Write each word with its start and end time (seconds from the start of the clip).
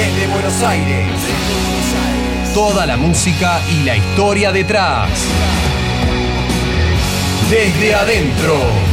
Desde 0.00 0.28
Buenos 0.28 0.62
Aires. 0.62 1.08
Toda 2.54 2.86
la 2.86 2.96
música 2.96 3.60
y 3.70 3.84
la 3.84 3.98
historia 3.98 4.50
detrás. 4.50 5.10
Desde 7.50 7.94
adentro. 7.94 8.89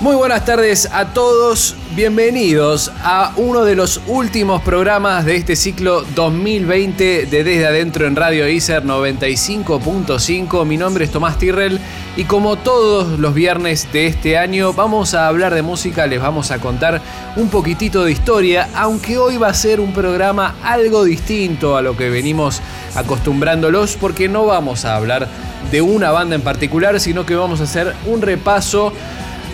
Muy 0.00 0.16
buenas 0.16 0.46
tardes 0.46 0.88
a 0.90 1.12
todos, 1.12 1.76
bienvenidos 1.94 2.90
a 3.02 3.34
uno 3.36 3.64
de 3.64 3.76
los 3.76 4.00
últimos 4.06 4.62
programas 4.62 5.26
de 5.26 5.36
este 5.36 5.56
ciclo 5.56 6.06
2020 6.14 7.26
de 7.26 7.44
Desde 7.44 7.66
Adentro 7.66 8.06
en 8.06 8.16
Radio 8.16 8.48
ICER 8.48 8.82
95.5. 8.82 10.64
Mi 10.64 10.78
nombre 10.78 11.04
es 11.04 11.10
Tomás 11.10 11.36
Tirrell 11.36 11.78
y 12.16 12.24
como 12.24 12.56
todos 12.56 13.18
los 13.18 13.34
viernes 13.34 13.92
de 13.92 14.06
este 14.06 14.38
año 14.38 14.72
vamos 14.72 15.12
a 15.12 15.26
hablar 15.26 15.52
de 15.54 15.60
música, 15.60 16.06
les 16.06 16.22
vamos 16.22 16.50
a 16.50 16.60
contar 16.60 17.02
un 17.36 17.50
poquitito 17.50 18.02
de 18.02 18.12
historia, 18.12 18.70
aunque 18.74 19.18
hoy 19.18 19.36
va 19.36 19.48
a 19.48 19.54
ser 19.54 19.80
un 19.80 19.92
programa 19.92 20.54
algo 20.62 21.04
distinto 21.04 21.76
a 21.76 21.82
lo 21.82 21.94
que 21.98 22.08
venimos 22.08 22.62
acostumbrándolos 22.94 23.98
porque 24.00 24.30
no 24.30 24.46
vamos 24.46 24.86
a 24.86 24.96
hablar 24.96 25.28
de 25.70 25.82
una 25.82 26.10
banda 26.10 26.36
en 26.36 26.42
particular, 26.42 26.98
sino 27.00 27.26
que 27.26 27.34
vamos 27.34 27.60
a 27.60 27.64
hacer 27.64 27.94
un 28.06 28.22
repaso 28.22 28.94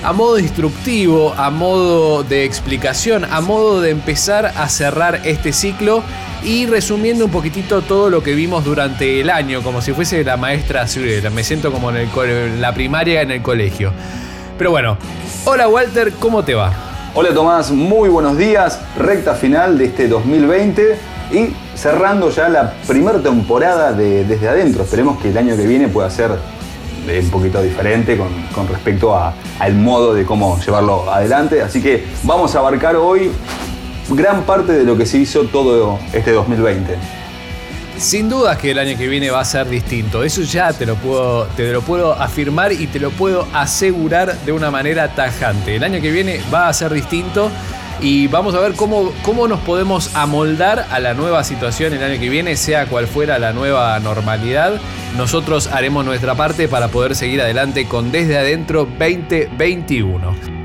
a 0.07 0.13
modo 0.13 0.39
instructivo, 0.39 1.35
a 1.37 1.51
modo 1.51 2.23
de 2.23 2.45
explicación, 2.45 3.25
a 3.25 3.41
modo 3.41 3.81
de 3.81 3.91
empezar 3.91 4.53
a 4.57 4.69
cerrar 4.69 5.23
este 5.25 5.53
ciclo 5.53 6.01
y 6.45 6.67
resumiendo 6.67 7.25
un 7.25 7.33
poquitito 7.33 7.83
todo 7.83 8.09
lo 8.09 8.23
que 8.23 8.37
vimos 8.37 8.65
durante 8.65 9.21
el 9.21 9.31
año, 9.31 9.65
como 9.65 9.83
si 9.83 9.93
fuese 9.93 10.23
la 10.23 10.37
maestra 10.37 10.87
Me 11.35 11.43
siento 11.43 11.73
como 11.73 11.91
en, 11.91 11.97
el, 11.97 12.61
la 12.61 12.73
primaria 12.73 13.21
en 13.23 13.33
el 13.33 13.43
colegio. 13.43 13.93
Pero 14.57 14.71
bueno, 14.71 14.97
hola 15.45 15.67
Walter, 15.67 16.13
¿cómo 16.21 16.45
te 16.45 16.55
va? 16.55 16.73
Hola 17.13 17.35
Tomás, 17.35 17.73
muy 17.73 18.09
buenos 18.09 18.39
días. 18.39 18.81
Recta 18.97 19.35
final 19.35 19.77
de 19.77 19.87
este 19.87 20.07
2020 20.07 20.99
y 21.33 21.49
cerrando 21.77 22.31
ya 22.31 22.49
la 22.49 22.75
primera 22.87 23.19
temporada 23.19 23.93
de 23.93 24.25
Desde 24.25 24.49
Adentro. 24.49 24.85
Esperemos 24.85 25.21
que 25.21 25.31
el 25.31 25.39
año 25.39 25.57
que 25.57 25.67
viene 25.67 25.89
pueda 25.89 26.09
ser 26.11 26.31
un 27.09 27.31
poquito 27.31 27.63
diferente 27.63 28.17
con, 28.17 28.69
respecto 28.69 29.17
al 29.17 29.75
modo 29.75 30.15
de 30.15 30.25
cómo 30.25 30.59
llevarlo 30.61 31.11
adelante. 31.11 31.63
Así 31.63 31.83
que 31.83 32.05
vamos 32.23 32.55
a 32.55 32.59
abarcar 32.59 32.97
hoy 32.97 33.31
gran 34.11 34.43
parte 34.43 34.73
de 34.73 34.85
lo 34.85 34.97
que 34.97 35.07
se 35.07 35.19
hizo 35.19 35.45
todo 35.45 35.99
este 36.13 36.33
2020. 36.33 36.97
Sin 37.99 38.29
duda 38.29 38.59
que 38.59 38.73
el 38.73 38.79
año 38.79 38.99
que 38.99 39.09
viene 39.09 39.31
va 39.31 39.41
a 39.41 39.45
ser 39.45 39.69
distinto. 39.69 40.23
Eso 40.23 40.43
ya 40.43 40.73
te 40.73 40.85
lo 40.85 40.97
puedo, 40.97 41.47
te 41.57 41.73
lo 41.73 41.81
puedo 41.81 42.13
afirmar 42.13 42.73
y 42.73 42.87
te 42.89 43.01
lo 43.01 43.11
puedo 43.11 43.47
asegurar 43.55 44.37
de 44.41 44.53
una 44.53 44.71
manera 44.71 45.15
tajante. 45.15 45.77
El 45.77 45.85
año 45.85 46.01
que 46.03 46.11
viene 46.11 46.41
va 46.53 46.69
a 46.69 46.73
ser 46.75 46.93
distinto 46.93 47.51
y 48.01 48.27
vamos 48.29 48.55
a 48.55 48.61
ver 48.61 48.73
cómo, 48.75 49.13
cómo 49.23 49.49
nos 49.49 49.61
podemos 49.61 50.15
amoldar 50.15 50.87
a 50.91 51.01
la 51.01 51.15
nueva 51.15 51.45
situación 51.45 51.93
el 51.93 52.03
año 52.03 52.21
que 52.21 52.29
viene, 52.29 52.57
sea 52.57 52.87
cual 52.87 53.07
fuera 53.07 53.39
la 53.39 53.53
nueva 53.53 53.99
normalidad. 54.01 54.81
Nosotros 55.17 55.69
haremos 55.69 56.05
nuestra 56.05 56.35
parte 56.35 56.69
para 56.69 56.89
poder 56.89 57.15
seguir 57.15 57.41
adelante 57.41 57.87
con 57.87 58.13
Desde 58.13 58.39
Adentro 58.39 58.87
2021. 58.99 60.57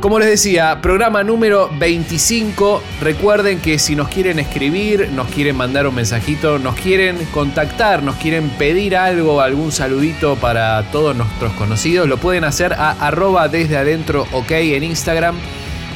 Como 0.00 0.18
les 0.18 0.30
decía, 0.30 0.80
programa 0.80 1.22
número 1.22 1.68
25. 1.78 2.82
Recuerden 3.02 3.60
que 3.60 3.78
si 3.78 3.94
nos 3.94 4.08
quieren 4.08 4.38
escribir, 4.38 5.10
nos 5.12 5.28
quieren 5.28 5.56
mandar 5.56 5.86
un 5.86 5.94
mensajito, 5.94 6.58
nos 6.58 6.74
quieren 6.74 7.18
contactar, 7.32 8.02
nos 8.02 8.16
quieren 8.16 8.48
pedir 8.48 8.96
algo, 8.96 9.42
algún 9.42 9.72
saludito 9.72 10.36
para 10.36 10.82
todos 10.90 11.14
nuestros 11.14 11.52
conocidos, 11.52 12.08
lo 12.08 12.16
pueden 12.16 12.44
hacer 12.44 12.72
a 12.72 12.92
arroba 12.92 13.48
desde 13.48 13.76
adentro 13.76 14.26
ok 14.32 14.50
en 14.52 14.84
Instagram 14.84 15.36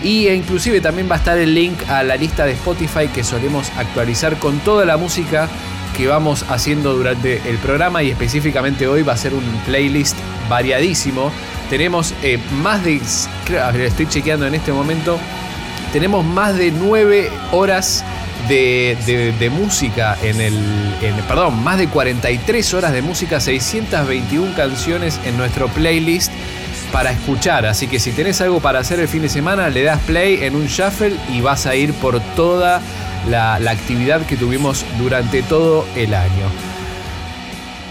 y 0.05 0.29
inclusive 0.29 0.83
también 0.83 1.11
va 1.11 1.15
a 1.15 1.19
estar 1.19 1.39
el 1.39 1.55
link 1.55 1.79
a 1.89 2.03
la 2.03 2.17
lista 2.17 2.45
de 2.45 2.53
Spotify 2.53 3.09
que 3.13 3.25
solemos 3.25 3.73
actualizar 3.77 4.39
con 4.39 4.59
toda 4.59 4.85
la 4.85 4.99
música 4.99 5.49
que 5.97 6.07
vamos 6.07 6.45
haciendo 6.51 6.95
durante 6.95 7.41
el 7.49 7.57
programa 7.57 8.03
y 8.03 8.11
específicamente 8.11 8.87
hoy 8.87 9.03
va 9.03 9.15
a 9.15 9.17
ser 9.17 9.33
un 9.33 9.45
playlist 9.65 10.17
variadísimo. 10.49 11.33
Tenemos 11.71 12.15
eh, 12.23 12.39
más 12.63 12.85
de, 12.85 13.01
estoy 13.87 14.07
chequeando 14.07 14.47
en 14.47 14.55
este 14.55 14.73
momento, 14.73 15.19
tenemos 15.93 16.23
más 16.25 16.55
de 16.57 16.71
9 16.71 17.31
horas 17.53 18.05
de, 18.49 19.51
música 19.51 20.19
en 20.23 20.39
el, 20.41 20.55
perdón, 21.27 21.63
más 21.65 21.79
de 21.79 21.89
43 21.89 22.75
horas 22.75 22.93
de 22.93 23.01
música, 23.01 23.41
621 23.41 24.55
canciones 24.55 25.19
en 25.25 25.39
nuestro 25.39 25.69
playlist 25.69 26.31
para 26.95 27.11
escuchar. 27.11 27.67
Así 27.67 27.89
que 27.89 27.99
si 27.99 28.13
tenés 28.13 28.41
algo 28.41 28.61
para 28.61 28.79
hacer 28.79 29.01
el 29.01 29.09
fin 29.09 29.23
de 29.23 29.29
semana, 29.29 29.69
le 29.69 29.83
das 29.83 29.99
play 30.03 30.45
en 30.45 30.55
un 30.55 30.67
shuffle 30.67 31.17
y 31.29 31.41
vas 31.41 31.67
a 31.67 31.75
ir 31.75 31.93
por 31.95 32.21
toda 32.37 32.81
la, 33.29 33.57
actividad 33.57 34.25
que 34.25 34.37
tuvimos 34.37 34.87
durante 34.97 35.43
todo 35.43 35.85
el 35.97 36.15
año. 36.15 36.47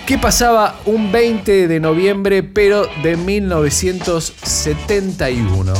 ¿Qué 0.05 0.17
pasaba 0.17 0.79
un 0.85 1.11
20 1.11 1.67
de 1.67 1.79
noviembre, 1.81 2.43
pero 2.43 2.87
de 3.03 3.17
1971? 3.17 5.73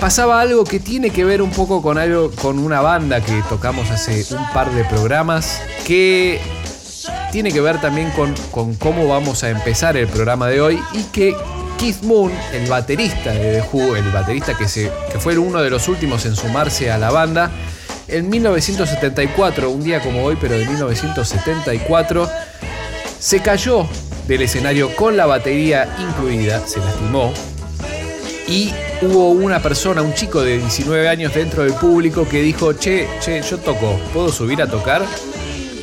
Pasaba 0.00 0.40
algo 0.40 0.64
que 0.64 0.80
tiene 0.80 1.10
que 1.10 1.24
ver 1.24 1.40
un 1.40 1.52
poco 1.52 1.82
con 1.82 1.98
algo, 1.98 2.32
con 2.32 2.58
una 2.58 2.80
banda 2.80 3.20
que 3.20 3.44
tocamos 3.48 3.92
hace 3.92 4.24
un 4.34 4.44
par 4.52 4.72
de 4.72 4.82
programas, 4.82 5.62
que 5.86 6.40
tiene 7.30 7.52
que 7.52 7.60
ver 7.60 7.80
también 7.80 8.10
con, 8.10 8.34
con 8.50 8.74
cómo 8.74 9.06
vamos 9.06 9.44
a 9.44 9.50
empezar 9.50 9.96
el 9.96 10.08
programa 10.08 10.48
de 10.48 10.60
hoy 10.60 10.82
y 10.94 11.04
que 11.12 11.36
Keith 11.78 12.02
Moon, 12.02 12.32
el 12.52 12.68
baterista 12.68 13.32
de 13.32 13.60
The 13.60 13.68
Who, 13.72 13.94
el 13.94 14.10
baterista 14.10 14.56
que, 14.56 14.66
fue 15.20 15.38
uno 15.38 15.62
de 15.62 15.70
los 15.70 15.86
últimos 15.86 16.26
en 16.26 16.34
sumarse 16.34 16.90
a 16.90 16.98
la 16.98 17.10
banda, 17.10 17.52
en 18.08 18.28
1974, 18.28 19.70
un 19.70 19.84
día 19.84 20.00
como 20.00 20.24
hoy, 20.24 20.36
pero 20.40 20.58
de 20.58 20.66
1974, 20.66 22.28
se 23.20 23.40
cayó 23.40 23.88
del 24.26 24.42
escenario 24.42 24.94
con 24.96 25.16
la 25.16 25.26
batería 25.26 25.88
incluida, 26.00 26.66
se 26.66 26.80
lastimó, 26.80 27.32
y 28.48 28.72
hubo 29.02 29.30
una 29.30 29.60
persona, 29.62 30.02
un 30.02 30.14
chico 30.14 30.42
de 30.42 30.58
19 30.58 31.08
años 31.08 31.32
dentro 31.32 31.62
del 31.62 31.74
público 31.74 32.28
que 32.28 32.42
dijo, 32.42 32.72
che, 32.72 33.06
che, 33.20 33.40
yo 33.42 33.58
toco, 33.58 34.00
¿puedo 34.12 34.32
subir 34.32 34.62
a 34.62 34.66
tocar? 34.66 35.04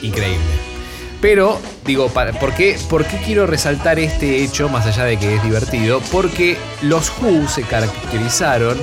Increíble. 0.02 0.65
Pero, 1.28 1.60
digo, 1.88 2.08
¿por 2.10 2.54
qué, 2.54 2.78
¿por 2.88 3.04
qué 3.04 3.18
quiero 3.18 3.48
resaltar 3.48 3.98
este 3.98 4.44
hecho, 4.44 4.70
más 4.70 4.86
allá 4.86 5.06
de 5.06 5.18
que 5.18 5.34
es 5.34 5.44
divertido? 5.44 6.00
Porque 6.12 6.56
los 6.84 7.12
Who 7.20 7.48
se 7.48 7.64
caracterizaron 7.64 8.78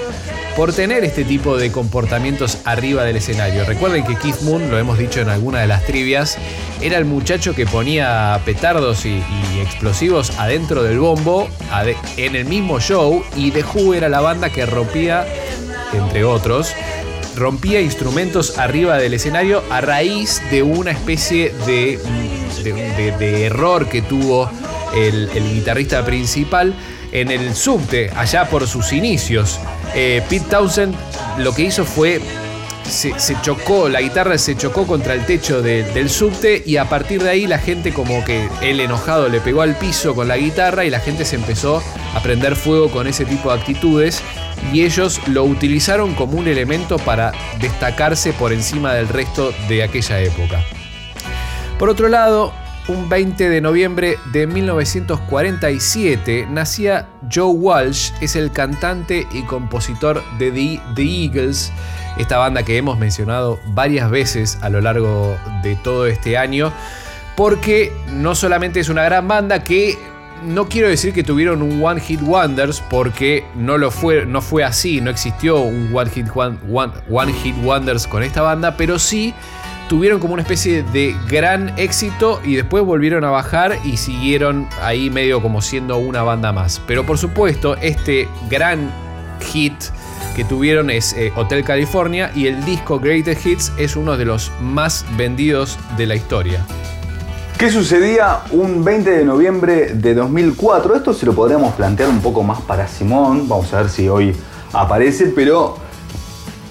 por 0.56 0.72
tener 0.72 1.04
este 1.04 1.24
tipo 1.24 1.56
de 1.56 1.70
comportamientos 1.70 2.58
arriba 2.64 3.04
del 3.04 3.14
escenario. 3.14 3.64
Recuerden 3.64 4.04
que 4.04 4.16
Keith 4.16 4.40
Moon, 4.40 4.72
lo 4.72 4.76
hemos 4.76 4.98
dicho 4.98 5.20
en 5.20 5.28
alguna 5.28 5.60
de 5.60 5.68
las 5.68 5.84
trivias, 5.84 6.36
era 6.80 6.98
el 6.98 7.04
muchacho 7.04 7.54
que 7.54 7.64
ponía 7.64 8.40
petardos 8.44 9.06
y, 9.06 9.22
explosivos 9.60 10.36
adentro 10.40 10.82
del 10.82 10.98
bombo 10.98 11.48
en 12.16 12.34
el 12.34 12.44
mismo 12.46 12.80
show 12.80 13.22
y 13.36 13.52
The 13.52 13.62
Who 13.62 13.94
era 13.94 14.08
la 14.08 14.20
banda 14.20 14.50
que 14.50 14.66
rompía, 14.66 15.24
entre 15.92 16.24
otros, 16.24 16.74
rompía 17.36 17.80
instrumentos 17.80 18.58
arriba 18.58 18.98
del 18.98 19.14
escenario 19.14 19.62
a 19.70 19.80
raíz 19.80 20.42
de 20.50 20.62
una 20.62 20.90
especie 20.90 21.52
de, 21.66 21.98
error 23.44 23.88
que 23.88 24.02
tuvo 24.02 24.50
el, 24.94 25.28
guitarrista 25.54 26.04
principal 26.04 26.74
en 27.12 27.30
el 27.30 27.54
subte, 27.54 28.10
allá 28.16 28.48
por 28.48 28.66
sus 28.66 28.92
inicios. 28.92 29.60
Eh, 29.94 30.22
Pete 30.28 30.46
Townsend 30.48 30.94
lo 31.38 31.54
que 31.54 31.62
hizo 31.62 31.84
fue 31.84 32.20
se, 32.88 33.36
chocó, 33.42 33.88
la 33.88 34.00
guitarra 34.00 34.36
se 34.38 34.56
chocó 34.56 34.86
contra 34.86 35.14
el 35.14 35.24
techo 35.24 35.62
del 35.62 36.10
subte 36.10 36.62
y 36.64 36.76
a 36.76 36.88
partir 36.88 37.22
de 37.22 37.30
ahí 37.30 37.46
la 37.46 37.58
gente 37.58 37.92
como 37.92 38.24
que 38.24 38.48
el 38.60 38.80
enojado 38.80 39.28
le 39.28 39.40
pegó 39.40 39.62
al 39.62 39.76
piso 39.76 40.14
con 40.14 40.28
la 40.28 40.36
guitarra 40.36 40.84
y 40.84 40.90
la 40.90 41.00
gente 41.00 41.24
se 41.24 41.36
empezó 41.36 41.82
a 42.14 42.22
prender 42.22 42.56
fuego 42.56 42.90
con 42.90 43.06
ese 43.06 43.24
tipo 43.24 43.52
de 43.52 43.60
actitudes 43.60 44.22
y 44.72 44.82
ellos 44.82 45.20
lo 45.28 45.44
utilizaron 45.44 46.14
como 46.14 46.38
un 46.38 46.48
elemento 46.48 46.98
para 46.98 47.32
destacarse 47.60 48.32
por 48.32 48.52
encima 48.52 48.94
del 48.94 49.08
resto 49.08 49.52
de 49.68 49.82
aquella 49.82 50.20
época. 50.20 50.60
Por 51.78 51.88
otro 51.88 52.08
lado, 52.08 52.52
un 52.88 53.08
20 53.08 53.48
de 53.48 53.60
noviembre 53.60 54.18
de 54.32 54.46
1947 54.46 56.48
nacía 56.50 57.08
Joe 57.32 57.52
Walsh, 57.52 58.10
es 58.20 58.34
el 58.34 58.50
cantante 58.50 59.26
y 59.32 59.42
compositor 59.42 60.22
de 60.38 60.50
The, 60.50 60.80
The, 60.94 61.02
Eagles, 61.02 61.72
esta 62.18 62.38
banda 62.38 62.64
que 62.64 62.76
hemos 62.76 62.98
mencionado 62.98 63.60
varias 63.68 64.10
veces 64.10 64.58
a 64.62 64.68
lo 64.68 64.80
largo 64.80 65.36
de 65.62 65.76
todo 65.76 66.06
este 66.06 66.36
año, 66.36 66.72
porque 67.36 67.92
no 68.08 68.34
solamente 68.34 68.80
es 68.80 68.88
una 68.88 69.04
gran 69.04 69.28
banda 69.28 69.62
que 69.62 69.96
no 70.44 70.68
quiero 70.68 70.88
decir 70.88 71.12
que 71.12 71.22
tuvieron 71.22 71.62
un 71.62 71.82
One 71.82 72.00
Hit 72.00 72.20
Wonders 72.22 72.80
porque 72.80 73.44
no 73.54 73.78
lo 73.78 73.90
fue, 73.90 74.26
no 74.26 74.42
fue 74.42 74.64
así, 74.64 75.00
no 75.00 75.10
existió 75.10 75.60
un 75.60 75.90
One 75.92 76.10
Hit, 76.10 76.26
one, 76.34 77.32
Hit 77.32 77.56
Wonders 77.62 78.06
con 78.06 78.22
esta 78.22 78.42
banda, 78.42 78.76
pero 78.76 78.98
sí 78.98 79.34
tuvieron 79.88 80.20
como 80.20 80.34
una 80.34 80.42
especie 80.42 80.82
de 80.82 81.14
gran 81.28 81.78
éxito 81.78 82.40
y 82.44 82.54
después 82.54 82.84
volvieron 82.84 83.24
a 83.24 83.30
bajar 83.30 83.78
y 83.84 83.96
siguieron 83.96 84.68
ahí 84.80 85.10
medio 85.10 85.42
como 85.42 85.60
siendo 85.60 85.98
una 85.98 86.22
banda 86.22 86.52
más. 86.52 86.80
Pero 86.86 87.04
por 87.04 87.18
supuesto, 87.18 87.76
este 87.76 88.28
gran 88.48 88.90
hit 89.40 89.74
que 90.34 90.44
tuvieron 90.44 90.90
es 90.90 91.12
eh, 91.12 91.32
Hotel 91.36 91.62
California 91.64 92.32
y 92.34 92.46
el 92.46 92.64
disco 92.64 92.98
Greatest 92.98 93.44
Hits 93.44 93.72
es 93.76 93.96
uno 93.96 94.16
de 94.16 94.24
los 94.24 94.50
más 94.60 95.04
vendidos 95.16 95.78
de 95.96 96.06
la 96.06 96.14
historia. 96.14 96.64
¿Qué 97.62 97.70
sucedía 97.70 98.40
un 98.50 98.82
20 98.82 99.08
de 99.08 99.24
noviembre 99.24 99.94
de 99.94 100.14
2004? 100.14 100.96
Esto 100.96 101.14
se 101.14 101.24
lo 101.26 101.32
podríamos 101.32 101.72
plantear 101.74 102.08
un 102.08 102.18
poco 102.18 102.42
más 102.42 102.60
para 102.60 102.88
Simón, 102.88 103.48
vamos 103.48 103.72
a 103.72 103.82
ver 103.82 103.88
si 103.88 104.08
hoy 104.08 104.34
aparece, 104.72 105.26
pero 105.26 105.76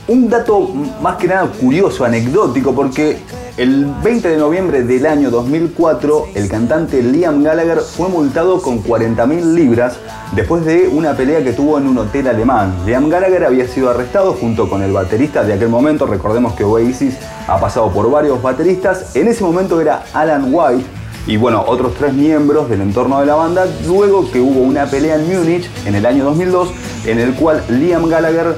un 0.10 0.30
dato 0.30 0.68
más 1.02 1.16
que 1.16 1.30
nada 1.30 1.48
curioso, 1.48 2.04
anecdótico, 2.04 2.76
porque 2.76 3.20
el 3.62 3.86
20 4.04 4.28
de 4.28 4.38
noviembre 4.38 4.82
del 4.82 5.06
año 5.06 5.30
2004, 5.30 6.30
el 6.34 6.50
cantante 6.50 7.04
Liam 7.04 7.44
Gallagher 7.44 7.82
fue 7.82 8.10
multado 8.10 8.60
con 8.60 8.84
40.000 8.84 9.54
libras 9.54 10.00
después 10.36 10.66
de 10.66 10.88
una 10.88 11.16
pelea 11.16 11.44
que 11.44 11.54
tuvo 11.54 11.78
en 11.78 11.86
un 11.86 12.00
hotel 12.00 12.28
alemán. 12.28 12.74
Liam 12.88 13.08
Gallagher 13.08 13.46
había 13.46 13.68
sido 13.68 13.92
arrestado 13.92 14.34
junto 14.34 14.68
con 14.68 14.82
el 14.82 14.92
baterista 14.92 15.44
de 15.44 15.54
aquel 15.54 15.70
momento, 15.70 16.08
recordemos 16.08 16.54
que 16.54 16.64
Oasis 16.64 17.18
ha 17.48 17.60
pasado 17.60 17.92
por 17.92 18.10
varios 18.10 18.42
bateristas, 18.42 19.16
en 19.16 19.28
ese 19.28 19.44
momento 19.44 19.80
era 19.80 20.06
Alan 20.12 20.48
White, 20.52 20.86
y 21.28 21.38
bueno, 21.38 21.64
otros 21.68 21.94
tres 21.94 22.14
miembros 22.14 22.68
del 22.68 22.82
entorno 22.82 23.20
de 23.20 23.28
la 23.28 23.36
banda, 23.36 23.68
luego 23.86 24.32
que 24.32 24.40
hubo 24.40 24.62
una 24.62 24.88
pelea 24.88 25.18
en 25.18 25.32
Múnich 25.32 25.70
en 25.86 25.94
el 25.94 26.08
año 26.08 26.24
2002, 26.24 26.70
en 27.06 27.20
el 27.20 27.36
cual 27.36 27.64
Liam 27.70 28.10
Gallagher 28.10 28.56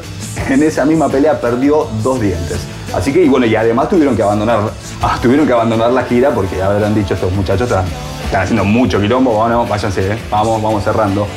en 0.50 0.64
esa 0.64 0.86
misma 0.86 1.10
pelea 1.10 1.42
perdió 1.42 1.88
dos 2.02 2.22
dientes. 2.22 2.62
Así 2.94 3.12
que, 3.12 3.28
bueno, 3.28 3.45
y 3.45 3.56
además 3.56 3.90
tuvieron 3.90 4.16
que 4.16 4.22
abandonar, 4.22 4.72
ah, 5.01 5.18
tuvieron 5.22 5.48
que 5.48 5.54
abandonar 5.54 5.92
la 5.92 6.04
gira 6.04 6.31
porque 6.31 6.57
ya 6.57 6.68
habrán 6.68 6.94
dicho 6.94 7.13
estos 7.13 7.31
muchachos 7.34 7.69
están, 7.69 7.86
haciendo 8.34 8.63
mucho 8.63 9.00
quilombo, 9.00 9.31
bueno, 9.31 9.66
váyanse, 9.66 10.13
eh, 10.13 10.18
vamos, 10.30 10.62
vamos 10.62 10.84
cerrando. 10.84 11.28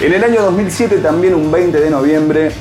En 0.00 0.12
el 0.12 0.24
año 0.24 0.42
2007, 0.42 0.98
también 0.98 1.34
un 1.34 1.50
20 1.50 1.80
de 1.80 1.90
noviembre, 1.90 2.52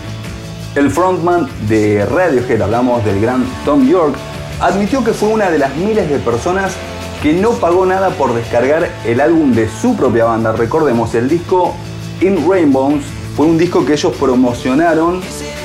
el 0.76 0.90
frontman 0.92 1.50
de 1.68 2.06
Radiohead, 2.06 2.62
hablamos 2.62 3.04
del 3.06 3.20
gran 3.22 3.46
Tom 3.66 3.88
York, 3.88 4.16
admitió 4.60 5.04
que 5.04 5.14
fue 5.14 5.30
una 5.30 5.50
de 5.50 5.60
las 5.60 5.76
miles 5.76 6.10
de 6.10 6.20
personas 6.20 6.74
que 7.22 7.34
no 7.34 7.52
pagó 7.52 7.86
nada 7.86 8.10
por 8.10 8.34
descargar 8.34 8.90
el 9.06 9.22
álbum 9.22 9.54
de 9.54 9.70
su 9.70 9.96
propia 9.96 10.26
banda. 10.26 10.52
Recordemos, 10.52 11.16
el 11.16 11.30
disco 11.30 11.74
In 12.22 12.50
Rainbows 12.50 13.04
fue 13.36 13.48
un 13.48 13.58
disco 13.58 13.86
que 13.86 13.94
ellos 13.94 14.14
promocionaron 14.20 15.22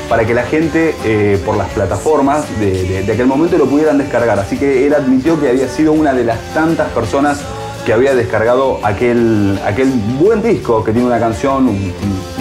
para 0.09 0.26
que 0.26 0.32
la 0.32 0.44
gente 0.44 0.94
eh, 1.05 1.38
por 1.44 1.56
las 1.56 1.69
plataformas 1.70 2.47
de, 2.59 3.05
aquel 3.12 3.26
momento 3.26 3.59
lo 3.59 3.67
pudieran 3.67 3.99
descargar. 3.99 4.38
Así 4.38 4.56
que 4.56 4.87
él 4.87 4.94
admitió 4.94 5.38
que 5.38 5.50
había 5.50 5.69
sido 5.69 5.93
una 5.93 6.15
de 6.15 6.25
las 6.25 6.38
tantas 6.55 6.88
personas 6.93 7.41
que 7.85 7.93
había 7.93 8.15
descargado 8.15 8.81
aquel, 8.82 9.59
aquel 9.67 9.91
buen 10.19 10.43
disco 10.43 10.82
que 10.82 10.93
tiene 10.93 11.06
una 11.06 11.19
canción, 11.19 11.70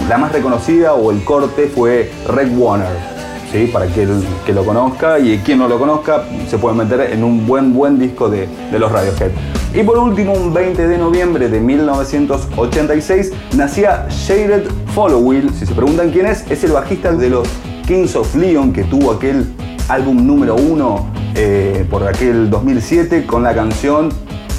la 0.10 0.18
más 0.18 0.32
reconocida 0.32 0.94
o 0.94 1.12
el 1.12 1.24
corte 1.24 1.68
fue 1.74 2.12
Red 2.28 2.58
Warner. 2.58 3.18
¿Sí? 3.52 3.70
Para 3.72 3.88
que, 3.88 4.06
que 4.46 4.52
lo 4.52 4.66
conozca 4.66 5.20
y 5.20 5.38
quien 5.40 5.60
no 5.60 5.70
lo 5.70 5.80
conozca 5.80 6.26
se 6.50 6.58
puede 6.58 6.76
meter 6.76 7.14
en 7.14 7.24
un 7.24 7.48
buen 7.48 7.74
buen 7.74 7.98
disco 7.98 8.30
de, 8.30 8.46
de 8.72 8.80
los 8.80 8.92
Radiohead. 8.92 9.32
Y 9.74 9.84
por 9.84 9.98
último, 9.98 10.34
un 10.34 10.54
20 10.54 10.88
de 10.88 10.98
noviembre 10.98 11.50
de 11.50 11.60
1986 11.60 13.32
nacía 13.56 14.08
Shaded 14.10 14.64
Followill. 14.96 15.54
Si 15.54 15.66
se 15.66 15.74
preguntan 15.74 16.12
quién 16.12 16.26
es, 16.26 16.50
es 16.50 16.64
el 16.64 16.72
bajista 16.72 17.12
de 17.12 17.30
los 17.30 17.48
Kings 17.86 18.16
of 18.16 18.34
Leon 18.36 18.74
que 18.74 18.84
tuvo 18.84 19.12
aquel 19.12 19.46
álbum 19.88 20.26
número 20.26 20.56
uno 20.56 21.08
eh, 21.36 21.86
por 21.90 22.08
aquel 22.08 22.50
2007 22.50 23.26
con 23.26 23.44
la 23.44 23.54
canción 23.54 24.10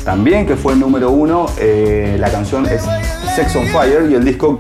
también 0.05 0.47
que 0.47 0.57
fue 0.57 0.73
el 0.73 0.81
número 0.81 1.11
uno. 1.11 1.45
Eh, 1.59 2.17
la 2.19 2.31
canción 2.31 2.65
es 2.65 2.83
Sex 3.37 3.55
on 3.57 3.67
Fire 3.67 4.11
y 4.11 4.15
el 4.15 4.25
disco 4.25 4.59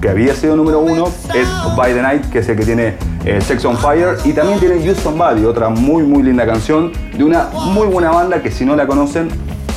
que 0.00 0.08
había 0.08 0.34
sido 0.34 0.56
número 0.56 0.80
uno 0.80 1.08
es 1.34 1.48
By 1.76 1.92
the 1.92 2.00
Night, 2.00 2.30
que 2.30 2.38
es 2.38 2.48
el 2.48 2.56
que 2.56 2.64
tiene 2.64 2.94
eh, 3.26 3.40
Sex 3.42 3.62
on 3.66 3.76
Fire. 3.76 4.16
Y 4.24 4.32
también 4.32 4.58
tiene 4.58 4.82
Houston 4.82 5.18
Body, 5.18 5.44
otra 5.44 5.68
muy 5.68 6.02
muy 6.02 6.22
linda 6.22 6.46
canción 6.46 6.92
de 7.14 7.22
una 7.22 7.50
muy 7.52 7.88
buena 7.88 8.10
banda 8.10 8.42
que 8.42 8.50
si 8.50 8.64
no 8.64 8.74
la 8.74 8.86
conocen, 8.86 9.28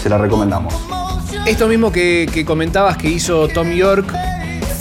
se 0.01 0.10
la 0.10 0.18
recomendamos. 0.18 0.74
Esto 1.46 1.68
mismo 1.68 1.92
que, 1.92 2.44
comentabas 2.46 2.98
que 2.98 3.10
hizo 3.10 3.48
Tom 3.48 3.72
York 3.72 4.13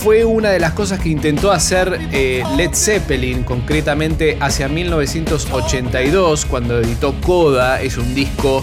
fue 0.03 0.25
una 0.25 0.51
de 0.51 0.61
las 0.61 0.73
cosas 0.73 1.01
que 1.01 1.09
intentó 1.09 1.51
hacer 1.51 1.99
eh, 2.13 2.45
Led 2.57 2.73
Zeppelin, 2.73 3.43
concretamente 3.43 4.39
hacia 4.41 4.69
1982, 4.69 6.47
cuando 6.47 6.79
editó 6.79 7.15
Coda. 7.21 7.81
Es 7.81 7.97
un 7.97 8.15
disco, 8.15 8.63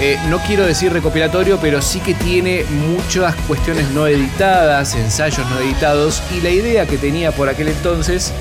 eh, 0.00 0.18
no 0.28 0.38
quiero 0.38 0.66
decir 0.66 0.92
recopilatorio, 0.92 1.58
pero 1.60 1.80
sí 1.80 2.00
que 2.00 2.14
tiene 2.14 2.64
muchas 2.88 3.34
cuestiones 3.46 3.90
no 3.90 4.06
editadas, 4.06 4.94
ensayos 4.94 5.48
no 5.50 5.60
editados. 5.60 6.22
Y 6.36 6.40
la 6.40 6.50
idea 6.50 6.86
que 6.86 6.98
tenía 6.98 7.32
por 7.32 7.48
aquel 7.48 7.68
entonces 7.68 8.32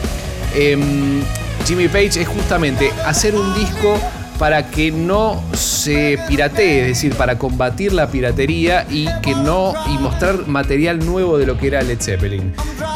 em, 0.56 1.22
Jimmy 1.66 1.88
Page 1.88 2.22
es 2.22 2.28
justamente 2.28 2.92
hacer 3.06 3.36
un 3.36 3.54
disco 3.56 4.00
para 4.38 4.70
que 4.70 4.92
no 4.92 5.42
se 5.54 6.20
piratee, 6.28 6.82
es 6.82 6.88
decir, 6.88 7.16
para 7.16 7.38
combatir 7.38 7.94
la 7.94 8.08
piratería 8.08 8.86
y 8.90 9.08
que 9.22 9.34
no 9.34 9.74
y 9.94 9.98
mostrar 9.98 10.48
material 10.48 11.06
nuevo 11.06 11.38
de 11.38 11.46
lo 11.46 11.58
que 11.58 11.68
era 11.68 11.82
Led 11.82 12.02
Zeppelin. 12.02 12.54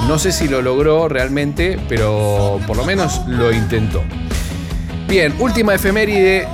No 0.08 0.20
sé 0.20 0.32
si 0.32 0.48
lo 0.48 0.62
logró 0.62 1.08
realmente, 1.08 1.80
pero 1.88 2.60
por 2.68 2.78
lo 2.78 2.86
menos 2.86 3.22
lo 3.28 3.52
intentó. 3.52 4.02
Bien, 5.08 5.34
última 5.40 5.74
efeméride 5.74 6.48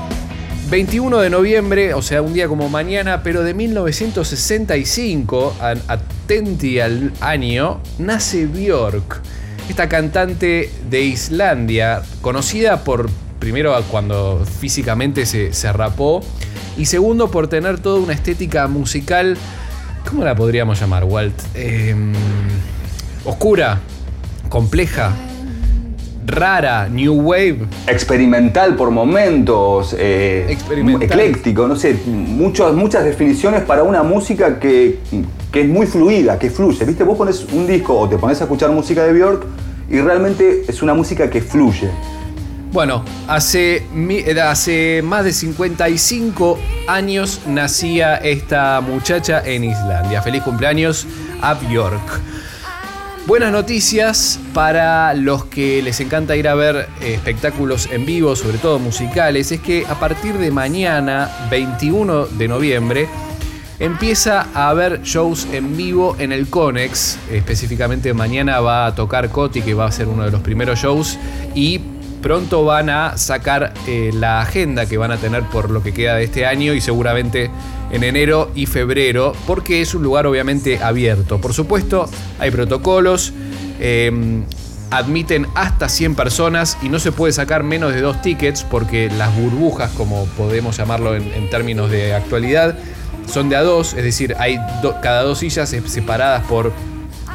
21 0.69 1.19
de 1.19 1.29
noviembre, 1.29 1.93
o 1.93 2.01
sea, 2.01 2.21
un 2.21 2.33
día 2.33 2.47
como 2.47 2.69
mañana, 2.69 3.23
pero 3.23 3.43
de 3.43 3.53
1965, 3.53 5.55
atenti 5.87 6.79
al 6.79 7.11
año, 7.21 7.81
nace 7.99 8.45
Björk, 8.45 9.21
esta 9.69 9.89
cantante 9.89 10.71
de 10.89 11.01
Islandia, 11.01 12.01
conocida 12.21 12.83
por 12.83 13.09
primero 13.45 13.79
cuando 13.91 14.43
físicamente 14.59 15.23
se, 15.27 15.53
se 15.53 15.71
rapó 15.71 16.23
y 16.77 16.87
segundo 16.87 17.29
por 17.29 17.47
tener 17.47 17.77
toda 17.77 17.99
una 17.99 18.13
estética 18.13 18.65
musical, 18.65 19.37
¿cómo 20.09 20.23
la 20.23 20.33
podríamos 20.33 20.79
llamar, 20.79 21.03
Walt? 21.03 21.39
Em, 21.53 22.11
oscura, 23.23 23.81
compleja, 24.49 25.11
rara, 26.25 26.89
new 26.89 27.13
wave. 27.13 27.67
Experimental 27.85 28.75
por 28.75 28.89
momentos, 28.89 29.95
eh, 29.95 30.57
ecléctico, 31.01 31.67
no 31.67 31.75
sé, 31.75 31.95
muchas, 32.07 32.73
muchas 32.73 33.05
definiciones 33.05 33.61
para 33.61 33.83
una 33.83 34.01
música 34.01 34.57
que, 34.57 34.97
que, 35.51 35.61
es 35.61 35.67
muy 35.67 35.85
fluida, 35.85 36.39
que 36.39 36.49
fluye. 36.49 36.83
¿Viste? 36.83 37.03
Vos 37.03 37.15
pones 37.15 37.45
un 37.53 37.67
disco 37.67 37.95
o 37.95 38.09
te 38.09 38.17
pones 38.17 38.41
a 38.41 38.45
escuchar 38.45 38.71
música 38.71 39.03
de 39.03 39.13
Björk 39.13 39.45
y 39.87 40.01
realmente 40.01 40.63
es 40.67 40.81
una 40.81 40.95
música 40.95 41.29
que 41.29 41.41
fluye. 41.41 41.91
Bueno, 42.75 43.05
hace, 43.29 43.87
hace 44.43 45.01
más 45.01 45.23
de 45.23 45.31
55 45.31 46.59
años 46.89 47.39
nacía 47.47 48.17
esta 48.17 48.81
muchacha 48.81 49.41
en 49.45 49.63
Islandia. 49.63 50.21
Feliz 50.21 50.43
cumpleaños 50.43 51.07
a 51.41 51.53
Björk. 51.53 52.19
Buenas 53.27 53.53
noticias 53.53 54.41
para 54.53 55.13
los 55.13 55.45
que 55.45 55.81
les 55.81 56.01
encanta 56.01 56.35
ir 56.35 56.49
a 56.49 56.55
ver 56.55 56.89
espectáculos 56.99 57.87
en 57.93 58.05
vivo, 58.05 58.35
sobre 58.35 58.57
todo 58.57 58.77
musicales, 58.77 59.53
es 59.53 59.61
que 59.61 59.85
a 59.87 59.97
partir 59.97 60.37
de 60.37 60.51
mañana, 60.51 61.31
21 61.49 62.25
de 62.25 62.47
noviembre, 62.49 63.07
empieza 63.79 64.47
a 64.53 64.67
haber 64.67 65.01
shows 65.01 65.47
en 65.53 65.77
vivo 65.77 66.17
en 66.19 66.33
el 66.33 66.49
Conex. 66.49 67.19
Específicamente 67.31 68.13
mañana 68.13 68.59
va 68.59 68.85
a 68.85 68.95
tocar 68.95 69.29
Coti, 69.29 69.61
que 69.61 69.73
va 69.73 69.85
a 69.85 69.91
ser 69.93 70.09
uno 70.09 70.25
de 70.25 70.31
los 70.31 70.41
primeros 70.41 70.79
shows, 70.79 71.17
y 71.53 71.79
pronto 72.25 72.65
van 72.65 72.89
a 72.89 73.19
sacar 73.19 73.71
eh, 73.85 74.09
la 74.11 74.41
agenda 74.41 74.87
que 74.87 74.97
van 74.97 75.11
a 75.11 75.17
tener 75.17 75.43
por 75.43 75.69
lo 75.69 75.83
que 75.83 75.93
queda 75.93 76.15
de 76.15 76.23
este 76.23 76.47
año 76.47 76.73
y 76.73 76.81
seguramente 76.81 77.51
en 77.91 78.03
enero 78.03 78.49
y 78.55 78.65
febrero, 78.65 79.33
porque 79.45 79.79
es 79.79 79.93
un 79.93 80.01
lugar 80.01 80.25
obviamente 80.25 80.79
abierto. 80.81 81.39
Por 81.39 81.53
supuesto, 81.53 82.09
hay 82.39 82.49
protocolos. 82.49 83.31
Em, 83.79 84.43
admiten 84.89 85.45
hasta 85.53 85.87
100 85.87 86.15
personas 86.15 86.79
y 86.81 86.89
no 86.89 86.97
se 86.97 87.11
puede 87.11 87.31
sacar 87.31 87.61
menos 87.61 87.93
de 87.93 88.01
dos 88.01 88.19
tickets 88.23 88.63
porque 88.63 89.07
las 89.15 89.35
burbujas, 89.35 89.91
como 89.91 90.25
podemos 90.35 90.77
llamarlo 90.77 91.15
en, 91.15 91.47
términos 91.51 91.91
de 91.91 92.15
actualidad, 92.15 92.75
son 93.31 93.49
de 93.49 93.55
a 93.55 93.61
dos, 93.61 93.93
es 93.93 94.03
decir, 94.03 94.35
hay 94.39 94.57
cada 95.03 95.21
dos 95.21 95.37
sillas 95.39 95.69
separadas 95.69 96.43
por 96.45 96.73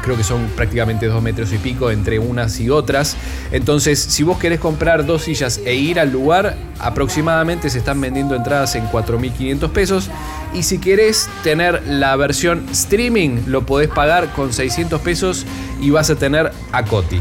creo 0.03 0.17
que 0.17 0.25
son 0.25 0.49
prácticamente 0.57 1.07
dos 1.07 1.23
metros 1.23 1.53
y 1.53 1.59
pico 1.59 1.91
entre 1.91 2.19
unas 2.19 2.59
y 2.61 2.71
otras. 2.71 3.17
Entonces, 3.53 3.99
si 4.01 4.23
vos 4.23 4.39
querés 4.39 4.61
comprar 4.61 5.07
dos 5.07 5.23
sillas 5.23 5.61
e 5.65 5.75
ir 5.75 6.01
al 6.01 6.11
lugar, 6.11 6.57
aproximadamente 6.79 7.71
se 7.71 7.79
están 7.79 8.01
vendiendo 8.01 8.35
entradas 8.35 8.75
en 8.77 8.87
4.500 8.89 9.71
pesos. 9.71 10.11
Y 10.53 10.63
si 10.63 10.79
querés 10.79 11.29
tener 11.43 11.83
la 11.87 12.17
versión 12.17 12.67
streaming, 12.71 13.43
lo 13.47 13.67
podés 13.67 13.89
pagar 13.89 14.33
con 14.33 14.53
600 14.53 15.01
pesos 15.01 15.47
y 15.81 15.91
vas 15.91 16.11
a 16.11 16.17
tener 16.17 16.53
a 16.73 16.85
Coti. 16.85 17.21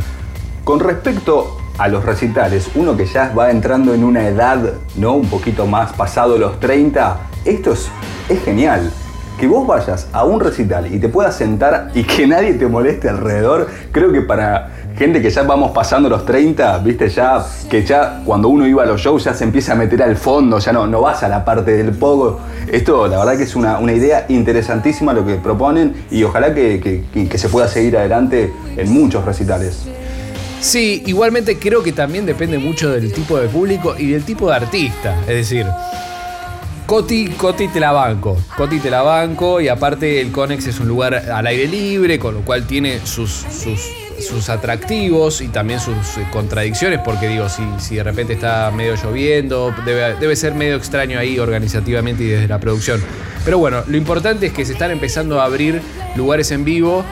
Con 0.63 0.79
respecto 0.79 1.57
a 1.77 1.87
los 1.87 2.03
recitales, 2.03 2.69
uno 2.75 2.97
que 2.97 3.05
ya 3.05 3.33
va 3.33 3.51
entrando 3.51 3.93
en 3.93 4.03
una 4.03 4.27
edad, 4.27 4.73
¿no? 4.95 5.13
Un 5.13 5.29
poquito 5.29 5.65
más 5.65 5.93
pasado 5.93 6.37
los 6.37 6.59
30, 6.59 7.17
esto 7.45 7.71
es, 7.71 7.87
es 8.27 8.43
genial. 8.43 8.91
Que 9.39 9.47
vos 9.47 9.65
vayas 9.65 10.07
a 10.11 10.25
un 10.25 10.39
recital 10.39 10.93
y 10.93 10.99
te 10.99 11.07
puedas 11.07 11.35
sentar 11.35 11.91
y 11.93 12.03
que 12.03 12.27
nadie 12.27 12.55
te 12.55 12.67
moleste 12.67 13.07
alrededor, 13.07 13.67
creo 13.91 14.11
que 14.11 14.21
para 14.21 14.69
gente 14.97 15.21
que 15.21 15.29
ya 15.29 15.43
vamos 15.43 15.71
pasando 15.71 16.09
los 16.09 16.25
30, 16.25 16.79
viste, 16.79 17.07
ya 17.07 17.45
que 17.69 17.85
ya 17.85 18.21
cuando 18.25 18.49
uno 18.49 18.67
iba 18.67 18.83
a 18.83 18.85
los 18.85 18.99
shows 18.99 19.23
ya 19.23 19.33
se 19.33 19.45
empieza 19.45 19.71
a 19.71 19.75
meter 19.75 20.03
al 20.03 20.17
fondo, 20.17 20.59
ya 20.59 20.73
no, 20.73 20.87
no 20.87 21.01
vas 21.01 21.23
a 21.23 21.29
la 21.29 21.45
parte 21.45 21.71
del 21.71 21.91
pogo. 21.91 22.41
Esto 22.69 23.07
la 23.07 23.17
verdad 23.19 23.37
que 23.37 23.43
es 23.43 23.55
una, 23.55 23.79
una 23.79 23.93
idea 23.93 24.25
interesantísima 24.27 25.13
lo 25.13 25.25
que 25.25 25.35
proponen 25.35 25.93
y 26.11 26.21
ojalá 26.23 26.53
que, 26.53 27.05
que, 27.13 27.29
que 27.29 27.37
se 27.37 27.47
pueda 27.47 27.69
seguir 27.69 27.97
adelante 27.97 28.51
en 28.75 28.91
muchos 28.91 29.23
recitales. 29.23 29.87
Sí, 30.59 31.01
igualmente 31.05 31.57
creo 31.57 31.81
que 31.81 31.93
también 31.93 32.25
depende 32.25 32.57
mucho 32.57 32.91
del 32.91 33.13
tipo 33.13 33.39
de 33.39 33.47
público 33.47 33.95
y 33.97 34.11
del 34.11 34.25
tipo 34.25 34.49
de 34.49 34.55
artista. 34.57 35.17
Es 35.21 35.49
decir, 35.49 35.65
Coti, 36.89 37.27
Coti 37.37 37.67
te 37.67 37.79
la 37.79 37.91
banco. 37.91 38.35
Coti 38.57 38.79
te 38.79 38.89
la 38.89 39.03
banco 39.03 39.61
y 39.61 39.67
aparte 39.67 40.19
el 40.21 40.31
Conex 40.31 40.65
es 40.65 40.79
un 40.79 40.87
lugar 40.87 41.13
al 41.13 41.45
aire 41.45 41.67
libre, 41.67 42.17
con 42.17 42.33
lo 42.33 42.41
cual 42.41 42.65
tiene 42.65 43.05
sus, 43.05 43.45
sus, 44.17 44.49
atractivos 44.49 45.41
y 45.41 45.49
también 45.49 45.79
sus 45.79 46.17
eh, 46.17 46.25
contradicciones, 46.31 46.99
porque 47.05 47.27
digo, 47.27 47.47
si, 47.47 47.61
si 47.77 47.97
de 47.97 48.03
repente 48.03 48.33
está 48.33 48.71
medio 48.71 48.95
lloviendo, 48.95 49.71
debe, 49.85 50.15
debe 50.15 50.35
ser 50.35 50.55
medio 50.55 50.77
extraño 50.77 51.19
ahí 51.19 51.37
organizativamente 51.37 52.23
y 52.23 52.27
desde 52.27 52.47
la 52.47 52.59
producción. 52.59 52.99
Pero 53.45 53.59
bueno, 53.59 53.83
lo 53.85 53.95
importante 53.95 54.47
es 54.47 54.53
que 54.53 54.65
se 54.65 54.73
están 54.73 54.89
empezando 54.89 55.39
a 55.39 55.45
abrir 55.45 55.83
lugares 56.15 56.49
en 56.49 56.65
vivo 56.65 57.05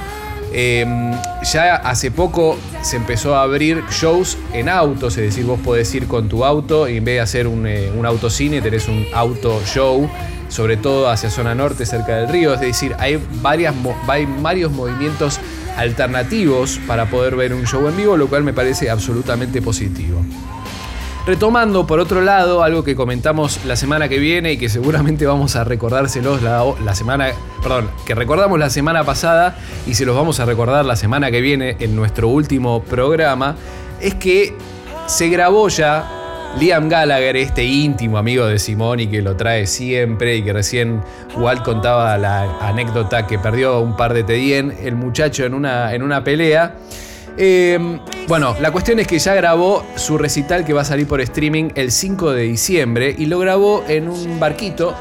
Em, 0.54 1.12
ya 1.44 1.75
hace 1.75 2.10
poco 2.10 2.58
se 2.82 2.98
empezó 2.98 3.36
a 3.36 3.44
abrir 3.44 3.84
shows 3.92 4.38
en 4.54 4.70
autos, 4.70 5.18
es 5.18 5.24
decir, 5.24 5.46
vos 5.46 5.60
podés 5.60 5.94
ir 5.94 6.08
con 6.08 6.30
tu 6.30 6.46
auto 6.46 6.88
y 6.88 6.98
en 6.98 7.06
vez 7.06 7.16
de 7.16 7.22
hacer 7.22 7.48
un, 7.48 7.68
eh, 7.68 7.92
autocine 8.06 8.62
tenés 8.62 8.88
un 8.88 9.06
auto 9.13 9.62
show, 9.66 10.10
sobre 10.48 10.77
todo 10.77 11.10
hacia 11.10 11.30
zona 11.30 11.54
norte, 11.54 11.86
cerca 11.86 12.18
del 12.18 12.30
río, 12.30 12.54
es 12.54 12.62
decir, 12.62 12.96
hay, 13.00 13.22
varias, 13.42 13.75
hay 14.08 14.25
varios 14.42 14.72
movimientos 14.72 15.39
alternativos 15.75 16.80
para 16.88 17.06
poder 17.06 17.36
ver 17.36 17.54
un 17.54 17.66
show 17.66 17.88
en 17.88 17.98
vivo, 17.98 18.16
lo 18.16 18.27
cual 18.27 18.44
me 18.44 18.54
parece 18.54 18.89
absolutamente 18.89 19.62
positivo. 19.62 20.22
Retomando, 21.27 21.86
por 21.86 22.00
otro 22.00 22.22
lado, 22.22 22.63
algo 22.63 22.86
que 22.86 22.96
comentamos 22.96 23.65
la 23.65 23.75
semana 23.75 24.07
que 24.07 24.17
viene 24.17 24.53
y 24.53 24.57
que 24.57 24.69
seguramente 24.69 25.25
vamos 25.25 25.57
a 25.57 25.65
recordárselos 25.65 26.41
la, 26.41 26.96
semana, 26.96 27.31
perdón, 27.62 27.89
que 28.05 28.15
recordamos 28.15 28.57
la 28.57 28.69
semana 28.69 29.03
pasada 29.03 29.57
y 29.86 29.96
se 29.96 30.05
los 30.05 30.15
vamos 30.15 30.39
a 30.39 30.46
recordar 30.46 30.86
la 30.86 30.96
semana 30.96 31.29
que 31.29 31.41
viene 31.41 31.75
en 31.81 31.98
nuestro 31.98 32.29
último 32.29 32.81
programa, 32.81 33.57
es 34.00 34.13
que 34.15 34.55
se 35.07 35.27
grabó 35.27 35.67
ya 35.67 36.10
Liam 36.62 36.88
Gallagher, 36.88 37.36
este 37.36 37.65
íntimo 37.65 38.17
amigo 38.17 38.46
de 38.46 38.57
Simón 38.57 39.01
y 39.01 39.07
que 39.07 39.22
lo 39.22 39.36
trae 39.36 39.67
siempre 39.67 40.38
y 40.38 40.43
que 40.43 40.53
recién 40.53 41.01
Walt 41.36 41.62
contaba 41.62 42.17
la 42.17 42.57
anécdota 42.62 43.27
que 43.27 43.38
perdió 43.38 43.81
un 43.81 43.98
par 43.98 44.13
de 44.13 44.24
Tedien, 44.24 44.74
el 44.81 44.96
muchacho 44.96 45.43
en 45.43 45.55
una, 45.55 45.93
en 45.93 46.03
una 46.03 46.24
pelea. 46.24 46.77
Em, 47.38 48.00
bueno, 48.27 48.56
la 48.60 48.72
cuestión 48.72 49.00
es 49.00 49.08
que 49.08 49.20
ya 49.20 49.36
grabó 49.36 49.86
su 49.96 50.17
recital 50.17 50.65
que 50.65 50.74
va 50.74 50.82
a 50.82 50.86
salir 50.86 51.08
por 51.08 51.22
streaming 51.22 51.70
el 51.75 51.91
5 51.91 52.32
de 52.32 52.44
diciembre 52.44 53.15
y 53.15 53.27
lo 53.27 53.38
grabó 53.39 53.84
en 53.88 54.10
un 54.10 54.39
barquito 54.39 54.96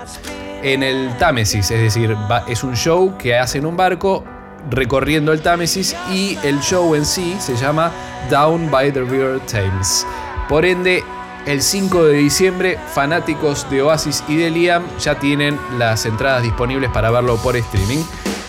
en 0.63 0.83
el 0.83 1.17
Támesis, 1.17 1.71
es 1.71 1.81
decir, 1.81 2.15
es 2.49 2.65
un 2.65 2.77
show 2.77 3.17
que 3.19 3.37
hace 3.37 3.59
en 3.59 3.67
un 3.67 3.77
barco 3.77 4.25
recorriendo 4.71 5.33
el 5.33 5.41
Támesis 5.41 5.97
y 6.13 6.37
el 6.43 6.61
show 6.61 6.95
en 6.95 7.07
sí 7.07 7.37
se 7.39 7.57
llama 7.57 7.93
Down 8.31 8.71
by 8.71 8.93
the 8.93 9.03
River 9.03 9.41
Thames. 9.41 10.07
Por 10.49 10.65
ende, 10.65 11.03
el 11.47 11.63
5 11.63 12.05
de 12.05 12.15
diciembre, 12.15 12.79
fanáticos 12.93 13.71
de 13.71 13.81
Oasis 13.81 14.25
y 14.29 14.37
de 14.37 14.51
Liam 14.51 14.85
ya 14.99 15.19
tienen 15.19 15.59
las 15.79 16.05
entradas 16.05 16.43
disponibles 16.43 16.91
para 16.91 17.11
verlo 17.11 17.37
por 17.37 17.57
streaming. 17.57 18.03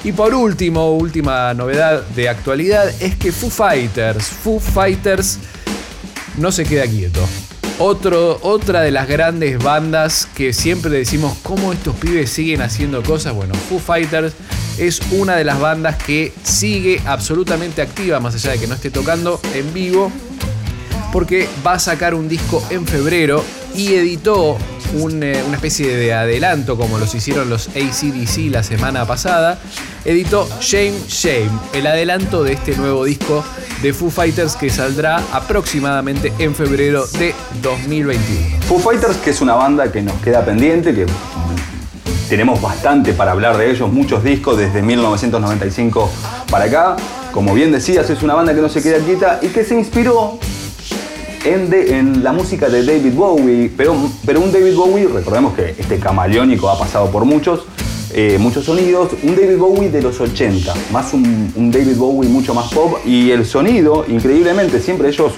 Y 0.04 0.12
por 0.12 0.34
último, 0.34 0.92
última 0.96 1.54
novedad 1.54 2.04
de 2.16 2.28
actualidad 2.28 2.90
es 3.00 3.16
que 3.16 3.32
Foo 3.32 3.50
Fighters, 3.50 4.26
Foo 4.26 4.60
Fighters 4.60 5.38
no 6.38 6.52
se 6.52 6.66
queda 6.66 6.88
quieto. 6.88 7.22
Otro, 7.80 8.40
otra 8.42 8.82
de 8.82 8.90
las 8.90 9.08
grandes 9.08 9.62
bandas 9.62 10.28
que 10.34 10.52
siempre 10.52 10.90
decimos 10.92 11.38
cómo 11.44 11.74
estos 11.74 11.96
pibes 11.96 12.32
siguen 12.32 12.62
haciendo 12.64 13.04
cosas. 13.04 13.34
Bueno, 13.34 13.54
Foo 13.70 13.78
Fighters 13.78 14.34
es 14.80 15.02
una 15.12 15.36
de 15.36 15.44
las 15.44 15.60
bandas 15.60 15.96
que 16.02 16.34
sigue 16.44 17.00
absolutamente 17.06 17.84
activa, 17.84 18.20
más 18.20 18.34
allá 18.34 18.52
de 18.52 18.60
que 18.60 18.68
no 18.68 18.74
esté 18.74 18.90
tocando 18.90 19.40
en 19.54 19.72
vivo, 19.74 20.12
porque 21.18 21.50
va 21.66 21.74
a 21.74 21.80
sacar 21.80 22.14
un 22.14 22.30
disco 22.30 22.62
en 22.70 22.86
febrero 22.86 23.44
y 23.74 23.96
editó 23.96 24.56
eh, 24.94 25.44
una 25.48 25.56
especie 25.56 25.98
de 25.98 26.14
adelanto 26.14 26.78
como 26.78 27.00
los 27.00 27.16
hicieron 27.16 27.50
los 27.50 27.70
ACDC 27.70 28.52
la 28.52 28.62
semana 28.62 29.04
pasada, 29.04 29.58
editó 30.06 30.48
Shame 30.62 30.94
Shame, 31.08 31.50
el 31.74 31.88
adelanto 31.88 32.44
de 32.44 32.54
este 32.54 32.78
nuevo 32.78 33.04
disco 33.04 33.44
de 33.82 33.94
Foo 33.94 34.12
Fighters 34.12 34.56
que 34.56 34.70
saldrá 34.70 35.20
aproximadamente 35.34 36.32
en 36.38 36.54
febrero 36.54 37.08
de 37.08 37.34
2021. 37.64 38.62
Foo 38.68 38.78
Fighters 38.78 39.18
que 39.18 39.32
es 39.32 39.42
una 39.42 39.56
banda 39.56 39.92
que 39.92 40.04
nos 40.04 40.22
queda 40.22 40.46
pendiente, 40.46 40.94
que 40.94 41.08
tenemos 42.30 42.62
bastante 42.62 43.14
para 43.14 43.32
hablar 43.32 43.58
de 43.58 43.72
ellos, 43.72 43.92
muchos 43.92 44.24
discos 44.24 44.56
desde 44.56 44.84
1995 44.84 46.12
para 46.52 46.66
acá. 46.66 46.96
Como 47.32 47.56
bien 47.56 47.72
decías, 47.72 48.08
es 48.08 48.22
una 48.22 48.36
banda 48.36 48.54
que 48.54 48.62
no 48.62 48.70
se 48.70 48.84
queda 48.84 49.00
quieta 49.00 49.40
y 49.42 49.48
que 49.48 49.64
se 49.64 49.74
inspiró 49.74 50.38
en, 51.54 52.24
la 52.24 52.32
música 52.32 52.70
de 52.70 52.84
David 52.84 53.14
Bowie, 53.14 53.72
pero, 53.76 53.96
pero 54.26 54.42
un 54.42 54.52
David 54.52 54.76
Bowie, 54.76 55.08
recordemos 55.08 55.54
que 55.54 55.76
este 55.78 55.98
camaleónico 56.00 56.70
ha 56.70 56.78
pasado 56.78 57.10
por 57.10 57.26
muchos, 57.26 57.66
eh, 58.14 58.38
muchos 58.40 58.66
sonidos, 58.66 59.12
un 59.24 59.36
David 59.36 59.58
Bowie 59.58 59.90
de 59.90 60.02
los 60.02 60.20
80, 60.20 60.74
más 60.92 61.14
un, 61.14 61.72
David 61.72 61.96
Bowie 61.96 62.30
mucho 62.30 62.54
más 62.54 62.74
pop 62.74 62.98
y 63.06 63.32
el 63.32 63.46
sonido, 63.46 64.06
increíblemente, 64.08 64.80
siempre 64.80 65.10
ellos 65.10 65.34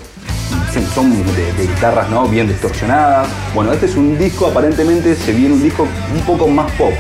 son 0.94 1.12
de, 1.12 1.68
guitarras 1.68 2.10
¿no? 2.10 2.28
bien 2.28 2.48
distorsionadas. 2.48 3.28
Bueno, 3.54 3.74
este 3.74 3.86
es 3.86 3.96
un 3.96 4.18
disco, 4.18 4.48
aparentemente 4.48 5.16
se 5.16 5.34
viene 5.34 5.54
un 5.56 5.62
disco 5.62 5.88
un 6.16 6.22
poco 6.22 6.48
más 6.48 6.72
pop 6.74 6.94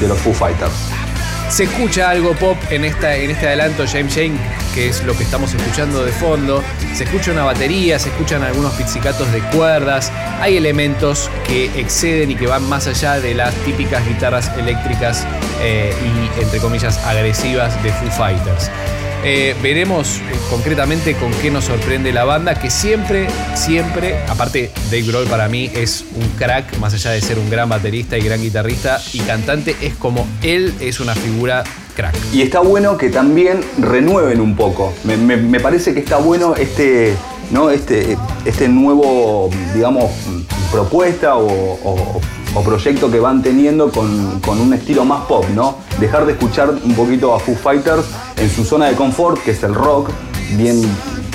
de 0.00 0.08
los 0.08 0.18
Foo 0.18 0.32
Fighters. 0.32 0.72
Se 1.48 1.64
escucha 1.64 2.10
algo 2.10 2.32
pop 2.34 2.56
en, 2.70 2.84
esta, 2.84 3.16
en 3.16 3.30
este 3.30 3.46
adelanto 3.48 3.84
James 3.86 4.14
Shane, 4.14 4.38
que 4.74 4.88
es 4.88 5.02
lo 5.04 5.16
que 5.16 5.24
estamos 5.24 5.52
escuchando 5.52 6.04
de 6.04 6.12
fondo. 6.12 6.62
Se 7.00 7.04
escucha 7.04 7.32
una 7.32 7.44
batería, 7.44 7.98
se 7.98 8.10
escuchan 8.10 8.42
algunos 8.42 8.74
pizzicatos 8.74 9.32
de 9.32 9.40
cuerdas. 9.40 10.12
Hay 10.38 10.58
elementos 10.58 11.30
que 11.46 11.64
exceden 11.80 12.30
y 12.30 12.34
que 12.34 12.46
van 12.46 12.62
más 12.68 12.86
allá 12.88 13.18
de 13.18 13.32
las 13.32 13.54
típicas 13.64 14.06
guitarras 14.06 14.50
eléctricas 14.58 15.26
eh, 15.62 15.94
y, 16.04 16.42
entre 16.42 16.60
comillas, 16.60 16.98
agresivas 17.06 17.82
de 17.82 17.90
Foo 17.90 18.10
Fighters. 18.10 18.70
Eh, 19.24 19.56
veremos 19.62 20.18
eh, 20.18 20.20
concretamente 20.50 21.14
con 21.14 21.32
qué 21.40 21.50
nos 21.50 21.64
sorprende 21.64 22.12
la 22.12 22.24
banda, 22.24 22.54
que 22.54 22.68
siempre, 22.68 23.28
siempre, 23.54 24.22
aparte 24.28 24.70
Dave 24.90 25.02
Grohl 25.04 25.26
para 25.26 25.48
mí 25.48 25.70
es 25.74 26.04
un 26.14 26.28
crack, 26.36 26.76
más 26.80 26.92
allá 26.92 27.12
de 27.12 27.22
ser 27.22 27.38
un 27.38 27.48
gran 27.48 27.70
baterista 27.70 28.18
y 28.18 28.20
gran 28.20 28.42
guitarrista 28.42 29.00
y 29.14 29.20
cantante, 29.20 29.74
es 29.80 29.94
como 29.94 30.28
él 30.42 30.74
es 30.80 31.00
una 31.00 31.14
figura 31.14 31.64
Y 32.32 32.42
está 32.42 32.60
bueno 32.60 32.96
que 32.96 33.10
también 33.10 33.60
renueven 33.78 34.40
un 34.40 34.56
poco. 34.56 34.92
Me, 35.04 35.60
parece 35.60 35.94
que 35.94 36.00
está 36.00 36.18
bueno 36.18 36.54
este, 36.54 37.14
¿no? 37.50 37.70
este, 37.70 38.16
este 38.44 38.68
nuevo, 38.68 39.50
digamos, 39.74 40.10
propuesta 40.70 41.36
o 41.36 42.20
proyecto 42.64 43.10
que 43.10 43.20
van 43.20 43.42
teniendo 43.42 43.90
con, 43.90 44.40
un 44.46 44.74
estilo 44.74 45.04
más 45.04 45.24
pop, 45.26 45.44
¿no? 45.54 45.78
Dejar 45.98 46.26
de 46.26 46.32
escuchar 46.32 46.70
un 46.70 46.94
poquito 46.94 47.34
a 47.34 47.40
Foo 47.40 47.54
Fighters 47.54 48.04
en 48.36 48.50
su 48.50 48.64
zona 48.64 48.86
de 48.86 48.96
confort, 48.96 49.42
que 49.42 49.52
es 49.52 49.62
el 49.62 49.74
rock, 49.74 50.10
bien 50.56 50.80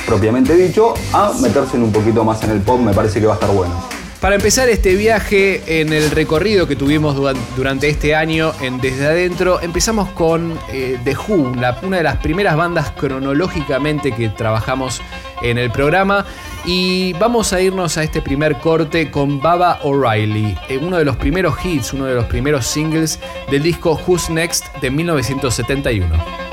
propiamente 0.05 0.55
dicho, 0.55 0.93
a 1.13 1.33
meterse 1.41 1.77
en 1.77 1.83
un 1.83 1.91
poquito 1.91 2.23
más 2.23 2.43
en 2.43 2.51
el 2.51 2.61
pop, 2.61 2.79
me 2.79 2.93
parece 2.93 3.19
que 3.19 3.25
va 3.25 3.33
a 3.33 3.35
estar 3.35 3.51
bueno. 3.51 3.94
Para 4.21 4.35
empezar 4.35 4.69
este 4.69 4.95
viaje 4.95 5.81
en 5.81 5.93
el 5.93 6.09
recorrido 6.09 6.67
que 6.67 6.75
tuvimos 6.75 7.15
durante 7.55 7.89
este 7.89 8.15
año 8.15 8.53
en 8.61 8.79
Desde 8.79 9.05
Adentro, 9.05 9.61
empezamos 9.61 10.09
con 10.09 10.57
eh, 10.71 10.97
The 11.03 11.15
Who, 11.15 11.53
una 11.83 11.97
de 11.97 12.03
las 12.03 12.17
primeras 12.17 12.55
bandas 12.55 12.91
cronológicamente 12.91 14.13
que 14.13 14.29
trabajamos 14.29 15.01
en 15.41 15.57
el 15.57 15.69
programa. 15.69 16.25
Y 16.65 17.13
vamos 17.13 17.53
a 17.53 17.61
irnos 17.61 17.97
a 17.97 18.03
este 18.03 18.21
primer 18.21 18.57
corte 18.57 19.11
con 19.11 19.39
Baba 19.39 19.79
O'Reilly, 19.83 20.57
eh, 20.69 20.79
uno 20.81 20.97
de 20.97 21.05
los 21.05 21.17
primeros 21.17 21.63
hits, 21.63 21.93
uno 21.93 22.05
de 22.05 22.15
los 22.15 22.25
primeros 22.25 22.65
singles 22.65 23.19
del 23.51 23.61
disco 23.61 23.99
Who's 24.07 24.29
Next 24.31 24.65
de 24.81 24.89
1971. 24.89 26.44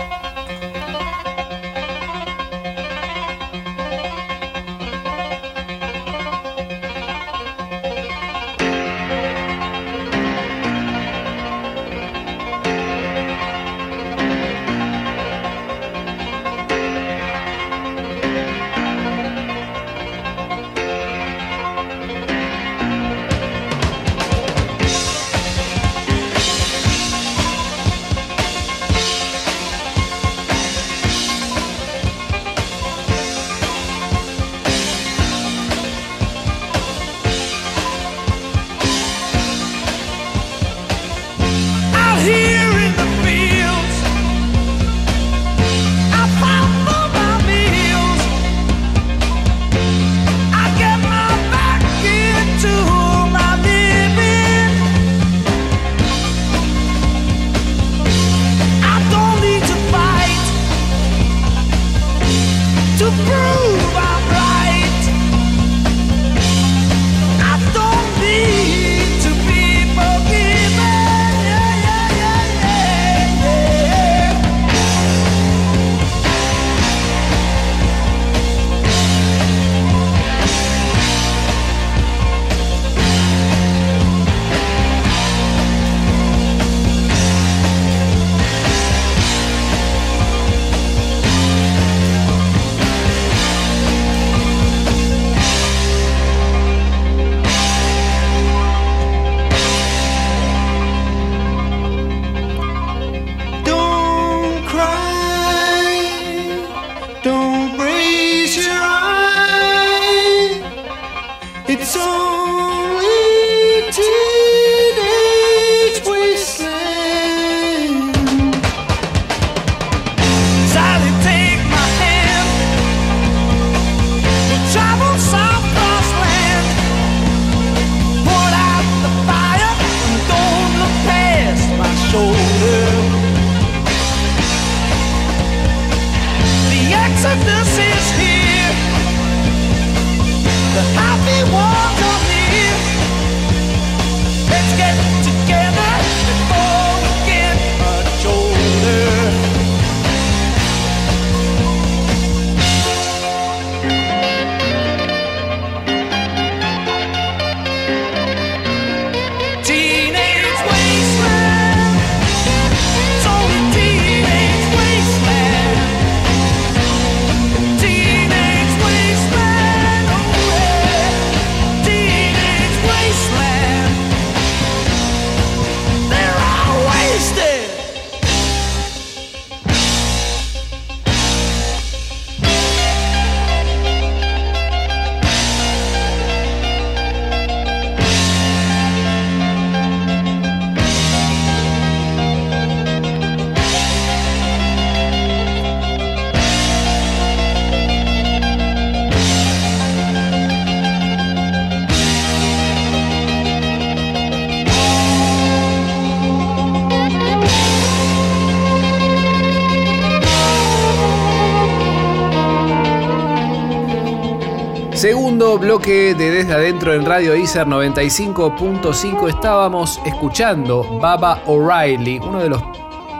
Bloque 215.72 216.14
de 216.14 216.30
Desde 216.30 216.52
Adentro 216.52 216.92
en 216.92 217.06
Radio 217.06 217.34
ICER 217.34 217.66
95.5 217.66 219.28
estábamos 219.30 219.98
escuchando 220.04 220.84
Baba 221.00 221.42
O'Reilly, 221.46 222.18
uno 222.18 222.40
de 222.40 222.50
los 222.50 222.62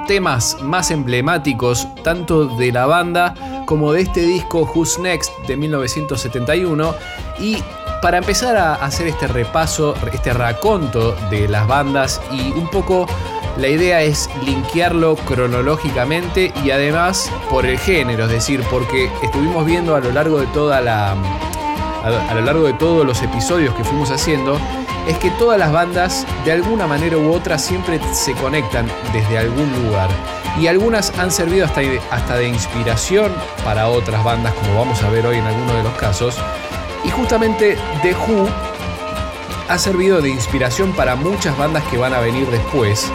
temas 0.07 0.59
más 0.61 0.91
emblemáticos 0.91 1.89
tanto 2.05 2.45
de 2.45 2.71
la 2.71 2.85
banda 2.85 3.33
como 3.65 3.95
de 3.95 4.03
este 4.03 4.21
disco 4.21 4.71
Who's 4.75 4.99
Next 4.99 5.33
de 5.47 5.57
1971 5.57 6.95
y 7.39 7.57
para 8.03 8.19
empezar 8.19 8.59
a 8.59 8.75
hacer 8.75 9.07
este 9.07 9.29
repaso, 9.29 9.95
este 10.13 10.35
raconto 10.35 11.17
de 11.31 11.49
las 11.49 11.67
bandas 11.67 12.21
y 12.31 12.53
un 12.53 12.69
poco 12.69 13.07
la 13.57 13.69
idea 13.69 14.03
es 14.03 14.29
linkearlo 14.45 15.17
cronológicamente 15.17 16.53
y 16.63 16.71
además 16.71 17.33
por 17.49 17.65
el 17.65 17.79
género, 17.79 18.25
es 18.25 18.31
decir, 18.31 18.63
porque 18.71 19.11
estuvimos 19.23 19.65
viendo 19.65 19.95
a 19.95 20.01
lo 20.01 20.13
largo 20.13 20.39
de 20.39 20.47
toda 20.49 20.83
la 20.83 21.17
a, 22.03 22.35
lo 22.35 22.41
largo 22.41 22.65
de 22.65 22.73
todos 22.75 23.07
los 23.07 23.23
episodios 23.23 23.75
que 23.75 23.85
fuimos 23.85 24.11
haciendo, 24.11 24.59
es 25.07 25.19
que 25.19 25.31
todas 25.31 25.59
las 25.59 25.73
bandas, 25.73 26.27
de 26.45 26.53
alguna 26.53 26.87
manera 26.87 27.17
u 27.17 27.33
otra, 27.33 27.59
siempre 27.59 28.01
se 28.13 28.33
conectan 28.35 28.87
desde 29.13 29.39
algún 29.39 29.73
lugar. 29.85 30.09
Y 30.61 30.67
algunas 30.67 31.17
han 31.19 31.31
servido 31.31 31.65
hasta, 31.65 31.81
hasta 32.11 32.37
de 32.37 32.49
inspiración 32.49 33.33
para 33.65 33.89
otras 33.89 34.23
bandas, 34.23 34.53
como 34.55 34.79
vamos 34.79 35.03
a 35.03 35.09
ver 35.09 35.27
hoy 35.27 35.39
en 35.39 35.47
algunos 35.47 35.75
de 35.75 35.83
los 35.83 35.95
casos. 35.95 36.37
Y 37.05 37.11
justamente 37.11 37.77
The 38.03 38.15
Who 38.15 38.49
ha 39.69 39.79
servido 39.79 40.21
de 40.21 40.29
inspiración 40.29 40.93
para 40.93 41.17
muchas 41.17 41.57
bandas 41.57 41.83
que 41.85 41.97
van 41.97 42.13
a 42.13 42.21
venir 42.21 42.47
después. 42.49 43.11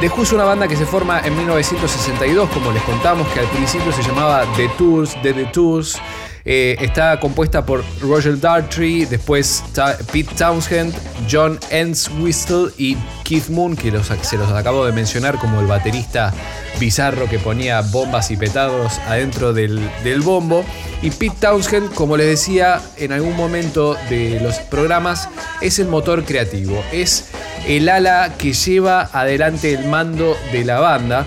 The 0.00 0.08
Who 0.08 0.22
es 0.22 0.32
una 0.32 0.44
banda 0.44 0.68
que 0.68 0.76
se 0.76 0.86
forma 0.86 1.20
en 1.20 1.36
1962, 1.36 2.48
como 2.50 2.72
les 2.72 2.82
contamos, 2.82 3.26
que 3.28 3.40
al 3.40 3.46
principio 3.46 3.92
se 3.92 4.02
llamaba 4.02 4.44
The 4.56 4.68
Tours, 4.78 5.20
The 5.22 5.32
The 5.32 5.44
Tours. 5.46 6.00
Eh, 6.44 6.76
está 6.80 7.20
compuesta 7.20 7.64
por 7.64 7.84
Roger 8.00 8.40
Dartrey, 8.40 9.04
después 9.04 9.62
Pete 10.12 10.34
Townshend, 10.36 10.94
John 11.30 11.58
Entwistle 11.70 12.70
y 12.78 12.96
Keith 13.24 13.48
Moon, 13.48 13.76
que 13.76 13.92
se 14.22 14.36
los 14.36 14.50
acabo 14.50 14.86
de 14.86 14.92
mencionar 14.92 15.38
como 15.38 15.60
el 15.60 15.66
baterista 15.66 16.32
bizarro 16.78 17.28
que 17.28 17.38
ponía 17.38 17.82
bombas 17.82 18.30
y 18.30 18.36
petados 18.36 18.98
adentro 19.00 19.52
del, 19.52 19.80
del 20.02 20.20
bombo. 20.22 20.64
Y 21.02 21.10
Pete 21.10 21.36
Townshend, 21.40 21.92
como 21.94 22.16
les 22.16 22.26
decía 22.26 22.80
en 22.96 23.12
algún 23.12 23.36
momento 23.36 23.96
de 24.08 24.40
los 24.40 24.56
programas, 24.58 25.28
es 25.60 25.78
el 25.78 25.88
motor 25.88 26.24
creativo, 26.24 26.82
es 26.92 27.30
el 27.66 27.88
ala 27.88 28.34
que 28.38 28.52
lleva 28.52 29.10
adelante 29.12 29.74
el 29.74 29.86
mando 29.86 30.36
de 30.52 30.64
la 30.64 30.80
banda 30.80 31.26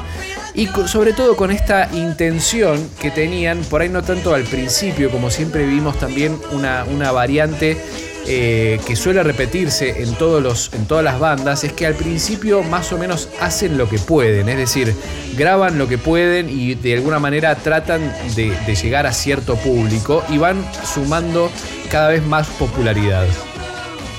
y 0.56 0.68
sobre 0.86 1.14
todo 1.14 1.36
con 1.36 1.52
esta 1.52 1.90
intención 1.94 2.90
que 3.02 3.12
tenían, 3.12 3.62
por 3.62 3.82
ahí 3.82 3.90
no 3.90 4.04
tanto 4.04 4.34
al 4.34 4.44
principio, 4.44 5.10
como 5.10 5.30
siempre 5.30 5.66
vimos 5.66 5.98
también 5.98 6.38
una, 6.52 6.84
una 6.86 7.12
variante 7.12 7.78
eh, 8.26 8.80
que 8.86 8.96
suele 8.96 9.22
repetirse 9.22 10.02
en, 10.04 10.14
todos 10.16 10.42
los, 10.42 10.74
en 10.74 10.86
todas 10.86 11.04
las 11.04 11.20
bandas, 11.20 11.64
es 11.64 11.74
que 11.74 11.86
al 11.86 11.96
principio 11.96 12.64
más 12.64 12.94
o 12.94 12.98
menos 12.98 13.28
hacen 13.42 13.78
lo 13.78 13.90
que 13.90 14.00
pueden, 14.00 14.48
es 14.48 14.58
decir, 14.58 14.96
graban 15.36 15.78
lo 15.78 15.90
que 15.90 15.98
pueden 15.98 16.50
y 16.50 16.76
de 16.76 16.94
alguna 16.94 17.20
manera 17.20 17.56
tratan 17.56 18.14
de, 18.36 18.56
de 18.66 18.76
llegar 18.76 19.08
a 19.08 19.12
cierto 19.12 19.56
público 19.58 20.24
y 20.30 20.38
van 20.38 20.64
sumando 20.86 21.52
cada 21.92 22.10
vez 22.10 22.24
más 22.24 22.48
popularidad. 22.48 23.26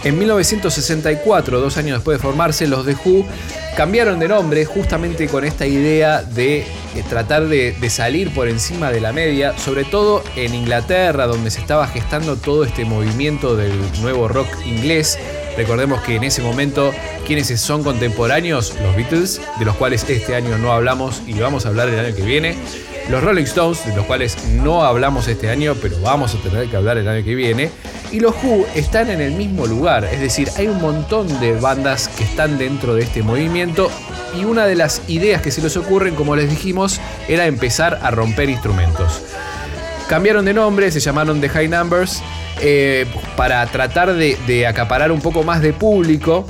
En 0.04 0.18
1964, 0.18 1.60
dos 1.60 1.78
años 1.78 1.96
después 1.96 2.18
de 2.18 2.22
formarse, 2.22 2.66
los 2.66 2.84
The 2.84 2.94
Who 3.04 3.24
cambiaron 3.74 4.18
de 4.18 4.28
nombre 4.28 4.66
justamente 4.66 5.28
con 5.28 5.44
esta 5.44 5.66
idea 5.66 6.22
de 6.22 6.66
tratar 7.08 7.48
de, 7.48 7.74
salir 7.88 8.32
por 8.34 8.46
encima 8.48 8.92
de 8.92 9.00
la 9.00 9.14
media, 9.14 9.56
sobre 9.56 9.84
todo 9.84 10.22
en 10.36 10.54
Inglaterra, 10.54 11.26
donde 11.26 11.50
se 11.50 11.60
estaba 11.60 11.86
gestando 11.86 12.36
todo 12.36 12.64
este 12.64 12.84
movimiento 12.84 13.56
del 13.56 13.72
nuevo 14.02 14.28
rock 14.28 14.48
inglés. 14.66 15.18
Recordemos 15.56 16.02
que 16.02 16.16
en 16.16 16.24
ese 16.24 16.42
momento, 16.42 16.92
quienes 17.26 17.48
son 17.58 17.82
contemporáneos, 17.82 18.74
los 18.82 18.94
Beatles, 18.96 19.40
de 19.58 19.64
los 19.64 19.74
cuales 19.74 20.04
este 20.06 20.34
año 20.34 20.58
no 20.58 20.70
hablamos 20.70 21.22
y 21.26 21.32
vamos 21.32 21.64
a 21.64 21.70
hablar 21.70 21.88
el 21.88 21.98
año 21.98 22.14
que 22.14 22.22
viene, 22.22 22.56
los 23.08 23.22
Rolling 23.22 23.44
Stones, 23.44 23.84
de 23.86 23.94
los 23.94 24.06
cuales 24.06 24.36
no 24.62 24.82
hablamos 24.82 25.28
este 25.28 25.50
año, 25.50 25.74
pero 25.80 26.00
vamos 26.00 26.34
a 26.34 26.38
tener 26.38 26.68
que 26.68 26.76
hablar 26.76 26.98
el 26.98 27.08
año 27.08 27.24
que 27.24 27.34
viene, 27.34 27.70
y 28.10 28.20
los 28.20 28.34
Who 28.42 28.66
están 28.74 29.10
en 29.10 29.20
el 29.20 29.32
mismo 29.32 29.66
lugar, 29.66 30.04
es 30.04 30.20
decir, 30.20 30.48
hay 30.56 30.68
un 30.68 30.80
montón 30.80 31.28
de 31.40 31.52
bandas 31.52 32.08
que 32.08 32.24
están 32.24 32.58
dentro 32.58 32.94
de 32.94 33.02
este 33.02 33.22
movimiento 33.22 33.90
y 34.38 34.44
una 34.44 34.66
de 34.66 34.74
las 34.74 35.02
ideas 35.08 35.42
que 35.42 35.50
se 35.50 35.62
les 35.62 35.76
ocurren, 35.76 36.14
como 36.14 36.34
les 36.34 36.48
dijimos, 36.48 37.00
era 37.28 37.46
empezar 37.46 38.00
a 38.02 38.10
romper 38.10 38.48
instrumentos. 38.48 39.22
Cambiaron 40.08 40.44
de 40.44 40.54
nombre, 40.54 40.90
se 40.90 41.00
llamaron 41.00 41.40
The 41.40 41.48
High 41.48 41.68
Numbers, 41.68 42.22
eh, 42.60 43.06
para 43.36 43.66
tratar 43.66 44.14
de, 44.14 44.38
de 44.46 44.66
acaparar 44.66 45.12
un 45.12 45.20
poco 45.20 45.42
más 45.42 45.60
de 45.60 45.72
público. 45.72 46.46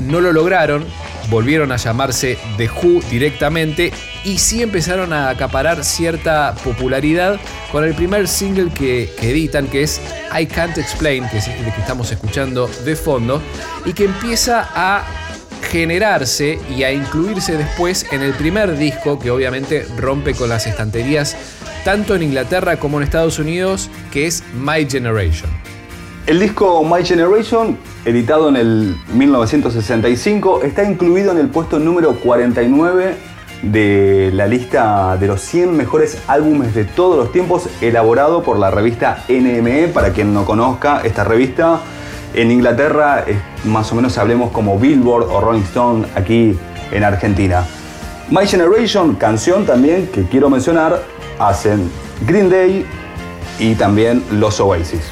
No 0.00 0.20
lo 0.20 0.32
lograron, 0.32 0.84
volvieron 1.30 1.72
a 1.72 1.76
llamarse 1.76 2.36
The 2.56 2.68
Who 2.68 3.00
directamente 3.10 3.92
y 4.24 4.38
sí 4.38 4.62
empezaron 4.62 5.12
a 5.12 5.28
acaparar 5.28 5.84
cierta 5.84 6.54
popularidad 6.64 7.38
con 7.70 7.84
el 7.84 7.94
primer 7.94 8.26
single 8.26 8.72
que, 8.72 9.14
editan, 9.20 9.66
que 9.66 9.82
es 9.82 10.00
I 10.38 10.46
Can't 10.46 10.78
Explain, 10.78 11.28
que 11.28 11.38
es 11.38 11.48
el 11.48 11.72
que 11.72 11.80
estamos 11.80 12.10
escuchando 12.10 12.68
de 12.84 12.96
fondo, 12.96 13.42
y 13.84 13.92
que 13.92 14.04
empieza 14.04 14.68
a 14.74 15.04
generarse 15.70 16.58
y 16.74 16.82
a 16.84 16.92
incluirse 16.92 17.56
después 17.56 18.06
en 18.12 18.22
el 18.22 18.32
primer 18.34 18.76
disco 18.76 19.18
que 19.18 19.30
obviamente 19.30 19.86
rompe 19.96 20.34
con 20.34 20.48
las 20.48 20.66
estanterías 20.66 21.36
tanto 21.84 22.14
en 22.14 22.22
Inglaterra 22.22 22.78
como 22.78 22.98
en 22.98 23.04
Estados 23.04 23.38
Unidos, 23.38 23.90
que 24.10 24.26
es 24.26 24.42
My 24.54 24.88
Generation. 24.88 25.50
El 26.26 26.40
disco 26.40 26.82
My 26.82 27.04
Generation, 27.04 27.76
editado 28.06 28.48
en 28.48 28.56
el 28.56 28.96
1965, 29.12 30.62
está 30.62 30.82
incluido 30.82 31.32
en 31.32 31.38
el 31.38 31.48
puesto 31.48 31.78
número 31.78 32.14
49 32.14 33.33
de 33.72 34.30
la 34.32 34.46
lista 34.46 35.16
de 35.18 35.26
los 35.26 35.40
100 35.40 35.76
mejores 35.76 36.18
álbumes 36.26 36.74
de 36.74 36.84
todos 36.84 37.16
los 37.16 37.32
tiempos, 37.32 37.68
elaborado 37.80 38.42
por 38.42 38.58
la 38.58 38.70
revista 38.70 39.24
NME. 39.28 39.88
Para 39.88 40.12
quien 40.12 40.32
no 40.32 40.44
conozca 40.44 41.00
esta 41.04 41.24
revista, 41.24 41.80
en 42.34 42.50
Inglaterra 42.50 43.24
más 43.64 43.90
o 43.92 43.94
menos 43.94 44.18
hablemos 44.18 44.50
como 44.52 44.78
Billboard 44.78 45.24
o 45.30 45.40
Rolling 45.40 45.62
Stone 45.62 46.06
aquí 46.14 46.56
en 46.92 47.04
Argentina. 47.04 47.64
My 48.30 48.46
Generation, 48.46 49.16
canción 49.16 49.66
también 49.66 50.06
que 50.08 50.24
quiero 50.24 50.48
mencionar, 50.48 51.02
hacen 51.38 51.90
Green 52.26 52.48
Day 52.48 52.86
y 53.58 53.74
también 53.74 54.22
Los 54.32 54.60
Oasis. 54.60 55.02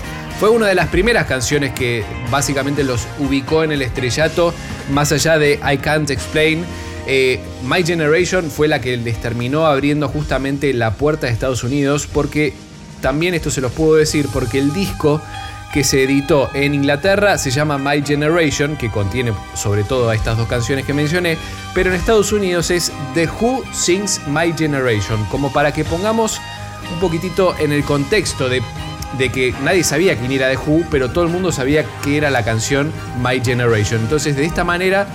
Fue 0.41 0.51
una 0.51 0.67
de 0.67 0.75
las 0.75 0.88
primeras 0.88 1.27
canciones 1.27 1.73
que 1.73 2.05
básicamente 2.31 2.83
los 2.83 3.07
ubicó 3.21 3.62
en 3.62 3.71
el 3.71 3.83
estrellato, 3.83 4.53
más 4.91 5.12
allá 5.12 5.38
de 5.38 5.61
I 5.62 5.79
Can't 5.79 6.11
Explain. 6.11 6.65
Eh, 7.07 7.41
My 7.65 7.85
Generation 7.85 8.51
fue 8.51 8.69
la 8.69 8.81
que 8.81 8.97
les 8.97 9.21
terminó 9.21 9.67
abriendo 9.67 10.09
justamente 10.09 10.73
la 10.73 10.93
puerta 10.95 11.27
de 11.27 11.33
Estados 11.33 11.65
Unidos, 11.65 12.09
porque 12.12 12.55
también 13.01 13.35
esto 13.35 13.51
se 13.51 13.61
los 13.61 13.73
puedo 13.73 13.95
decir, 13.95 14.29
porque 14.33 14.59
el 14.59 14.73
disco 14.73 15.21
que 15.73 15.85
se 15.85 16.05
editó 16.05 16.51
en 16.55 16.75
Inglaterra 16.75 17.38
se 17.38 17.51
llama 17.51 17.79
My 17.79 18.03
Generation, 18.05 18.77
que 18.77 18.91
contiene 18.91 19.33
sobre 19.55 19.85
todo 19.85 20.11
a 20.11 20.15
estas 20.15 20.37
dos 20.37 20.47
canciones 20.47 20.85
que 20.85 20.93
mencioné, 20.93 21.38
pero 21.75 21.91
en 21.91 21.97
Estados 21.97 22.31
Unidos 22.31 22.71
es 22.71 22.93
The 23.15 23.29
Who 23.41 23.65
Sings 23.73 24.21
My 24.29 24.53
Generation, 24.57 25.25
como 25.27 25.53
para 25.53 25.73
que 25.73 25.85
pongamos 25.85 26.41
un 26.93 27.01
poquitito 27.01 27.57
en 27.59 27.73
el 27.73 27.85
contexto 27.85 28.49
de 28.49 28.62
de 29.19 29.31
que 29.31 29.55
nadie 29.62 29.85
sabía 29.85 30.17
quién 30.17 30.33
era 30.33 30.49
The 30.51 30.57
Who, 30.57 30.85
pero 30.91 31.11
todo 31.11 31.25
el 31.25 31.31
mundo 31.31 31.53
sabía 31.53 31.85
que 32.03 32.17
era 32.17 32.31
la 32.31 32.45
canción 32.45 32.93
My 33.23 33.41
Generation. 33.45 34.01
Entonces, 34.01 34.37
de 34.37 34.45
esta 34.45 34.65
manera, 34.65 35.07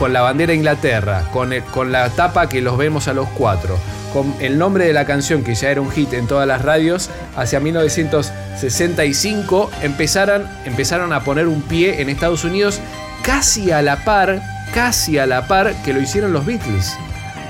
con 0.00 0.12
la 0.14 0.22
bandera 0.22 0.52
de 0.52 0.56
Inglaterra, 0.56 1.24
con, 1.30 1.52
con 1.72 1.92
la 1.92 2.08
tapa 2.08 2.48
que 2.48 2.62
los 2.62 2.78
vemos 2.78 3.06
a 3.06 3.12
los 3.12 3.28
cuatro, 3.28 3.78
con 4.14 4.34
el 4.40 4.56
nombre 4.56 4.86
de 4.86 4.94
la 4.94 5.04
canción 5.04 5.44
que 5.44 5.54
ya 5.54 5.70
era 5.70 5.82
un 5.82 5.90
hit 5.90 6.14
en 6.14 6.26
todas 6.26 6.48
las 6.48 6.62
radios, 6.62 7.10
hacia 7.36 7.60
1965 7.60 9.70
empezaron, 9.82 10.48
empezaron 10.64 11.12
a 11.12 11.22
poner 11.22 11.48
un 11.48 11.60
pie 11.60 12.00
en 12.00 12.08
Estados 12.08 12.44
Unidos 12.44 12.80
casi 13.22 13.72
a 13.72 13.82
la 13.82 14.02
par, 14.02 14.40
casi 14.72 15.18
a 15.18 15.26
la 15.26 15.46
par 15.46 15.74
que 15.84 15.92
lo 15.92 16.00
hicieron 16.00 16.32
los 16.32 16.46
Beatles. 16.46 16.96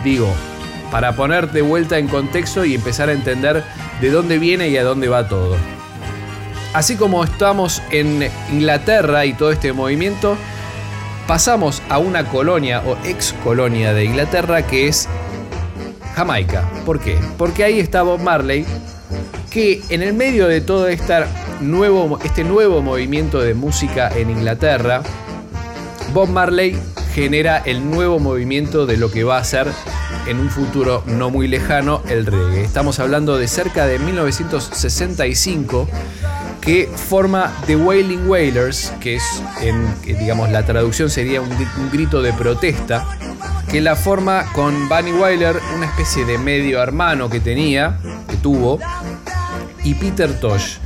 Digo, 0.03 0.35
para 0.91 1.15
poner 1.15 1.53
de 1.53 1.63
vuelta 1.63 1.99
en 1.99 2.09
contexto 2.09 2.65
y 2.65 2.75
empezar 2.75 3.11
a 3.11 3.13
entender 3.13 3.63
de 4.01 4.11
dónde 4.11 4.41
viene 4.41 4.71
y 4.71 4.77
a 4.77 4.83
dónde 4.83 5.07
va 5.07 5.29
todo. 5.29 5.57
Así 6.75 6.97
como 6.97 7.23
estamos 7.23 7.81
en 7.93 8.29
Inglaterra 8.51 9.25
y 9.25 9.35
todo 9.35 9.53
este 9.53 9.73
movimiento, 9.73 10.37
pasamos 11.31 11.81
a 11.89 11.99
una 11.99 12.27
colonia 12.27 12.83
o 12.85 12.99
ex 13.07 13.33
colonia 13.45 13.95
de 13.95 14.05
Inglaterra 14.05 14.67
que 14.67 14.89
es 14.89 15.09
Jamaica. 16.17 16.69
¿Por 16.85 16.99
qué? 16.99 17.21
Porque 17.39 17.63
ahí 17.63 17.79
está 17.79 18.03
Bob 18.03 18.21
Marley, 18.21 18.67
que 19.49 19.81
en 19.91 20.03
el 20.03 20.13
medio 20.13 20.49
de 20.49 20.61
todo 20.61 20.89
este 20.89 21.15
nuevo, 21.61 22.19
este 22.25 22.43
nuevo 22.43 22.83
movimiento 22.83 23.41
de 23.41 23.55
música 23.55 24.11
en 24.13 24.29
Inglaterra, 24.29 25.05
Bob 26.13 26.31
Marley 26.31 26.77
genera 27.15 27.59
el 27.59 27.89
nuevo 27.89 28.19
movimiento 28.19 28.85
de 28.85 28.97
lo 28.97 29.13
que 29.13 29.23
va 29.23 29.39
a 29.39 29.45
ser 29.45 29.69
en 30.27 30.41
un 30.41 30.51
futuro 30.51 31.05
no 31.07 31.31
muy 31.31 31.47
lejano 31.47 32.03
el 32.09 32.27
reggae. 32.27 32.65
Estamos 32.65 32.99
hablando 32.99 33.39
de 33.39 33.47
cerca 33.47 33.87
de 33.87 34.01
1965 34.01 35.87
que 36.61 36.87
forma 36.95 37.53
The 37.67 37.77
Wailing 37.77 38.29
Wailers, 38.29 38.93
que 39.01 39.17
es, 39.17 39.43
digamos, 40.05 40.51
la 40.51 40.65
traducción 40.65 41.11
sería 41.11 41.41
un, 41.41 41.51
grito 41.91 42.23
de 42.23 42.33
protesta, 42.33 43.07
que 43.71 43.81
la 43.81 43.97
forma 43.97 44.45
con 44.53 44.89
Bunny 44.89 45.13
Wailer, 45.13 45.57
una 45.77 45.87
especie 45.87 46.25
de 46.25 46.39
medio 46.39 46.83
hermano 46.83 47.31
que 47.31 47.41
tenía, 47.41 47.99
que 48.29 48.37
tuvo, 48.37 48.79
y 49.85 49.95
Peter 49.95 50.39
Tosh. 50.39 50.77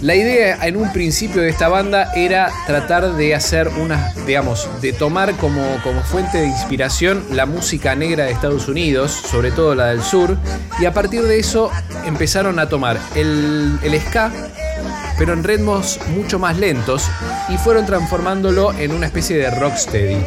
La 0.00 0.14
idea 0.14 0.66
en 0.66 0.76
un 0.76 0.92
principio 0.92 1.40
de 1.40 1.48
esta 1.48 1.68
banda 1.68 2.12
era 2.14 2.50
tratar 2.66 3.14
de 3.14 3.34
hacer 3.34 3.68
una, 3.68 4.12
digamos, 4.26 4.68
de 4.82 4.92
tomar 4.92 5.34
como, 5.36 5.62
como 5.82 6.02
fuente 6.02 6.38
de 6.38 6.46
inspiración 6.46 7.24
la 7.30 7.46
música 7.46 7.94
negra 7.94 8.24
de 8.24 8.32
Estados 8.32 8.68
Unidos, 8.68 9.12
sobre 9.12 9.50
todo 9.50 9.74
la 9.74 9.86
del 9.86 10.02
sur, 10.02 10.36
y 10.78 10.84
a 10.84 10.92
partir 10.92 11.22
de 11.22 11.38
eso 11.38 11.70
empezaron 12.04 12.58
a 12.58 12.68
tomar 12.68 12.98
el, 13.14 13.78
el 13.82 13.98
ska, 14.02 14.30
pero 15.18 15.32
en 15.32 15.44
ritmos 15.44 15.98
mucho 16.14 16.38
más 16.38 16.58
lentos, 16.58 17.08
y 17.48 17.56
fueron 17.56 17.86
transformándolo 17.86 18.72
en 18.74 18.92
una 18.92 19.06
especie 19.06 19.36
de 19.36 19.50
rocksteady. 19.50 20.24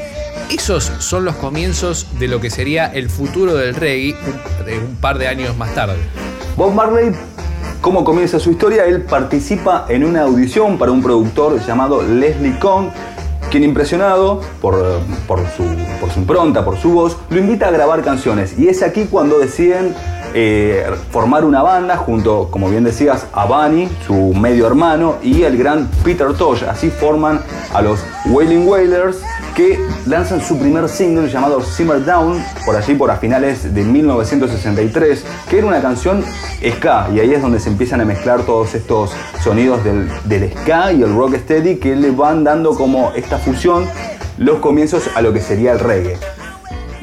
Esos 0.50 0.92
son 1.00 1.26
los 1.26 1.36
comienzos 1.36 2.08
de 2.20 2.28
lo 2.28 2.40
que 2.40 2.50
sería 2.50 2.86
el 2.88 3.10
futuro 3.10 3.56
del 3.56 3.76
reggae 3.76 4.16
un, 4.82 4.96
par 4.96 5.18
de 5.18 5.28
años 5.28 5.58
más 5.58 5.74
tarde. 5.76 5.98
Bob 6.56 6.74
Marley 6.74 7.12
¿Cómo 7.82 8.04
comienza 8.04 8.40
su 8.40 8.52
historia? 8.52 8.86
Él 8.86 9.04
participa 9.04 9.86
en 9.88 10.04
una 10.04 10.24
audición 10.24 10.78
para 10.78 10.92
un 10.92 11.02
productor 11.04 11.64
llamado 11.66 12.02
Leslie 12.02 12.58
Kong, 12.60 12.88
quien 13.52 13.64
impresionado 13.64 14.42
por, 14.60 15.00
por, 15.28 15.40
su, 15.56 15.64
por 16.00 16.12
su 16.12 16.20
impronta, 16.20 16.66
por 16.66 16.78
su 16.78 16.92
voz, 16.92 17.18
lo 17.30 17.40
invita 17.40 17.68
a 17.68 17.72
grabar 17.72 18.04
canciones. 18.04 18.58
Y 18.58 18.68
es 18.68 18.82
aquí 18.82 19.06
cuando 19.06 19.40
deciden 19.40 19.94
eh, 20.40 20.86
formar 21.10 21.44
una 21.44 21.64
banda 21.64 21.98
junto, 21.98 22.50
como 22.52 22.70
bien 22.70 22.84
decías, 22.84 23.26
a 23.34 23.46
Bunny, 23.46 23.90
su 24.06 24.36
medio 24.36 24.68
hermano, 24.68 25.16
y 25.24 25.42
el 25.42 25.58
gran 25.58 25.90
Peter 26.04 26.32
Tosh. 26.36 26.64
Así 26.64 26.92
forman 26.92 27.42
a 27.74 27.82
los 27.82 28.06
Wailing 28.28 28.68
Wailers 28.68 29.18
que 29.56 29.80
lanzan 30.06 30.40
su 30.40 30.60
primer 30.60 30.90
single 30.90 31.28
llamado 31.28 31.60
Simmer 31.64 32.06
Down, 32.06 32.40
por 32.68 32.76
allí 32.76 32.94
por 32.94 33.10
a 33.10 33.16
finales 33.16 33.74
de 33.74 33.84
1963, 33.84 35.26
que 35.50 35.58
era 35.58 35.66
una 35.66 35.82
canción 35.82 36.24
ska, 36.64 37.10
y 37.12 37.20
ahí 37.20 37.34
es 37.34 37.42
donde 37.42 37.60
se 37.60 37.70
empiezan 37.70 38.02
a 38.02 38.06
mezclar 38.06 38.44
todos 38.44 38.76
estos 38.76 39.14
sonidos 39.44 39.84
del, 39.84 40.08
del 40.26 40.52
ska 40.52 40.94
y 40.94 41.02
el 41.02 41.16
rocksteady 41.16 41.78
que 41.78 41.96
le 41.96 42.12
van 42.12 42.44
dando 42.44 42.76
como 42.76 43.12
esta 43.16 43.40
fusión 43.40 43.88
los 44.38 44.60
comienzos 44.60 45.10
a 45.16 45.24
lo 45.24 45.34
que 45.34 45.42
sería 45.42 45.72
el 45.72 45.80
reggae. 45.80 46.37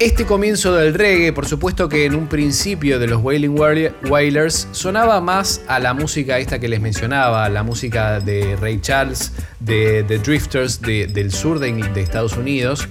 Este 0.00 0.26
comienzo 0.26 0.74
del 0.74 0.92
reggae, 0.92 1.32
por 1.32 1.46
supuesto 1.46 1.88
que 1.88 2.04
en 2.04 2.16
un 2.16 2.26
principio 2.26 2.98
de 2.98 3.06
los 3.06 3.22
Wailing 3.22 3.56
Wailers 3.56 4.66
sonaba 4.72 5.20
más 5.20 5.60
a 5.68 5.78
la 5.78 5.94
música 5.94 6.38
esta 6.38 6.58
que 6.58 6.66
les 6.66 6.80
mencionaba, 6.80 7.48
la 7.48 7.62
música 7.62 8.18
de 8.18 8.56
Ray 8.56 8.80
Charles, 8.80 9.32
de 9.60 10.04
The 10.06 10.18
Drifters 10.18 10.80
del 10.82 11.32
sur 11.32 11.60
de, 11.60 11.72
de 11.72 12.00
Estados 12.00 12.36
Unidos, 12.36 12.88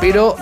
pero 0.00 0.36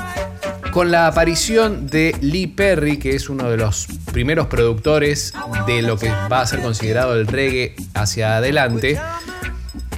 con 0.72 0.90
la 0.90 1.07
aparición 1.07 1.87
de 1.87 2.14
Lee 2.20 2.48
Perry, 2.48 2.98
que 2.98 3.16
es 3.16 3.31
uno 3.31 3.48
de 3.51 3.57
los 3.57 3.87
primeros 4.12 4.46
productores 4.48 5.33
de 5.66 5.81
lo 5.81 5.98
que 5.98 6.11
va 6.31 6.42
a 6.42 6.46
ser 6.46 6.61
considerado 6.61 7.14
el 7.14 7.27
reggae 7.27 7.74
hacia 7.94 8.37
adelante, 8.37 9.01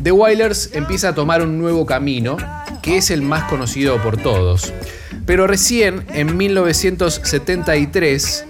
The 0.05 0.13
Wailers 0.13 0.71
empieza 0.73 1.09
a 1.09 1.15
tomar 1.17 1.43
un 1.43 1.59
nuevo 1.59 1.85
camino, 1.85 2.37
que 2.81 2.97
es 2.97 3.11
el 3.11 3.23
más 3.23 3.45
conocido 3.51 4.01
por 4.01 4.17
todos. 4.17 4.73
Pero 5.31 5.47
recién, 5.47 6.05
en 6.13 6.37
1973, 6.37 8.47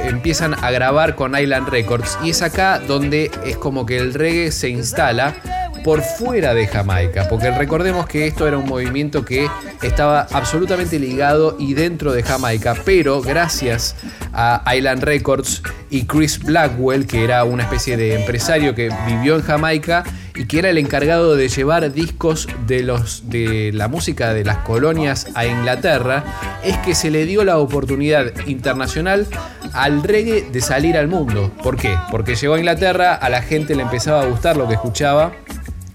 empiezan 0.00 0.54
a 0.54 0.70
grabar 0.70 1.14
con 1.14 1.38
Island 1.38 1.68
Records 1.68 2.16
y 2.24 2.30
es 2.30 2.40
acá 2.40 2.78
donde 2.78 3.30
es 3.44 3.58
como 3.58 3.84
que 3.84 3.98
el 3.98 4.14
reggae 4.14 4.50
se 4.50 4.70
instala 4.70 5.36
por 5.84 6.00
fuera 6.00 6.54
de 6.54 6.68
Jamaica, 6.68 7.26
porque 7.28 7.50
recordemos 7.50 8.06
que 8.06 8.26
esto 8.26 8.48
era 8.48 8.56
un 8.56 8.66
movimiento 8.66 9.26
que 9.26 9.46
estaba 9.82 10.26
absolutamente 10.32 10.98
ligado 10.98 11.54
y 11.58 11.74
dentro 11.74 12.14
de 12.14 12.22
Jamaica, 12.22 12.74
pero 12.86 13.20
gracias 13.20 13.94
a 14.32 14.64
Island 14.74 15.04
Records 15.04 15.62
y 15.90 16.06
Chris 16.06 16.42
Blackwell, 16.42 17.06
que 17.06 17.24
era 17.24 17.44
una 17.44 17.64
especie 17.64 17.98
de 17.98 18.14
empresario 18.14 18.74
que 18.74 18.88
vivió 19.06 19.36
en 19.36 19.42
Jamaica 19.42 20.02
y 20.36 20.44
que 20.46 20.58
era 20.58 20.70
el 20.70 20.78
encargado 20.78 21.34
de 21.34 21.48
llevar 21.48 21.92
discos 21.92 22.48
de, 22.66 22.82
los, 22.82 23.28
de 23.28 23.72
la 23.72 23.88
música 23.88 24.34
de 24.34 24.44
las 24.44 24.58
colonias 24.58 25.28
a 25.34 25.46
Inglaterra, 25.46 26.24
es 26.62 26.76
que 26.78 26.94
se 26.94 27.10
le 27.10 27.24
dio 27.24 27.44
la 27.44 27.58
oportunidad 27.58 28.32
internacional 28.46 29.26
al 29.72 30.02
reggae 30.02 30.42
de 30.42 30.60
salir 30.60 30.96
al 30.96 31.08
mundo. 31.08 31.50
¿Por 31.62 31.76
qué? 31.76 31.96
Porque 32.10 32.34
llegó 32.34 32.54
a 32.54 32.58
Inglaterra, 32.58 33.14
a 33.14 33.28
la 33.30 33.42
gente 33.42 33.74
le 33.74 33.82
empezaba 33.82 34.22
a 34.22 34.26
gustar 34.26 34.56
lo 34.56 34.68
que 34.68 34.74
escuchaba 34.74 35.32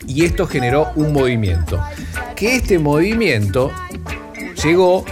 y 0.07 0.25
esto 0.25 0.47
generó 0.47 0.91
un 0.95 1.13
movimiento. 1.13 1.79
Que 2.35 2.55
este 2.55 2.79
movimiento 2.79 3.71
llegó 4.63 5.05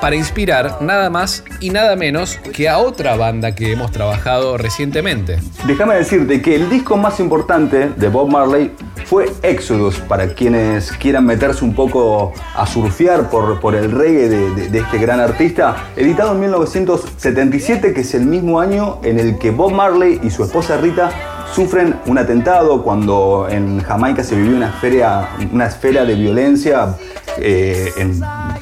para 0.00 0.16
inspirar 0.16 0.80
nada 0.80 1.10
más 1.10 1.44
y 1.60 1.70
nada 1.70 1.96
menos 1.96 2.38
que 2.52 2.68
a 2.68 2.78
otra 2.78 3.16
banda 3.16 3.54
que 3.54 3.72
hemos 3.72 3.90
trabajado 3.90 4.56
recientemente. 4.56 5.38
Déjame 5.66 5.94
decirte 5.96 6.40
que 6.40 6.54
el 6.54 6.70
disco 6.70 6.96
más 6.96 7.20
importante 7.20 7.90
de 7.96 8.08
Bob 8.08 8.28
Marley 8.28 8.72
fue 9.06 9.32
Exodus, 9.42 9.98
para 10.00 10.34
quienes 10.34 10.92
quieran 10.92 11.24
meterse 11.24 11.64
un 11.64 11.74
poco 11.74 12.32
a 12.54 12.66
surfear 12.66 13.30
por, 13.30 13.58
por 13.60 13.74
el 13.74 13.90
reggae 13.90 14.28
de, 14.28 14.78
este 14.78 14.98
gran 14.98 15.20
artista, 15.20 15.88
editado 15.96 16.32
en 16.32 16.40
1977, 16.40 17.94
que 17.94 18.02
es 18.02 18.14
el 18.14 18.26
mismo 18.26 18.60
año 18.60 19.00
en 19.02 19.18
el 19.18 19.38
que 19.38 19.50
Bob 19.50 19.72
Marley 19.72 20.20
y 20.22 20.30
su 20.30 20.44
esposa 20.44 20.76
Rita 20.76 21.10
sufren 21.54 21.96
un 22.06 22.18
atentado 22.18 22.82
cuando 22.82 23.48
en 23.50 23.80
Jamaica 23.80 24.22
se 24.22 24.36
vivió 24.36 24.56
una 24.56 24.68
esfera, 24.68 25.30
una 25.52 25.66
esfera 25.66 26.04
de 26.04 26.14
violencia 26.14 26.94
eh, 27.38 27.90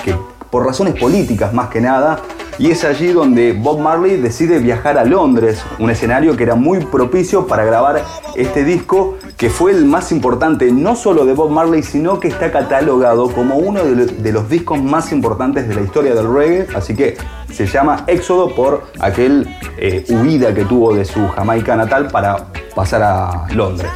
que, 0.04 0.14
por 0.50 0.66
razones 0.66 0.94
políticas 0.98 1.52
más 1.52 1.68
que 1.68 1.80
nada. 1.80 2.20
Y 2.58 2.70
es 2.70 2.84
allí 2.84 3.08
donde 3.12 3.52
Bob 3.52 3.80
Marley 3.80 4.16
decide 4.16 4.58
viajar 4.58 4.96
a 4.96 5.04
Londres, 5.04 5.62
un 5.78 5.90
escenario 5.90 6.36
que 6.36 6.44
era 6.44 6.54
muy 6.54 6.80
propicio 6.80 7.46
para 7.46 7.64
grabar 7.64 8.02
este 8.34 8.64
disco, 8.64 9.18
que 9.36 9.50
fue 9.50 9.72
el 9.72 9.84
más 9.84 10.10
importante 10.10 10.72
no 10.72 10.96
solo 10.96 11.26
de 11.26 11.34
Bob 11.34 11.50
Marley, 11.50 11.82
sino 11.82 12.18
que 12.18 12.28
está 12.28 12.50
catalogado 12.50 13.30
como 13.30 13.56
uno 13.56 13.82
de 13.84 14.32
los 14.32 14.48
discos 14.48 14.82
más 14.82 15.12
importantes 15.12 15.68
de 15.68 15.74
la 15.74 15.82
historia 15.82 16.14
del 16.14 16.32
reggae. 16.32 16.66
Así 16.74 16.96
que 16.96 17.18
se 17.52 17.66
llama 17.66 18.04
Éxodo 18.06 18.54
por 18.54 18.84
aquel 19.00 19.46
eh, 19.76 20.04
huida 20.08 20.54
que 20.54 20.64
tuvo 20.64 20.94
de 20.94 21.04
su 21.04 21.28
Jamaica 21.28 21.76
natal 21.76 22.08
para 22.08 22.46
pasar 22.74 23.02
a 23.02 23.46
Londres. 23.54 23.90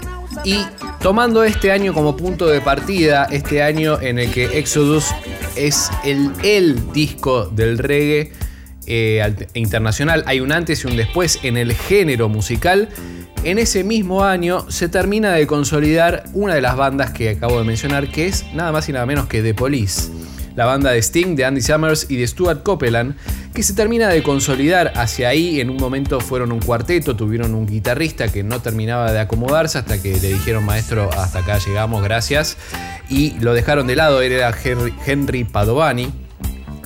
Y 0.45 0.67
tomando 1.01 1.45
este 1.45 1.73
año 1.73 1.93
como 1.93 2.17
punto 2.17 2.47
de 2.47 2.61
partida, 2.61 3.27
este 3.31 3.63
año 3.63 4.01
en 4.01 4.19
el 4.19 4.31
que 4.31 4.59
Exodus 4.59 5.15
es 5.57 5.91
el, 6.05 6.31
el 6.43 6.93
disco 6.93 7.47
del 7.47 7.79
reggae 7.79 8.33
eh, 8.87 9.47
internacional, 9.55 10.25
hay 10.27 10.41
un 10.41 10.53
antes 10.53 10.85
y 10.85 10.87
un 10.89 10.97
después 10.97 11.41
en 11.43 11.57
el 11.57 11.75
género 11.75 12.29
musical. 12.29 12.89
En 13.45 13.59
ese 13.59 13.85
mismo 13.85 14.25
año 14.25 14.71
se 14.71 14.89
termina 14.89 15.33
de 15.33 15.47
consolidar 15.47 16.25
una 16.35 16.55
de 16.55 16.61
las 16.61 16.77
bandas 16.77 17.11
que 17.11 17.31
acabo 17.31 17.59
de 17.59 17.65
mencionar, 17.65 18.09
que 18.09 18.27
es 18.27 18.45
nada 18.53 18.73
más 18.73 18.89
y 18.89 18.93
nada 18.93 19.07
menos 19.07 19.27
que 19.27 19.43
The 19.43 19.55
Police 19.55 20.11
la 20.57 20.67
banda 20.67 20.91
de 20.91 21.01
Sting, 21.03 21.37
de 21.37 21.45
Andy 21.45 21.61
Summers 21.61 22.07
y 22.09 22.17
de 22.17 22.27
Stuart 22.27 22.63
Copeland, 22.63 23.17
que 23.55 23.63
se 23.63 23.75
termina 23.75 24.09
de 24.09 24.23
consolidar 24.23 24.93
hacia 24.97 25.29
ahí. 25.29 25.61
En 25.61 25.71
un 25.71 25.77
momento 25.77 26.21
fueron 26.21 26.53
un 26.53 26.61
cuarteto, 26.61 27.17
tuvieron 27.17 27.55
un 27.55 27.67
guitarrista 27.67 28.29
que 28.29 28.43
no 28.43 28.61
terminaba 28.61 29.13
de 29.13 29.21
acomodarse 29.21 29.79
hasta 29.79 30.01
que 30.01 30.19
le 30.21 30.29
dijeron, 30.29 30.65
maestro, 30.65 31.11
hasta 31.13 31.41
acá 31.41 31.59
llegamos, 31.59 32.03
gracias. 32.03 32.57
Y 33.09 33.39
lo 33.41 33.55
dejaron 33.55 33.87
de 33.87 33.97
lado, 33.97 34.23
era 34.23 34.55
Henry 35.07 35.45
Padovani. 35.45 36.13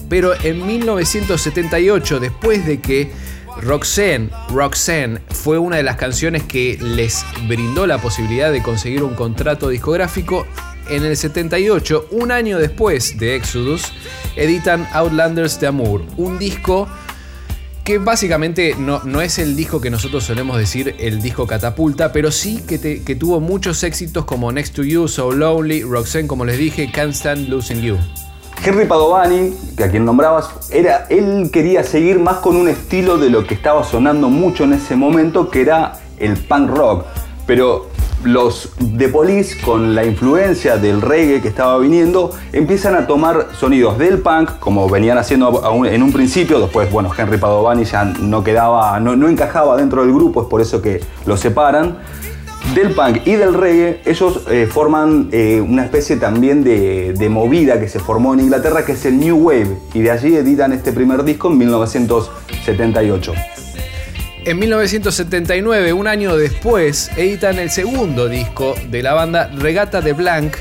Pero 0.08 0.34
en 0.42 0.66
1978, 0.66 2.20
después 2.20 2.66
de 2.66 2.80
que 2.80 3.10
Roxanne, 3.60 4.30
Roxanne 4.50 5.20
fue 5.30 5.58
una 5.58 5.76
de 5.76 5.82
las 5.82 5.96
canciones 5.96 6.42
que 6.42 6.78
les 6.80 7.24
brindó 7.46 7.86
la 7.86 7.98
posibilidad 7.98 8.52
de 8.52 8.62
conseguir 8.62 9.02
un 9.02 9.14
contrato 9.14 9.68
discográfico 9.68 10.46
en 10.88 11.04
el 11.04 11.16
78, 11.16 12.08
un 12.10 12.32
año 12.32 12.58
después 12.58 13.18
de 13.18 13.36
Exodus, 13.36 13.92
editan 14.36 14.86
Outlanders 14.92 15.60
de 15.60 15.66
Amour, 15.66 16.02
un 16.16 16.38
disco 16.38 16.88
que 17.84 17.98
básicamente 17.98 18.74
no, 18.78 19.02
no, 19.04 19.20
es 19.20 19.38
el 19.38 19.56
disco 19.56 19.80
que 19.80 19.90
nosotros 19.90 20.24
solemos 20.24 20.56
decir 20.56 20.94
el 20.98 21.20
disco 21.20 21.46
catapulta, 21.46 22.12
pero 22.12 22.32
sí 22.32 22.62
que, 22.66 22.78
tuvo 23.14 23.40
muchos 23.40 23.82
éxitos 23.82 24.24
como 24.24 24.50
Next 24.50 24.74
to 24.74 24.82
You, 24.82 25.06
So 25.06 25.32
Lonely, 25.32 25.82
Roxanne, 25.82 26.26
como 26.26 26.46
les 26.46 26.56
dije, 26.56 26.90
Can't 26.90 27.12
Stand 27.12 27.48
Losing 27.48 27.82
You. 27.82 27.98
Henry 28.64 28.86
Padovani, 28.86 29.52
que 29.76 29.84
a 29.84 29.90
quien 29.90 30.06
nombrabas, 30.06 30.48
era, 30.70 31.06
él 31.10 31.50
quería 31.52 31.84
seguir 31.84 32.18
más 32.18 32.38
con 32.38 32.56
un 32.56 32.68
estilo 32.68 33.18
de 33.18 33.28
lo 33.28 33.46
que 33.46 33.52
estaba 33.52 33.84
sonando 33.84 34.30
mucho 34.30 34.64
en 34.64 34.72
ese 34.72 34.96
momento, 34.96 35.50
que 35.50 35.60
era 35.60 36.00
el 36.18 36.38
punk 36.38 36.70
rock. 36.70 37.04
Pero 37.46 37.90
los 38.24 38.70
The 38.96 39.08
Police, 39.08 39.60
con 39.60 39.94
la 39.94 40.04
influencia 40.04 40.76
del 40.76 41.00
reggae 41.00 41.40
que 41.40 41.48
estaba 41.48 41.78
viniendo, 41.78 42.32
empiezan 42.52 42.94
a 42.94 43.06
tomar 43.06 43.48
sonidos 43.58 43.98
del 43.98 44.18
punk, 44.18 44.58
como 44.58 44.88
venían 44.88 45.18
haciendo 45.18 45.84
en 45.86 46.02
un 46.02 46.12
principio. 46.12 46.60
Después, 46.60 46.90
bueno, 46.90 47.10
Henry 47.16 47.38
Padovani 47.38 47.84
ya 47.84 48.04
no 48.04 48.42
quedaba, 48.42 48.98
no, 49.00 49.28
encajaba 49.28 49.76
dentro 49.76 50.02
del 50.02 50.12
grupo, 50.14 50.42
es 50.42 50.48
por 50.48 50.60
eso 50.60 50.80
que 50.80 51.00
lo 51.26 51.36
separan 51.36 51.98
del 52.74 52.92
punk 52.92 53.26
y 53.26 53.34
del 53.34 53.52
reggae, 53.52 54.00
ellos 54.06 54.40
eh, 54.48 54.66
forman 54.70 55.28
eh, 55.32 55.60
una 55.60 55.84
especie 55.84 56.16
también 56.16 56.64
de, 56.64 57.28
movida 57.28 57.78
que 57.78 57.88
se 57.88 58.00
formó 58.00 58.32
en 58.32 58.40
Inglaterra, 58.40 58.84
que 58.84 58.92
es 58.92 59.04
el 59.04 59.18
New 59.18 59.36
Wave, 59.36 59.76
y 59.92 60.00
de 60.00 60.10
allí 60.10 60.34
editan 60.34 60.72
este 60.72 60.92
primer 60.92 61.24
disco 61.24 61.48
en 61.48 61.58
1978. 61.58 63.32
En 64.46 64.58
1979, 64.58 65.94
un 65.94 66.06
año 66.06 66.36
después, 66.36 67.10
editan 67.16 67.58
el 67.58 67.70
segundo 67.70 68.28
disco 68.28 68.74
de 68.90 69.02
la 69.02 69.14
banda 69.14 69.50
Regata 69.56 70.02
de 70.02 70.12
Blanc, 70.12 70.54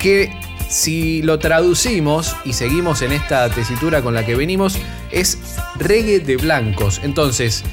que 0.00 0.32
si 0.68 1.22
lo 1.22 1.38
traducimos 1.38 2.34
y 2.44 2.54
seguimos 2.54 3.00
en 3.00 3.12
esta 3.12 3.48
tesitura 3.48 4.02
con 4.02 4.12
la 4.12 4.26
que 4.26 4.34
venimos, 4.34 4.76
es 5.12 5.38
reggae 5.76 6.18
de 6.18 6.36
blancos. 6.36 7.00
Entonces, 7.04 7.64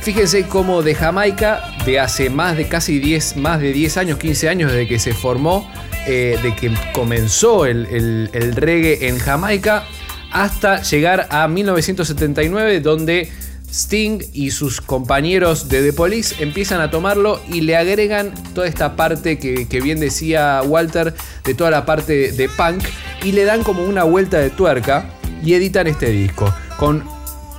Fíjense 0.00 0.46
cómo 0.46 0.82
de 0.82 0.94
Jamaica, 0.94 1.74
de 1.84 1.98
hace 2.00 2.30
más 2.30 2.56
de 2.56 2.66
casi 2.66 2.98
10, 2.98 3.36
más 3.36 3.60
de 3.60 3.72
10 3.72 3.96
años, 3.98 4.18
15 4.18 4.48
años 4.48 4.72
desde 4.72 4.88
que 4.88 4.98
se 4.98 5.12
formó, 5.12 5.70
eh, 6.06 6.38
de 6.42 6.54
que 6.54 6.72
comenzó 6.92 7.66
el, 7.66 8.30
el 8.32 8.56
reggae 8.56 9.08
en 9.08 9.18
Jamaica, 9.18 9.84
hasta 10.30 10.80
llegar 10.82 11.26
a 11.30 11.46
1979, 11.48 12.80
donde 12.80 13.28
Sting 13.70 14.22
y 14.32 14.50
sus 14.50 14.80
compañeros 14.80 15.68
de 15.68 15.82
The 15.82 15.92
Police 15.92 16.42
empiezan 16.42 16.80
a 16.80 16.90
tomarlo 16.90 17.40
y 17.48 17.60
le 17.60 17.76
agregan 17.76 18.32
toda 18.54 18.66
esta 18.66 18.96
parte 18.96 19.38
que, 19.38 19.80
bien 19.80 20.00
decía 20.00 20.62
Walter, 20.64 21.14
de 21.44 21.54
toda 21.54 21.70
la 21.70 21.84
parte 21.84 22.32
de 22.32 22.48
punk, 22.48 22.82
y 23.22 23.32
le 23.32 23.44
dan 23.44 23.62
como 23.62 23.84
una 23.84 24.04
vuelta 24.04 24.38
de 24.38 24.50
tuerca 24.50 25.10
y 25.42 25.54
editan 25.54 25.86
este 25.86 26.10
disco, 26.10 26.52
con 26.78 27.04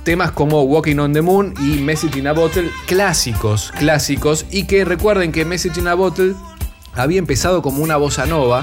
temas 0.04 0.32
como 0.32 0.62
Walking 0.62 0.98
on 0.98 1.12
the 1.12 1.22
Moon 1.22 1.54
y 1.60 1.80
Message 1.80 2.18
in 2.18 2.26
a 2.26 2.32
Bottle, 2.32 2.70
clásicos, 2.86 3.72
clásicos, 3.78 4.46
y 4.50 4.64
que 4.64 4.84
recuerden 4.84 5.32
que 5.32 5.44
Message 5.44 5.78
in 5.78 5.88
a 5.88 5.94
Bottle 5.94 6.34
había 6.94 7.18
empezado 7.18 7.62
como 7.62 7.82
una 7.82 7.96
bossa 7.96 8.26
nova 8.26 8.62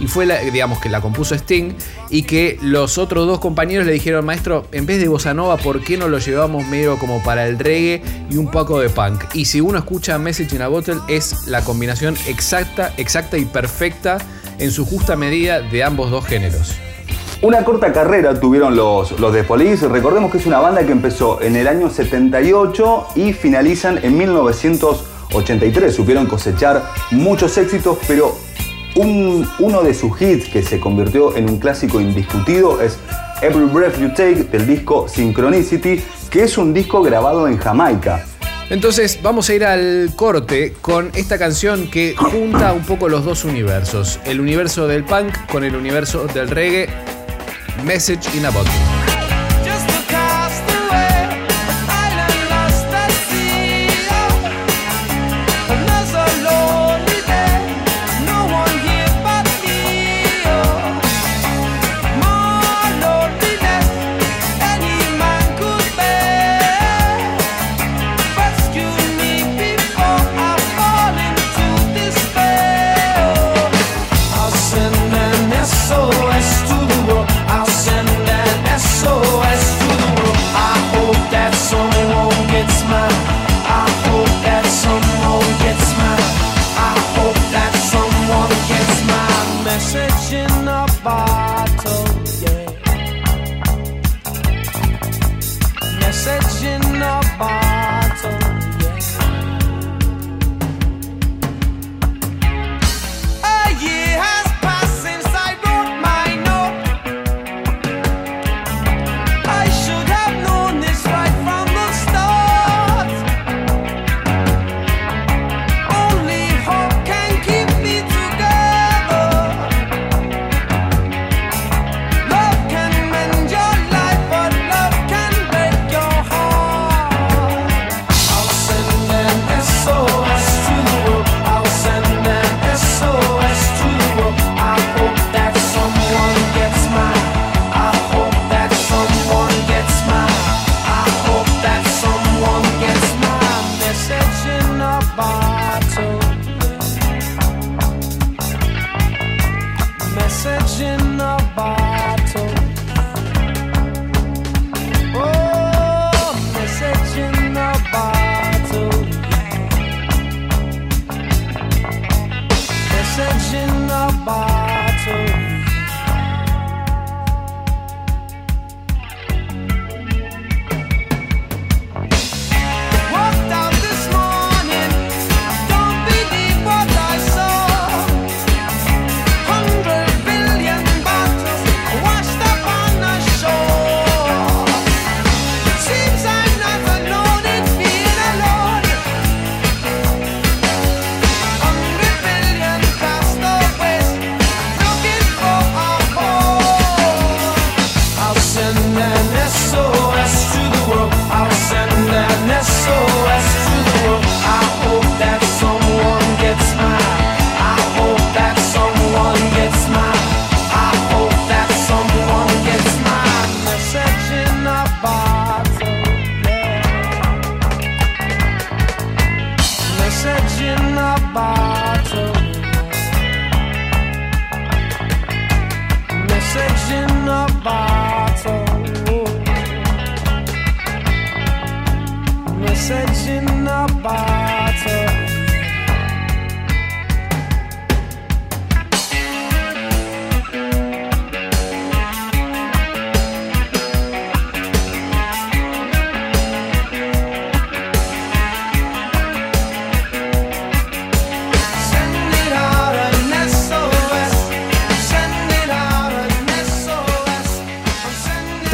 y 0.00 0.06
fue 0.06 0.26
la, 0.26 0.40
digamos 0.40 0.80
que 0.80 0.88
la 0.88 1.00
compuso 1.00 1.34
Sting 1.34 1.74
y 2.10 2.22
que 2.22 2.58
los 2.62 2.98
otros 2.98 3.26
dos 3.26 3.38
compañeros 3.38 3.86
le 3.86 3.92
dijeron, 3.92 4.24
maestro, 4.24 4.66
en 4.72 4.86
vez 4.86 5.00
de 5.00 5.08
bossa 5.08 5.34
nova, 5.34 5.56
¿por 5.56 5.82
qué 5.82 5.96
no 5.96 6.08
lo 6.08 6.18
llevamos 6.18 6.66
medio 6.66 6.98
como 6.98 7.22
para 7.22 7.46
el 7.46 7.58
reggae 7.58 8.02
y 8.30 8.36
un 8.36 8.50
poco 8.50 8.80
de 8.80 8.88
punk? 8.88 9.24
Y 9.34 9.44
si 9.44 9.60
uno 9.60 9.78
escucha 9.78 10.18
Message 10.18 10.54
in 10.54 10.62
a 10.62 10.68
Bottle 10.68 10.98
es 11.08 11.46
la 11.46 11.62
combinación 11.62 12.16
exacta, 12.26 12.92
exacta 12.96 13.36
y 13.38 13.44
perfecta 13.44 14.18
en 14.58 14.70
su 14.70 14.86
justa 14.86 15.16
medida 15.16 15.60
de 15.60 15.84
ambos 15.84 16.10
dos 16.10 16.24
géneros. 16.26 16.74
Una 17.40 17.64
corta 17.64 17.92
carrera 17.92 18.38
tuvieron 18.40 18.74
los, 18.74 19.18
los 19.20 19.32
The 19.32 19.44
Police. 19.44 19.86
Recordemos 19.86 20.32
que 20.32 20.38
es 20.38 20.46
una 20.46 20.58
banda 20.58 20.84
que 20.84 20.90
empezó 20.90 21.40
en 21.40 21.54
el 21.54 21.68
año 21.68 21.88
78 21.88 23.06
y 23.14 23.32
finalizan 23.32 24.00
en 24.02 24.18
1983. 24.18 25.94
Supieron 25.94 26.26
cosechar 26.26 26.82
muchos 27.12 27.56
éxitos, 27.56 27.98
pero 28.08 28.36
uno 28.98 29.82
de 29.82 29.94
sus 29.94 30.20
hits 30.20 30.48
que 30.48 30.62
se 30.62 30.80
convirtió 30.80 31.36
en 31.36 31.48
un 31.48 31.58
clásico 31.58 32.00
indiscutido 32.00 32.80
es 32.80 32.98
Every 33.40 33.66
Breath 33.66 33.98
You 33.98 34.08
Take 34.08 34.44
del 34.44 34.66
disco 34.66 35.06
Synchronicity, 35.08 36.02
que 36.30 36.42
es 36.42 36.58
un 36.58 36.74
disco 36.74 37.02
grabado 37.02 37.46
en 37.46 37.58
Jamaica. 37.58 38.24
Entonces 38.70 39.20
vamos 39.22 39.48
a 39.48 39.54
ir 39.54 39.64
al 39.64 40.12
corte 40.14 40.74
con 40.82 41.10
esta 41.14 41.38
canción 41.38 41.90
que 41.90 42.14
junta 42.16 42.72
un 42.72 42.82
poco 42.82 43.08
los 43.08 43.24
dos 43.24 43.44
universos, 43.44 44.20
el 44.24 44.40
universo 44.40 44.86
del 44.86 45.04
punk 45.04 45.34
con 45.50 45.64
el 45.64 45.74
universo 45.74 46.26
del 46.26 46.48
reggae 46.48 46.88
Message 47.84 48.36
in 48.36 48.44
a 48.44 48.50
Bottle. 48.50 48.97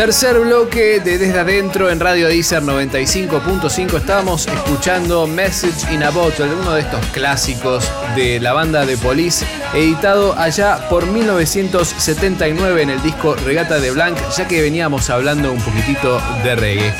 Tercer 0.04 0.38
bloque 0.38 1.00
de 1.00 1.16
Desde 1.16 1.40
Adentro 1.40 1.88
en 1.88 1.98
Radio 1.98 2.28
Deezer 2.28 2.62
95.5. 2.62 3.96
Estábamos 3.96 4.46
escuchando 4.46 5.26
Message 5.26 5.94
in 5.94 6.02
a 6.02 6.10
Bottle, 6.10 6.52
uno 6.60 6.72
de 6.72 6.82
estos 6.82 7.02
clásicos 7.06 7.90
de 8.14 8.38
la 8.38 8.52
banda 8.52 8.84
de 8.84 8.98
Police, 8.98 9.46
editado 9.72 10.38
allá 10.38 10.90
por 10.90 11.06
1979 11.06 12.82
en 12.82 12.90
el 12.90 13.02
disco 13.02 13.34
Regata 13.34 13.80
de 13.80 13.92
Blanc, 13.92 14.18
ya 14.36 14.46
que 14.46 14.60
veníamos 14.60 15.08
hablando 15.08 15.50
un 15.50 15.60
poquitito 15.62 16.20
de 16.42 16.54
reggae. 16.54 16.94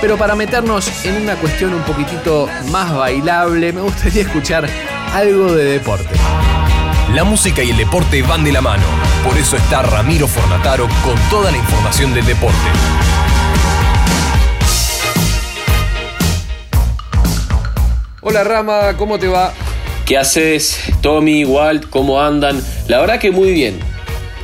Pero 0.00 0.16
para 0.16 0.34
meternos 0.34 1.04
en 1.04 1.20
una 1.20 1.36
cuestión 1.36 1.74
un 1.74 1.82
poquitito 1.82 2.48
más 2.70 2.90
bailable, 2.90 3.70
me 3.74 3.82
gustaría 3.82 4.22
escuchar 4.22 4.66
algo 5.12 5.52
de 5.52 5.64
deporte. 5.64 6.16
La 7.12 7.22
música 7.22 7.62
y 7.62 7.68
el 7.68 7.76
deporte 7.76 8.22
van 8.22 8.44
de 8.44 8.52
la 8.52 8.62
mano. 8.62 9.05
Por 9.26 9.36
eso 9.36 9.56
está 9.56 9.82
Ramiro 9.82 10.28
Fornataro 10.28 10.88
con 11.04 11.16
toda 11.28 11.50
la 11.50 11.56
información 11.56 12.14
del 12.14 12.24
deporte. 12.24 12.56
Hola 18.20 18.44
Rama, 18.44 18.96
¿cómo 18.96 19.18
te 19.18 19.26
va? 19.26 19.52
¿Qué 20.04 20.16
haces, 20.16 20.78
Tommy, 21.00 21.44
Walt? 21.44 21.90
¿Cómo 21.90 22.22
andan? 22.22 22.62
La 22.86 23.00
verdad 23.00 23.18
que 23.18 23.32
muy 23.32 23.50
bien. 23.50 23.80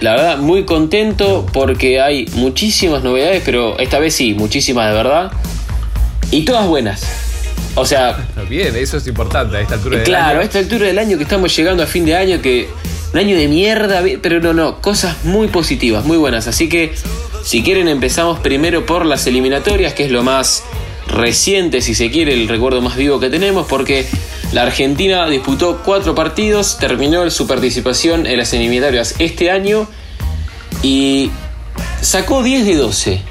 La 0.00 0.16
verdad, 0.16 0.38
muy 0.38 0.64
contento 0.64 1.46
porque 1.52 2.00
hay 2.00 2.26
muchísimas 2.34 3.04
novedades, 3.04 3.42
pero 3.44 3.78
esta 3.78 4.00
vez 4.00 4.16
sí, 4.16 4.34
muchísimas 4.34 4.88
de 4.88 4.96
verdad. 4.96 5.30
Y 6.32 6.44
todas 6.44 6.66
buenas. 6.66 7.06
O 7.76 7.86
sea. 7.86 8.26
Bien, 8.48 8.74
eso 8.74 8.96
es 8.96 9.06
importante 9.06 9.58
a 9.58 9.60
esta 9.60 9.74
altura 9.74 9.98
del 9.98 10.04
claro, 10.04 10.30
año. 10.30 10.40
a 10.40 10.42
esta 10.42 10.58
altura 10.58 10.86
del 10.88 10.98
año 10.98 11.16
que 11.18 11.22
estamos 11.22 11.54
llegando 11.56 11.84
a 11.84 11.86
fin 11.86 12.04
de 12.04 12.16
año, 12.16 12.42
que. 12.42 12.68
Un 13.12 13.18
año 13.18 13.36
de 13.36 13.48
mierda, 13.48 14.02
pero 14.22 14.40
no, 14.40 14.54
no, 14.54 14.80
cosas 14.80 15.24
muy 15.24 15.48
positivas, 15.48 16.04
muy 16.04 16.16
buenas. 16.16 16.46
Así 16.46 16.68
que, 16.68 16.94
si 17.44 17.62
quieren, 17.62 17.88
empezamos 17.88 18.38
primero 18.40 18.86
por 18.86 19.04
las 19.04 19.26
eliminatorias, 19.26 19.92
que 19.92 20.04
es 20.04 20.10
lo 20.10 20.22
más 20.22 20.64
reciente, 21.08 21.82
si 21.82 21.94
se 21.94 22.10
quiere, 22.10 22.32
el 22.32 22.48
recuerdo 22.48 22.80
más 22.80 22.96
vivo 22.96 23.20
que 23.20 23.28
tenemos, 23.28 23.66
porque 23.66 24.06
la 24.52 24.62
Argentina 24.62 25.28
disputó 25.28 25.82
cuatro 25.84 26.14
partidos, 26.14 26.78
terminó 26.78 27.28
su 27.30 27.46
participación 27.46 28.26
en 28.26 28.38
las 28.38 28.52
eliminatorias 28.54 29.14
este 29.18 29.50
año 29.50 29.88
y 30.82 31.30
sacó 32.00 32.42
10 32.42 32.64
de 32.64 32.76
12. 32.76 33.22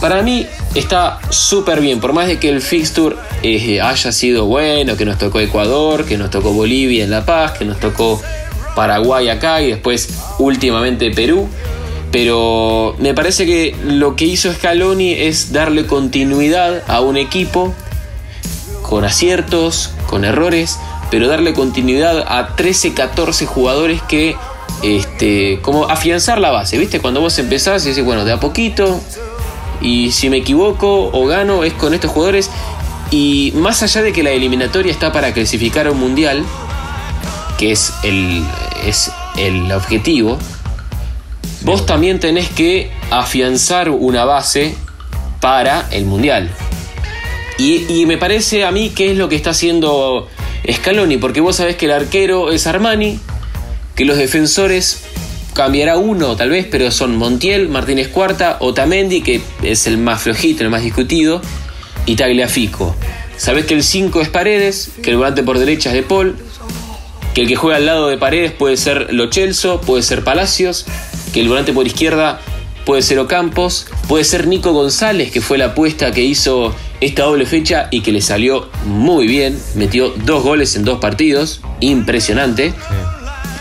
Para 0.00 0.22
mí 0.22 0.46
está 0.74 1.20
súper 1.30 1.80
bien, 1.80 2.00
por 2.00 2.12
más 2.12 2.26
de 2.26 2.38
que 2.38 2.48
el 2.48 2.60
fixture 2.60 3.16
eh, 3.42 3.80
haya 3.80 4.10
sido 4.10 4.46
bueno, 4.46 4.96
que 4.96 5.04
nos 5.04 5.16
tocó 5.16 5.38
Ecuador, 5.40 6.04
que 6.04 6.18
nos 6.18 6.30
tocó 6.30 6.52
Bolivia 6.52 7.04
en 7.04 7.10
La 7.10 7.24
Paz, 7.24 7.52
que 7.52 7.64
nos 7.64 7.78
tocó 7.78 8.20
Paraguay 8.74 9.28
acá 9.28 9.62
y 9.62 9.68
después 9.68 10.08
últimamente 10.38 11.10
Perú. 11.10 11.48
Pero 12.10 12.94
me 12.98 13.14
parece 13.14 13.46
que 13.46 13.74
lo 13.84 14.16
que 14.16 14.26
hizo 14.26 14.52
Scaloni 14.52 15.12
es 15.12 15.52
darle 15.52 15.86
continuidad 15.86 16.82
a 16.86 17.00
un 17.00 17.16
equipo 17.16 17.72
con 18.82 19.04
aciertos, 19.04 19.90
con 20.06 20.24
errores, 20.24 20.78
pero 21.10 21.28
darle 21.28 21.54
continuidad 21.54 22.24
a 22.28 22.54
13, 22.54 22.92
14 22.92 23.46
jugadores 23.46 24.02
que, 24.02 24.36
este, 24.82 25.60
como 25.62 25.88
afianzar 25.88 26.38
la 26.38 26.50
base, 26.50 26.76
¿viste? 26.76 27.00
Cuando 27.00 27.20
vos 27.20 27.38
empezás 27.38 27.86
y 27.86 27.90
decís, 27.90 28.04
bueno, 28.04 28.26
de 28.26 28.32
a 28.32 28.40
poquito, 28.40 29.00
y 29.82 30.12
si 30.12 30.30
me 30.30 30.38
equivoco 30.38 31.10
o 31.12 31.26
gano 31.26 31.64
es 31.64 31.72
con 31.74 31.92
estos 31.94 32.10
jugadores. 32.10 32.50
Y 33.10 33.52
más 33.56 33.82
allá 33.82 34.02
de 34.02 34.12
que 34.12 34.22
la 34.22 34.30
eliminatoria 34.30 34.90
está 34.90 35.12
para 35.12 35.32
clasificar 35.34 35.86
a 35.86 35.90
un 35.90 36.00
mundial, 36.00 36.44
que 37.62 37.70
es 37.70 37.92
el, 38.02 38.42
es 38.84 39.12
el 39.38 39.70
objetivo, 39.70 40.36
vos 41.60 41.86
también 41.86 42.18
tenés 42.18 42.48
que 42.48 42.90
afianzar 43.12 43.88
una 43.88 44.24
base 44.24 44.74
para 45.40 45.86
el 45.92 46.04
mundial. 46.04 46.50
Y, 47.58 47.84
y, 47.88 48.04
me 48.06 48.18
parece 48.18 48.64
a 48.64 48.72
mí 48.72 48.90
que 48.90 49.12
es 49.12 49.16
lo 49.16 49.28
que 49.28 49.36
está 49.36 49.50
haciendo 49.50 50.28
Scaloni, 50.68 51.18
porque 51.18 51.40
vos 51.40 51.54
sabés 51.54 51.76
que 51.76 51.86
el 51.86 51.92
arquero 51.92 52.50
es 52.50 52.66
Armani, 52.66 53.20
que 53.94 54.06
los 54.06 54.16
defensores 54.16 55.04
cambiará 55.54 55.98
uno 55.98 56.34
tal 56.34 56.50
vez, 56.50 56.66
pero 56.68 56.90
son 56.90 57.14
Montiel, 57.14 57.68
Martínez 57.68 58.08
Cuarta, 58.08 58.56
Otamendi, 58.58 59.22
que 59.22 59.40
es 59.62 59.86
el 59.86 59.98
más 59.98 60.22
flojito, 60.22 60.64
el 60.64 60.70
más 60.70 60.82
discutido, 60.82 61.40
y 62.06 62.16
Tagliafico. 62.16 62.96
Sabés 63.36 63.66
que 63.66 63.74
el 63.74 63.84
5 63.84 64.20
es 64.20 64.28
Paredes, 64.30 64.90
que 65.00 65.10
el 65.10 65.16
volante 65.16 65.44
por 65.44 65.60
derecha 65.60 65.90
es 65.90 65.94
De 65.94 66.02
Paul, 66.02 66.36
que 67.34 67.42
el 67.42 67.48
que 67.48 67.56
juega 67.56 67.76
al 67.76 67.86
lado 67.86 68.08
de 68.08 68.18
Paredes 68.18 68.52
puede 68.52 68.76
ser 68.76 69.12
Lo 69.12 69.30
Celso, 69.32 69.80
puede 69.80 70.02
ser 70.02 70.24
Palacios, 70.24 70.86
que 71.32 71.40
el 71.40 71.48
volante 71.48 71.72
por 71.72 71.86
izquierda 71.86 72.40
puede 72.84 73.02
ser 73.02 73.18
Ocampos, 73.18 73.86
puede 74.08 74.24
ser 74.24 74.46
Nico 74.46 74.72
González, 74.72 75.30
que 75.30 75.40
fue 75.40 75.58
la 75.58 75.66
apuesta 75.66 76.12
que 76.12 76.22
hizo 76.22 76.74
esta 77.00 77.24
doble 77.24 77.46
fecha 77.46 77.88
y 77.90 78.02
que 78.02 78.12
le 78.12 78.20
salió 78.20 78.68
muy 78.84 79.26
bien, 79.26 79.58
metió 79.74 80.10
dos 80.24 80.42
goles 80.42 80.76
en 80.76 80.84
dos 80.84 80.98
partidos, 80.98 81.60
impresionante. 81.80 82.70
Sí. 82.70 82.76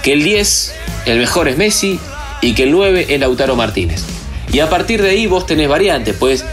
Que 0.04 0.14
el 0.14 0.24
10, 0.24 0.74
el 1.06 1.20
mejor 1.20 1.48
es 1.48 1.58
Messi, 1.58 2.00
y 2.42 2.54
que 2.54 2.64
el 2.64 2.72
9 2.72 3.06
es 3.10 3.20
Lautaro 3.20 3.56
Martínez. 3.56 4.04
Y 4.52 4.60
a 4.60 4.70
partir 4.70 5.02
de 5.02 5.12
ahí 5.12 5.28
vos 5.28 5.46
tenés 5.46 5.70
variantes, 5.70 6.16
pues 6.20 6.44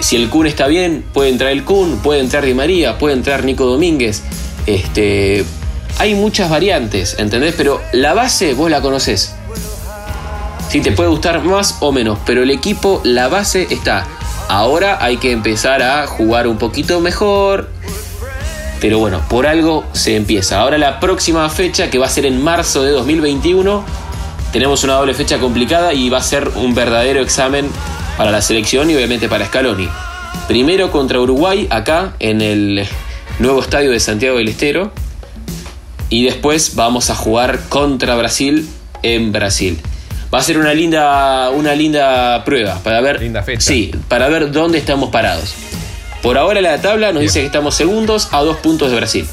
si 0.00 0.16
el 0.16 0.30
Kun 0.30 0.46
está 0.46 0.66
bien, 0.68 1.04
puede 1.12 1.30
entrar 1.30 1.50
el 1.50 1.64
Kun, 1.64 1.98
puede 1.98 2.20
entrar 2.20 2.44
Di 2.44 2.54
María, 2.54 2.98
puede 2.98 3.14
entrar 3.14 3.44
Nico 3.44 3.66
Domínguez. 3.66 4.22
Este, 4.66 5.44
hay 6.02 6.16
muchas 6.16 6.50
variantes, 6.50 7.14
¿entendés? 7.20 7.54
Pero 7.56 7.80
la 7.92 8.12
base 8.12 8.54
vos 8.54 8.68
la 8.68 8.80
conocés. 8.80 9.36
Sí, 10.68 10.80
te 10.80 10.90
puede 10.90 11.08
gustar 11.08 11.40
más 11.44 11.76
o 11.78 11.92
menos, 11.92 12.18
pero 12.26 12.42
el 12.42 12.50
equipo, 12.50 13.00
la 13.04 13.28
base 13.28 13.68
está. 13.70 14.04
Ahora 14.48 14.98
hay 15.00 15.18
que 15.18 15.30
empezar 15.30 15.80
a 15.80 16.08
jugar 16.08 16.48
un 16.48 16.58
poquito 16.58 16.98
mejor. 17.00 17.68
Pero 18.80 18.98
bueno, 18.98 19.22
por 19.28 19.46
algo 19.46 19.84
se 19.92 20.16
empieza. 20.16 20.60
Ahora 20.60 20.76
la 20.76 20.98
próxima 20.98 21.48
fecha, 21.48 21.88
que 21.88 21.98
va 21.98 22.06
a 22.06 22.10
ser 22.10 22.26
en 22.26 22.42
marzo 22.42 22.82
de 22.82 22.90
2021, 22.90 23.84
tenemos 24.52 24.82
una 24.82 24.94
doble 24.94 25.14
fecha 25.14 25.38
complicada 25.38 25.94
y 25.94 26.10
va 26.10 26.18
a 26.18 26.22
ser 26.22 26.48
un 26.56 26.74
verdadero 26.74 27.20
examen 27.20 27.70
para 28.16 28.32
la 28.32 28.42
selección 28.42 28.90
y 28.90 28.96
obviamente 28.96 29.28
para 29.28 29.46
Scaloni. 29.46 29.88
Primero 30.48 30.90
contra 30.90 31.20
Uruguay, 31.20 31.68
acá 31.70 32.14
en 32.18 32.40
el 32.40 32.88
nuevo 33.38 33.60
estadio 33.60 33.92
de 33.92 34.00
Santiago 34.00 34.38
del 34.38 34.48
Estero. 34.48 34.90
Y 36.12 36.24
después 36.24 36.74
vamos 36.74 37.08
a 37.08 37.14
jugar 37.14 37.58
contra 37.70 38.14
Brasil 38.16 38.68
en 39.02 39.32
Brasil. 39.32 39.80
Va 40.32 40.40
a 40.40 40.42
ser 40.42 40.58
una 40.58 40.74
linda, 40.74 41.48
una 41.48 41.74
linda 41.74 42.44
prueba 42.44 42.80
para 42.84 43.00
ver, 43.00 43.18
linda 43.22 43.42
fecha. 43.42 43.62
Sí, 43.62 43.92
para 44.08 44.28
ver 44.28 44.52
dónde 44.52 44.76
estamos 44.76 45.08
parados. 45.08 45.54
Por 46.20 46.36
ahora 46.36 46.60
la 46.60 46.78
tabla 46.82 47.06
nos 47.12 47.20
Bien. 47.20 47.28
dice 47.28 47.40
que 47.40 47.46
estamos 47.46 47.74
segundos 47.74 48.28
a 48.30 48.42
dos 48.42 48.58
puntos 48.58 48.90
de 48.90 48.96
Brasil. 48.96 49.26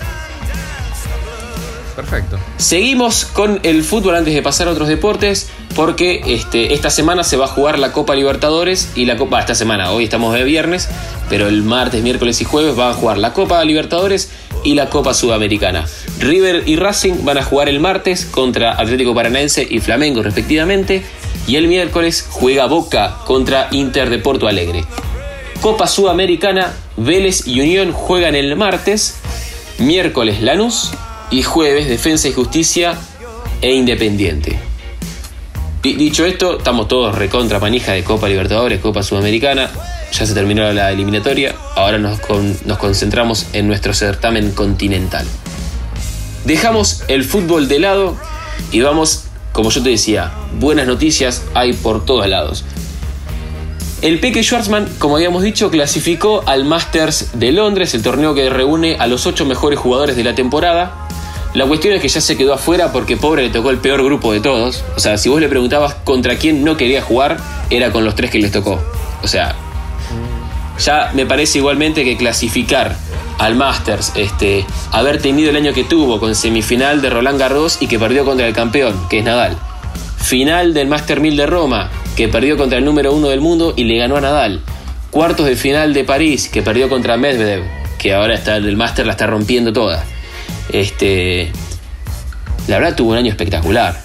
Perfecto. 1.97 2.39
Seguimos 2.55 3.25
con 3.25 3.59
el 3.63 3.83
fútbol 3.83 4.15
antes 4.15 4.33
de 4.33 4.41
pasar 4.41 4.69
a 4.69 4.71
otros 4.71 4.87
deportes, 4.87 5.49
porque 5.75 6.21
este, 6.27 6.73
esta 6.73 6.89
semana 6.89 7.25
se 7.25 7.35
va 7.35 7.43
a 7.43 7.49
jugar 7.49 7.77
la 7.77 7.91
Copa 7.91 8.15
Libertadores 8.15 8.93
y 8.95 9.03
la 9.03 9.17
Copa. 9.17 9.41
Esta 9.41 9.53
semana, 9.53 9.91
hoy 9.91 10.05
estamos 10.05 10.33
de 10.33 10.45
viernes, 10.45 10.87
pero 11.27 11.49
el 11.49 11.61
martes, 11.61 12.01
miércoles 12.03 12.39
y 12.39 12.45
jueves 12.45 12.77
van 12.77 12.91
a 12.91 12.93
jugar 12.93 13.17
la 13.17 13.33
Copa 13.33 13.61
Libertadores 13.65 14.29
y 14.63 14.75
la 14.75 14.89
Copa 14.89 15.13
Sudamericana. 15.13 15.85
River 16.19 16.63
y 16.65 16.75
Racing 16.75 17.23
van 17.23 17.37
a 17.37 17.43
jugar 17.43 17.69
el 17.69 17.79
martes 17.79 18.25
contra 18.25 18.79
Atlético 18.79 19.15
Paranaense 19.15 19.67
y 19.69 19.79
Flamengo, 19.79 20.21
respectivamente, 20.21 21.03
y 21.47 21.55
el 21.55 21.67
miércoles 21.67 22.27
juega 22.29 22.67
Boca 22.67 23.17
contra 23.25 23.67
Inter 23.71 24.09
de 24.09 24.19
Porto 24.19 24.47
Alegre. 24.47 24.83
Copa 25.61 25.87
Sudamericana, 25.87 26.73
Vélez 26.95 27.45
y 27.47 27.59
Unión 27.59 27.91
juegan 27.91 28.35
el 28.35 28.55
martes, 28.55 29.19
miércoles 29.77 30.41
Lanús 30.41 30.91
y 31.31 31.43
jueves 31.43 31.89
Defensa 31.89 32.27
y 32.29 32.33
Justicia 32.33 32.95
e 33.61 33.73
Independiente. 33.73 34.57
Dicho 35.81 36.25
esto, 36.25 36.57
estamos 36.57 36.87
todos 36.87 37.15
recontra 37.15 37.59
manija 37.59 37.93
de 37.93 38.03
Copa 38.03 38.27
Libertadores, 38.27 38.79
Copa 38.79 39.01
Sudamericana. 39.01 39.69
Ya 40.11 40.25
se 40.25 40.33
terminó 40.33 40.71
la 40.73 40.91
eliminatoria, 40.91 41.55
ahora 41.75 41.97
nos, 41.97 42.19
nos 42.65 42.77
concentramos 42.77 43.45
en 43.53 43.67
nuestro 43.67 43.93
certamen 43.93 44.51
continental. 44.51 45.25
Dejamos 46.45 47.03
el 47.07 47.23
fútbol 47.23 47.67
de 47.67 47.79
lado 47.79 48.17
y 48.71 48.81
vamos, 48.81 49.25
como 49.51 49.69
yo 49.69 49.83
te 49.83 49.89
decía, 49.89 50.31
buenas 50.59 50.87
noticias 50.87 51.43
hay 51.53 51.73
por 51.73 52.05
todos 52.05 52.27
lados. 52.27 52.65
El 54.01 54.19
Peque 54.19 54.43
Schwarzman, 54.43 54.87
como 54.97 55.17
habíamos 55.17 55.43
dicho, 55.43 55.69
clasificó 55.69 56.41
al 56.45 56.63
Masters 56.63 57.31
de 57.33 57.51
Londres, 57.51 57.93
el 57.93 58.01
torneo 58.01 58.33
que 58.33 58.49
reúne 58.49 58.95
a 58.97 59.07
los 59.07 59.25
ocho 59.25 59.45
mejores 59.45 59.77
jugadores 59.77 60.15
de 60.15 60.23
la 60.23 60.35
temporada. 60.35 61.07
La 61.53 61.65
cuestión 61.65 61.93
es 61.93 62.01
que 62.01 62.07
ya 62.07 62.21
se 62.21 62.37
quedó 62.37 62.53
afuera 62.53 62.93
porque 62.93 63.17
pobre 63.17 63.43
le 63.43 63.49
tocó 63.49 63.71
el 63.71 63.79
peor 63.79 64.01
grupo 64.01 64.31
de 64.31 64.39
todos. 64.39 64.85
O 64.95 64.99
sea, 65.01 65.17
si 65.17 65.27
vos 65.27 65.41
le 65.41 65.49
preguntabas 65.49 65.95
contra 65.95 66.37
quién 66.37 66.63
no 66.63 66.77
quería 66.77 67.01
jugar, 67.01 67.39
era 67.69 67.91
con 67.91 68.05
los 68.05 68.15
tres 68.15 68.31
que 68.31 68.39
les 68.39 68.53
tocó. 68.53 68.79
O 69.21 69.27
sea, 69.27 69.55
ya 70.79 71.11
me 71.13 71.25
parece 71.25 71.59
igualmente 71.59 72.03
que 72.03 72.17
clasificar 72.17 72.95
al 73.37 73.55
Masters, 73.55 74.13
este, 74.15 74.65
haber 74.91 75.21
tenido 75.21 75.49
el 75.49 75.55
año 75.55 75.73
que 75.73 75.83
tuvo 75.83 76.19
con 76.19 76.35
semifinal 76.35 77.01
de 77.01 77.09
Roland 77.09 77.39
Garros 77.39 77.77
y 77.81 77.87
que 77.87 77.97
perdió 77.97 78.25
contra 78.25 78.47
el 78.47 78.53
campeón, 78.53 79.07
que 79.09 79.19
es 79.19 79.25
Nadal. 79.25 79.57
Final 80.17 80.73
del 80.73 80.87
Master 80.87 81.21
1000 81.21 81.37
de 81.37 81.45
Roma, 81.45 81.89
que 82.15 82.27
perdió 82.27 82.57
contra 82.57 82.77
el 82.77 82.85
número 82.85 83.13
uno 83.13 83.29
del 83.29 83.39
mundo 83.39 83.73
y 83.77 83.85
le 83.85 83.97
ganó 83.97 84.17
a 84.17 84.21
Nadal. 84.21 84.61
Cuartos 85.09 85.45
de 85.45 85.55
final 85.55 85.93
de 85.93 86.03
París, 86.03 86.49
que 86.49 86.61
perdió 86.61 86.89
contra 86.89 87.17
Medvedev, 87.17 87.63
que 87.97 88.13
ahora 88.13 88.35
está 88.35 88.57
el 88.57 88.75
Master 88.75 89.05
la 89.05 89.13
está 89.13 89.25
rompiendo 89.27 89.71
toda. 89.71 90.03
Este, 90.71 91.51
la 92.67 92.77
verdad 92.77 92.95
tuvo 92.95 93.11
un 93.11 93.17
año 93.17 93.29
espectacular. 93.29 93.99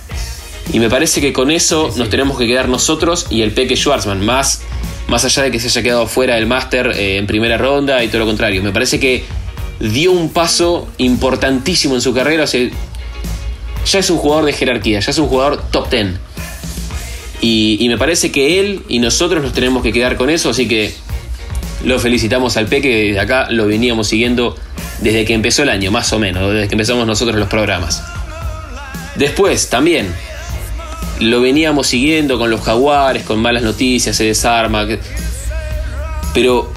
Y 0.72 0.78
me 0.78 0.88
parece 0.88 1.20
que 1.20 1.32
con 1.32 1.50
eso 1.50 1.92
nos 1.96 2.08
tenemos 2.08 2.38
que 2.38 2.46
quedar 2.46 2.68
nosotros 2.68 3.26
y 3.30 3.42
el 3.42 3.52
Peque 3.52 3.76
Schwarzman, 3.76 4.24
más, 4.24 4.62
más 5.08 5.24
allá 5.24 5.42
de 5.44 5.50
que 5.50 5.60
se 5.60 5.68
haya 5.68 5.82
quedado 5.82 6.06
fuera 6.06 6.36
del 6.36 6.46
Master 6.46 6.92
eh, 6.94 7.18
en 7.18 7.26
primera 7.26 7.58
ronda 7.58 8.02
y 8.02 8.08
todo 8.08 8.20
lo 8.20 8.26
contrario. 8.26 8.62
Me 8.62 8.72
parece 8.72 8.98
que 8.98 9.24
dio 9.80 10.12
un 10.12 10.30
paso 10.30 10.88
importantísimo 10.98 11.94
en 11.94 12.00
su 12.00 12.14
carrera. 12.14 12.44
O 12.44 12.46
sea, 12.46 12.68
ya 13.86 13.98
es 13.98 14.10
un 14.10 14.18
jugador 14.18 14.46
de 14.46 14.52
jerarquía, 14.52 15.00
ya 15.00 15.10
es 15.10 15.18
un 15.18 15.28
jugador 15.28 15.62
top 15.70 15.90
10. 15.90 16.06
Y, 17.40 17.76
y, 17.80 17.88
me 17.88 17.98
parece 17.98 18.32
que 18.32 18.60
él 18.60 18.82
y 18.88 19.00
nosotros 19.00 19.42
nos 19.42 19.52
tenemos 19.52 19.82
que 19.82 19.92
quedar 19.92 20.16
con 20.16 20.30
eso, 20.30 20.48
así 20.48 20.66
que 20.66 20.94
lo 21.84 21.98
felicitamos 21.98 22.56
al 22.56 22.66
Peque, 22.66 23.08
desde 23.08 23.20
acá 23.20 23.48
lo 23.50 23.66
veníamos 23.66 24.08
siguiendo 24.08 24.56
desde 25.02 25.26
que 25.26 25.34
empezó 25.34 25.62
el 25.62 25.68
año, 25.68 25.90
más 25.90 26.12
o 26.14 26.18
menos, 26.18 26.52
desde 26.52 26.68
que 26.68 26.74
empezamos 26.74 27.06
nosotros 27.06 27.36
los 27.36 27.48
programas. 27.48 28.02
Después, 29.16 29.68
también, 29.68 30.08
lo 31.20 31.40
veníamos 31.40 31.86
siguiendo 31.86 32.38
con 32.38 32.50
los 32.50 32.60
jaguares, 32.60 33.22
con 33.22 33.40
malas 33.40 33.62
noticias, 33.62 34.16
se 34.16 34.24
desarma. 34.24 34.86
Pero 36.32 36.70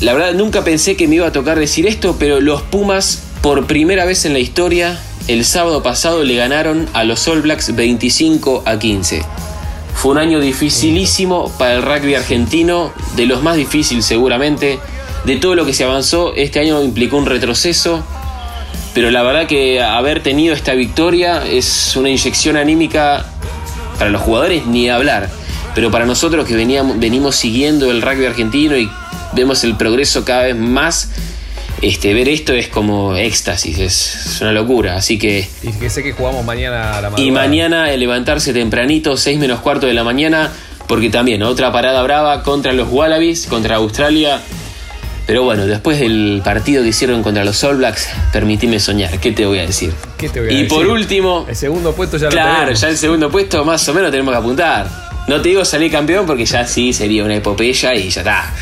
la 0.00 0.12
verdad 0.14 0.34
nunca 0.34 0.64
pensé 0.64 0.96
que 0.96 1.08
me 1.08 1.16
iba 1.16 1.26
a 1.26 1.32
tocar 1.32 1.58
decir 1.58 1.86
esto, 1.86 2.16
pero 2.18 2.40
los 2.40 2.62
Pumas 2.62 3.22
por 3.40 3.66
primera 3.66 4.04
vez 4.04 4.24
en 4.24 4.32
la 4.32 4.38
historia 4.38 4.98
el 5.28 5.44
sábado 5.44 5.82
pasado 5.82 6.24
le 6.24 6.34
ganaron 6.34 6.88
a 6.94 7.04
los 7.04 7.26
All 7.28 7.42
Blacks 7.42 7.74
25 7.74 8.64
a 8.66 8.78
15. 8.78 9.22
Fue 9.94 10.12
un 10.12 10.18
año 10.18 10.40
dificilísimo 10.40 11.52
para 11.58 11.74
el 11.74 11.82
rugby 11.82 12.14
argentino, 12.14 12.92
de 13.14 13.26
los 13.26 13.42
más 13.42 13.56
difíciles 13.56 14.04
seguramente. 14.04 14.80
De 15.24 15.36
todo 15.36 15.54
lo 15.54 15.64
que 15.64 15.74
se 15.74 15.84
avanzó, 15.84 16.34
este 16.34 16.58
año 16.58 16.82
implicó 16.82 17.16
un 17.16 17.26
retroceso, 17.26 18.02
pero 18.94 19.12
la 19.12 19.22
verdad 19.22 19.46
que 19.46 19.80
haber 19.80 20.22
tenido 20.22 20.54
esta 20.54 20.74
victoria 20.74 21.44
es 21.46 21.94
una 21.96 22.08
inyección 22.08 22.56
anímica 22.56 23.31
para 24.02 24.10
los 24.10 24.22
jugadores 24.22 24.66
ni 24.66 24.90
hablar. 24.90 25.30
Pero 25.76 25.92
para 25.92 26.06
nosotros 26.06 26.44
que 26.44 26.56
veníamos, 26.56 26.98
venimos 26.98 27.36
siguiendo 27.36 27.88
el 27.88 28.02
rugby 28.02 28.26
argentino 28.26 28.76
y 28.76 28.90
vemos 29.32 29.62
el 29.62 29.76
progreso 29.76 30.24
cada 30.24 30.42
vez 30.42 30.56
más, 30.56 31.10
este, 31.82 32.12
ver 32.12 32.28
esto 32.28 32.52
es 32.52 32.66
como 32.66 33.14
éxtasis, 33.14 33.78
es, 33.78 34.38
una 34.40 34.50
locura. 34.50 34.96
Así 34.96 35.20
que. 35.20 35.48
Y 35.62 35.70
que 35.70 35.88
sé 35.88 36.02
que 36.02 36.14
jugamos 36.14 36.44
mañana 36.44 36.98
a 36.98 37.00
la 37.00 37.10
madrugada. 37.10 37.22
Y 37.22 37.30
mañana 37.30 37.86
levantarse 37.92 38.52
tempranito, 38.52 39.16
6 39.16 39.38
menos 39.38 39.60
cuarto 39.60 39.86
de 39.86 39.94
la 39.94 40.02
mañana, 40.02 40.50
porque 40.88 41.08
también 41.08 41.44
otra 41.44 41.70
parada 41.70 42.02
brava 42.02 42.42
contra 42.42 42.72
los 42.72 42.88
Wallabies, 42.90 43.46
contra 43.46 43.76
Australia. 43.76 44.42
Pero 45.32 45.44
bueno, 45.44 45.64
después 45.64 45.98
del 45.98 46.42
partido 46.44 46.82
que 46.82 46.90
hicieron 46.90 47.22
contra 47.22 47.42
los 47.42 47.64
All 47.64 47.78
Blacks, 47.78 48.06
permitime 48.34 48.78
soñar. 48.78 49.18
¿Qué 49.18 49.32
te 49.32 49.46
voy 49.46 49.60
a 49.60 49.62
decir? 49.66 49.90
¿Qué 50.18 50.28
te 50.28 50.40
voy 50.40 50.50
a 50.50 50.52
y 50.52 50.54
decir? 50.64 50.68
por 50.68 50.86
último. 50.86 51.46
El 51.48 51.56
segundo 51.56 51.94
puesto 51.94 52.18
ya 52.18 52.26
lo 52.26 52.32
Claro, 52.32 52.74
ya 52.74 52.88
el 52.90 52.98
segundo 52.98 53.30
puesto 53.30 53.64
más 53.64 53.88
o 53.88 53.94
menos 53.94 54.10
tenemos 54.10 54.30
que 54.30 54.38
apuntar. 54.38 54.86
No 55.28 55.40
te 55.40 55.48
digo 55.48 55.64
salir 55.64 55.90
campeón 55.90 56.26
porque 56.26 56.44
ya 56.44 56.66
sí 56.66 56.92
sería 56.92 57.24
una 57.24 57.36
epopeya 57.36 57.94
y 57.94 58.10
ya 58.10 58.20
está. 58.20 58.52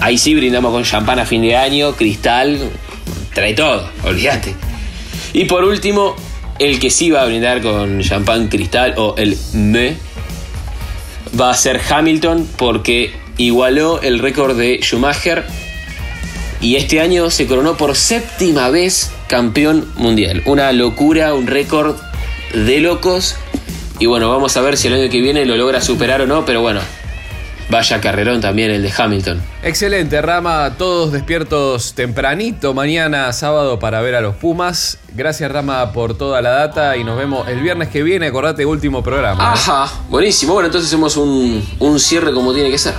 Ahí 0.00 0.16
sí 0.16 0.36
brindamos 0.36 0.70
con 0.70 0.84
champán 0.84 1.18
a 1.18 1.26
fin 1.26 1.42
de 1.42 1.56
año, 1.56 1.96
cristal, 1.96 2.60
trae 3.34 3.54
todo, 3.54 3.90
olvídate. 4.04 4.54
Y 5.32 5.46
por 5.46 5.64
último, 5.64 6.14
el 6.60 6.78
que 6.78 6.90
sí 6.90 7.10
va 7.10 7.22
a 7.22 7.26
brindar 7.26 7.60
con 7.60 8.02
champán 8.02 8.46
cristal 8.46 8.94
o 8.98 9.16
el 9.18 9.36
me 9.52 9.96
va 11.40 11.50
a 11.50 11.54
ser 11.54 11.80
Hamilton 11.90 12.48
porque 12.56 13.16
igualó 13.36 14.00
el 14.00 14.20
récord 14.20 14.56
de 14.56 14.78
Schumacher 14.80 15.44
y 16.60 16.76
este 16.76 17.00
año 17.00 17.30
se 17.30 17.46
coronó 17.46 17.76
por 17.76 17.96
séptima 17.96 18.68
vez 18.68 19.10
campeón 19.28 19.90
mundial. 19.96 20.42
Una 20.44 20.72
locura, 20.72 21.34
un 21.34 21.46
récord 21.46 21.96
de 22.54 22.80
locos. 22.80 23.36
Y 23.98 24.06
bueno, 24.06 24.28
vamos 24.30 24.56
a 24.56 24.60
ver 24.60 24.76
si 24.76 24.88
el 24.88 24.94
año 24.94 25.10
que 25.10 25.20
viene 25.20 25.44
lo 25.46 25.56
logra 25.56 25.80
superar 25.80 26.20
o 26.22 26.26
no, 26.26 26.44
pero 26.44 26.60
bueno, 26.60 26.80
vaya 27.70 28.00
carrerón 28.00 28.40
también 28.40 28.70
el 28.70 28.82
de 28.82 28.92
Hamilton. 28.96 29.42
Excelente, 29.62 30.20
Rama. 30.20 30.74
Todos 30.76 31.12
despiertos 31.12 31.94
tempranito 31.94 32.74
mañana, 32.74 33.32
sábado, 33.32 33.78
para 33.78 34.00
ver 34.00 34.14
a 34.14 34.20
los 34.20 34.36
Pumas. 34.36 34.98
Gracias, 35.14 35.50
Rama, 35.50 35.92
por 35.92 36.16
toda 36.16 36.42
la 36.42 36.50
data 36.50 36.96
y 36.96 37.04
nos 37.04 37.16
vemos 37.16 37.48
el 37.48 37.60
viernes 37.60 37.88
que 37.88 38.02
viene. 38.02 38.26
Acordate, 38.26 38.66
último 38.66 39.02
programa. 39.02 39.42
¿eh? 39.42 39.46
Ajá, 39.52 39.90
buenísimo. 40.08 40.54
Bueno, 40.54 40.66
entonces 40.66 40.90
hacemos 40.90 41.16
un, 41.16 41.66
un 41.78 42.00
cierre 42.00 42.32
como 42.32 42.52
tiene 42.52 42.70
que 42.70 42.78
ser. 42.78 42.94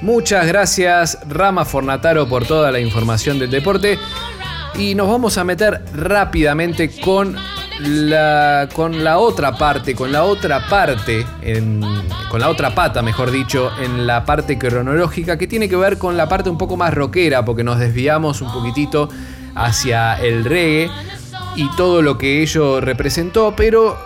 Muchas 0.00 0.46
gracias, 0.46 1.18
Rama 1.28 1.64
Fornataro, 1.64 2.28
por 2.28 2.46
toda 2.46 2.70
la 2.70 2.78
información 2.78 3.38
del 3.38 3.50
deporte. 3.50 3.98
Y 4.78 4.94
nos 4.94 5.08
vamos 5.08 5.38
a 5.38 5.44
meter 5.44 5.82
rápidamente 5.92 6.88
con 7.00 7.34
la, 7.80 8.68
con 8.72 9.02
la 9.02 9.18
otra 9.18 9.56
parte, 9.56 9.96
con 9.96 10.12
la 10.12 10.22
otra 10.22 10.68
parte, 10.68 11.26
en- 11.42 11.80
con 12.30 12.40
la 12.40 12.48
otra 12.48 12.74
pata, 12.74 13.02
mejor 13.02 13.30
dicho, 13.32 13.72
en 13.82 14.06
la 14.06 14.24
parte 14.24 14.56
cronológica, 14.56 15.36
que 15.36 15.48
tiene 15.48 15.68
que 15.68 15.74
ver 15.76 15.98
con 15.98 16.16
la 16.16 16.28
parte 16.28 16.48
un 16.48 16.58
poco 16.58 16.76
más 16.76 16.94
rockera, 16.94 17.44
porque 17.44 17.64
nos 17.64 17.78
desviamos 17.80 18.40
un 18.40 18.52
poquitito 18.52 19.08
hacia 19.56 20.14
el 20.20 20.44
reggae 20.44 20.90
y 21.56 21.68
todo 21.76 22.02
lo 22.02 22.18
que 22.18 22.42
ello 22.42 22.80
representó, 22.80 23.54
pero 23.56 23.98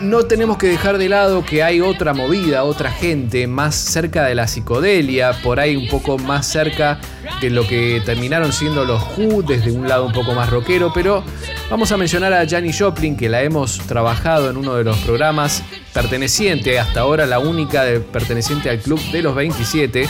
no 0.00 0.24
tenemos 0.24 0.58
que 0.58 0.66
dejar 0.66 0.98
de 0.98 1.08
lado 1.08 1.44
que 1.44 1.62
hay 1.62 1.80
otra 1.80 2.14
movida, 2.14 2.64
otra 2.64 2.90
gente 2.90 3.46
más 3.46 3.74
cerca 3.74 4.24
de 4.24 4.34
la 4.34 4.48
psicodelia, 4.48 5.32
por 5.42 5.60
ahí 5.60 5.76
un 5.76 5.88
poco 5.88 6.18
más 6.18 6.46
cerca 6.46 6.98
de 7.40 7.50
lo 7.50 7.66
que 7.66 8.02
terminaron 8.04 8.52
siendo 8.52 8.84
los 8.84 9.02
Who, 9.16 9.42
desde 9.42 9.70
un 9.70 9.88
lado 9.88 10.06
un 10.06 10.12
poco 10.12 10.34
más 10.34 10.50
rockero, 10.50 10.92
pero 10.92 11.22
vamos 11.70 11.92
a 11.92 11.96
mencionar 11.96 12.32
a 12.32 12.48
Janis 12.48 12.78
Joplin, 12.80 13.16
que 13.16 13.28
la 13.28 13.42
hemos 13.42 13.78
trabajado 13.78 14.50
en 14.50 14.56
uno 14.56 14.74
de 14.74 14.84
los 14.84 14.98
programas, 14.98 15.62
perteneciente, 15.92 16.78
hasta 16.78 17.00
ahora 17.00 17.26
la 17.26 17.38
única 17.38 17.84
perteneciente 18.12 18.70
al 18.70 18.78
club 18.78 19.00
de 19.12 19.22
los 19.22 19.34
27, 19.34 20.08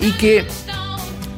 y 0.00 0.12
que 0.12 0.46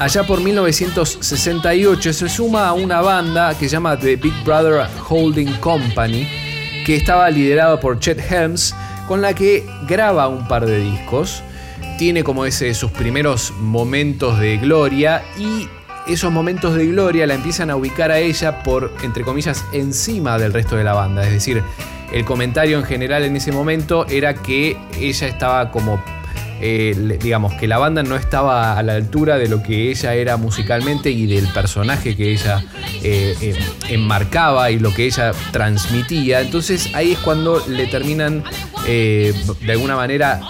Allá 0.00 0.24
por 0.24 0.40
1968 0.40 2.12
se 2.14 2.28
suma 2.30 2.68
a 2.68 2.72
una 2.72 3.02
banda 3.02 3.52
que 3.52 3.68
se 3.68 3.72
llama 3.72 3.98
The 3.98 4.16
Big 4.16 4.32
Brother 4.46 4.86
Holding 5.06 5.52
Company, 5.56 6.26
que 6.84 6.96
estaba 6.96 7.28
liderado 7.30 7.80
por 7.80 7.98
Chet 7.98 8.18
Helms, 8.30 8.74
con 9.06 9.20
la 9.22 9.34
que 9.34 9.66
graba 9.86 10.28
un 10.28 10.46
par 10.48 10.66
de 10.66 10.78
discos. 10.78 11.42
Tiene 11.98 12.24
como 12.24 12.44
ese 12.44 12.72
sus 12.74 12.90
primeros 12.90 13.52
momentos 13.58 14.38
de 14.38 14.56
gloria 14.58 15.22
y 15.38 15.68
esos 16.06 16.32
momentos 16.32 16.74
de 16.74 16.86
gloria 16.86 17.26
la 17.26 17.34
empiezan 17.34 17.70
a 17.70 17.76
ubicar 17.76 18.10
a 18.10 18.18
ella 18.18 18.62
por, 18.62 18.92
entre 19.02 19.22
comillas, 19.22 19.64
encima 19.72 20.38
del 20.38 20.52
resto 20.52 20.76
de 20.76 20.84
la 20.84 20.94
banda. 20.94 21.24
Es 21.24 21.32
decir, 21.32 21.62
el 22.12 22.24
comentario 22.24 22.78
en 22.78 22.84
general 22.84 23.24
en 23.24 23.36
ese 23.36 23.52
momento 23.52 24.06
era 24.08 24.34
que 24.34 24.76
ella 24.98 25.26
estaba 25.28 25.70
como 25.70 26.02
eh, 26.60 27.18
digamos 27.20 27.54
que 27.54 27.66
la 27.66 27.78
banda 27.78 28.02
no 28.02 28.16
estaba 28.16 28.78
a 28.78 28.82
la 28.82 28.94
altura 28.94 29.38
de 29.38 29.48
lo 29.48 29.62
que 29.62 29.90
ella 29.90 30.14
era 30.14 30.36
musicalmente 30.36 31.10
y 31.10 31.26
del 31.26 31.46
personaje 31.48 32.16
que 32.16 32.32
ella 32.32 32.62
eh, 33.02 33.34
eh, 33.40 33.58
enmarcaba 33.88 34.70
y 34.70 34.78
lo 34.78 34.92
que 34.92 35.06
ella 35.06 35.32
transmitía. 35.52 36.40
Entonces 36.40 36.90
ahí 36.94 37.12
es 37.12 37.18
cuando 37.18 37.66
le 37.66 37.86
terminan 37.86 38.44
de 38.84 39.34
alguna 39.68 39.94
manera 39.94 40.40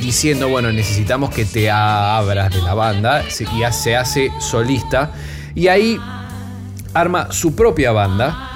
diciendo, 0.00 0.48
bueno, 0.48 0.70
necesitamos 0.72 1.30
que 1.30 1.44
te 1.44 1.70
abras 1.70 2.54
de 2.54 2.62
la 2.62 2.74
banda 2.74 3.24
y 3.26 3.72
se 3.72 3.96
hace 3.96 4.30
solista. 4.40 5.12
Y 5.54 5.68
ahí 5.68 5.98
arma 6.94 7.32
su 7.32 7.54
propia 7.54 7.92
banda 7.92 8.49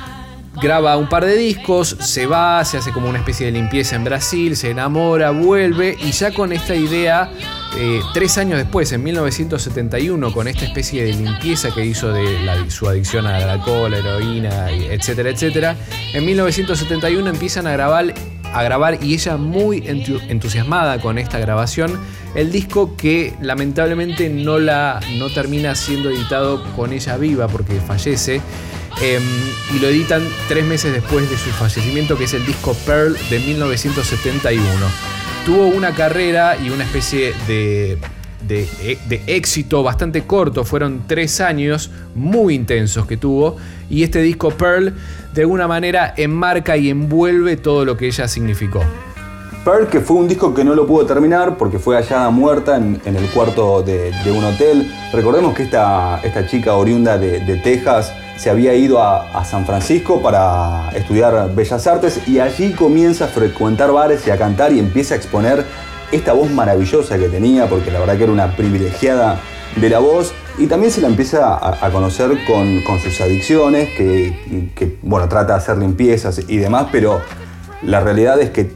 graba 0.60 0.96
un 0.96 1.08
par 1.08 1.24
de 1.24 1.36
discos, 1.36 1.96
se 2.00 2.26
va, 2.26 2.64
se 2.64 2.78
hace 2.78 2.92
como 2.92 3.08
una 3.08 3.18
especie 3.18 3.46
de 3.46 3.52
limpieza 3.52 3.96
en 3.96 4.04
Brasil, 4.04 4.56
se 4.56 4.70
enamora, 4.70 5.30
vuelve 5.30 5.96
y 6.00 6.12
ya 6.12 6.32
con 6.32 6.52
esta 6.52 6.74
idea, 6.74 7.30
eh, 7.76 8.00
tres 8.12 8.38
años 8.38 8.58
después, 8.58 8.92
en 8.92 9.02
1971, 9.02 10.32
con 10.32 10.46
esta 10.48 10.64
especie 10.64 11.04
de 11.04 11.12
limpieza 11.12 11.70
que 11.74 11.84
hizo 11.84 12.12
de 12.12 12.24
su 12.70 12.88
adicción 12.88 13.26
al 13.26 13.48
alcohol, 13.48 13.90
la 13.90 13.98
heroína, 13.98 14.70
etcétera, 14.70 15.30
etcétera, 15.30 15.76
en 16.12 16.24
1971 16.24 17.28
empiezan 17.30 17.66
a 17.66 17.72
grabar, 17.72 18.14
a 18.52 18.62
grabar 18.62 18.98
y 19.02 19.14
ella 19.14 19.36
muy 19.36 19.80
entu- 19.82 20.22
entusiasmada 20.28 21.00
con 21.00 21.18
esta 21.18 21.38
grabación, 21.40 21.98
el 22.36 22.52
disco 22.52 22.96
que 22.96 23.34
lamentablemente 23.40 24.28
no, 24.28 24.58
la, 24.60 25.00
no 25.18 25.30
termina 25.30 25.74
siendo 25.74 26.10
editado 26.10 26.62
con 26.76 26.92
ella 26.92 27.16
viva 27.16 27.48
porque 27.48 27.80
fallece. 27.80 28.40
Em, 29.02 29.22
y 29.74 29.80
lo 29.80 29.88
editan 29.88 30.22
tres 30.48 30.64
meses 30.64 30.92
después 30.92 31.28
de 31.28 31.36
su 31.36 31.50
fallecimiento, 31.50 32.16
que 32.16 32.24
es 32.24 32.34
el 32.34 32.46
disco 32.46 32.74
Pearl 32.86 33.16
de 33.28 33.38
1971. 33.40 34.64
Tuvo 35.44 35.66
una 35.66 35.94
carrera 35.94 36.56
y 36.56 36.70
una 36.70 36.84
especie 36.84 37.34
de, 37.46 37.98
de, 38.46 38.98
de 39.08 39.22
éxito 39.26 39.82
bastante 39.82 40.22
corto, 40.22 40.64
fueron 40.64 41.04
tres 41.06 41.40
años 41.40 41.90
muy 42.14 42.54
intensos 42.54 43.06
que 43.06 43.16
tuvo, 43.16 43.56
y 43.90 44.04
este 44.04 44.22
disco 44.22 44.50
Pearl 44.50 44.94
de 45.34 45.40
alguna 45.42 45.66
manera 45.66 46.14
enmarca 46.16 46.76
y 46.76 46.88
envuelve 46.88 47.56
todo 47.56 47.84
lo 47.84 47.96
que 47.96 48.06
ella 48.06 48.28
significó. 48.28 48.82
Pearl, 49.64 49.88
que 49.88 50.00
fue 50.00 50.18
un 50.18 50.28
disco 50.28 50.52
que 50.52 50.62
no 50.62 50.74
lo 50.74 50.86
pudo 50.86 51.06
terminar 51.06 51.56
porque 51.56 51.78
fue 51.78 51.96
hallada 51.96 52.28
muerta 52.28 52.76
en, 52.76 53.00
el 53.04 53.26
cuarto 53.30 53.82
de, 53.82 54.12
un 54.30 54.44
hotel. 54.44 54.92
Recordemos 55.10 55.54
que 55.54 55.62
esta, 55.62 56.20
esta 56.22 56.46
chica 56.46 56.74
oriunda 56.74 57.16
de, 57.16 57.40
Texas 57.64 58.12
se 58.36 58.50
había 58.50 58.74
ido 58.74 59.02
a, 59.02 59.44
San 59.44 59.66
Francisco 59.66 60.20
para 60.22 60.90
estudiar 60.94 61.54
Bellas 61.54 61.86
Artes 61.86 62.26
y 62.26 62.40
allí 62.40 62.72
comienza 62.72 63.26
a 63.26 63.28
frecuentar 63.28 63.92
bares 63.92 64.26
y 64.26 64.30
a 64.30 64.38
cantar 64.38 64.72
y 64.72 64.78
empieza 64.78 65.14
a 65.14 65.16
exponer 65.16 65.64
esta 66.10 66.32
voz 66.32 66.50
maravillosa 66.50 67.18
que 67.18 67.28
tenía, 67.28 67.68
porque 67.68 67.90
la 67.90 68.00
verdad 68.00 68.16
que 68.16 68.24
era 68.24 68.32
una 68.32 68.56
privilegiada 68.56 69.40
de 69.76 69.88
la 69.90 69.98
voz. 69.98 70.32
Y 70.58 70.66
también 70.66 70.92
se 70.92 71.00
la 71.00 71.08
empieza 71.08 71.58
a, 71.84 71.90
conocer 71.90 72.30
con, 72.46 73.00
sus 73.00 73.20
adicciones, 73.20 73.90
que, 73.96 74.98
bueno, 75.02 75.28
trata 75.28 75.54
de 75.54 75.58
hacer 75.58 75.78
limpiezas 75.78 76.40
y 76.46 76.58
demás, 76.58 76.86
pero 76.92 77.20
la 77.82 78.00
realidad 78.00 78.40
es 78.40 78.50
que 78.50 78.72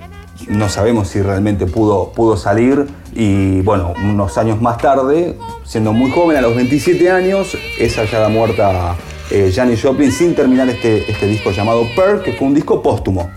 no 0.49 0.69
sabemos 0.69 1.09
si 1.09 1.23
realmente 1.23 1.67
pudo, 1.67 2.13
pudo 2.13 2.37
salir 2.37 2.87
y 3.13 3.61
bueno, 3.63 3.95
unos 4.03 4.39
años 4.39 4.61
más 4.61 4.79
tarde, 4.79 5.37
siendo 5.65 5.93
muy 5.93 6.11
joven, 6.11 6.37
a 6.37 6.41
los 6.41 6.55
27 6.55 7.11
años, 7.11 7.57
es 7.79 7.97
hallada 7.97 8.29
muerta 8.29 8.97
eh, 9.31 9.53
Janis 9.55 9.83
Joplin 9.83 10.13
sin 10.13 10.35
terminar 10.35 10.69
este, 10.69 11.11
este 11.11 11.27
disco 11.27 11.51
llamado 11.51 11.87
Pearl, 11.95 12.23
que 12.23 12.33
fue 12.33 12.47
un 12.47 12.55
disco 12.55 12.83
póstumo. 12.83 13.31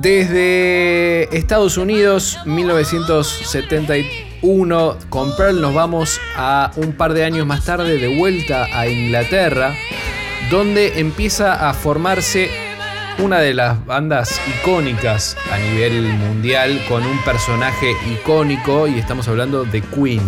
Desde 0.00 1.36
Estados 1.36 1.76
Unidos, 1.76 2.38
1971, 2.46 4.96
con 5.10 5.36
Pearl 5.36 5.60
nos 5.60 5.74
vamos 5.74 6.18
a 6.36 6.70
un 6.76 6.92
par 6.92 7.12
de 7.12 7.24
años 7.24 7.46
más 7.46 7.66
tarde 7.66 7.98
de 7.98 8.16
vuelta 8.16 8.64
a 8.72 8.88
Inglaterra, 8.88 9.74
donde 10.50 11.00
empieza 11.00 11.68
a 11.68 11.74
formarse 11.74 12.48
una 13.18 13.40
de 13.40 13.52
las 13.52 13.84
bandas 13.84 14.40
icónicas 14.48 15.36
a 15.52 15.58
nivel 15.58 16.04
mundial 16.14 16.82
con 16.88 17.04
un 17.04 17.22
personaje 17.22 17.92
icónico 18.10 18.88
y 18.88 18.98
estamos 18.98 19.28
hablando 19.28 19.64
de 19.64 19.82
Queen. 19.82 20.22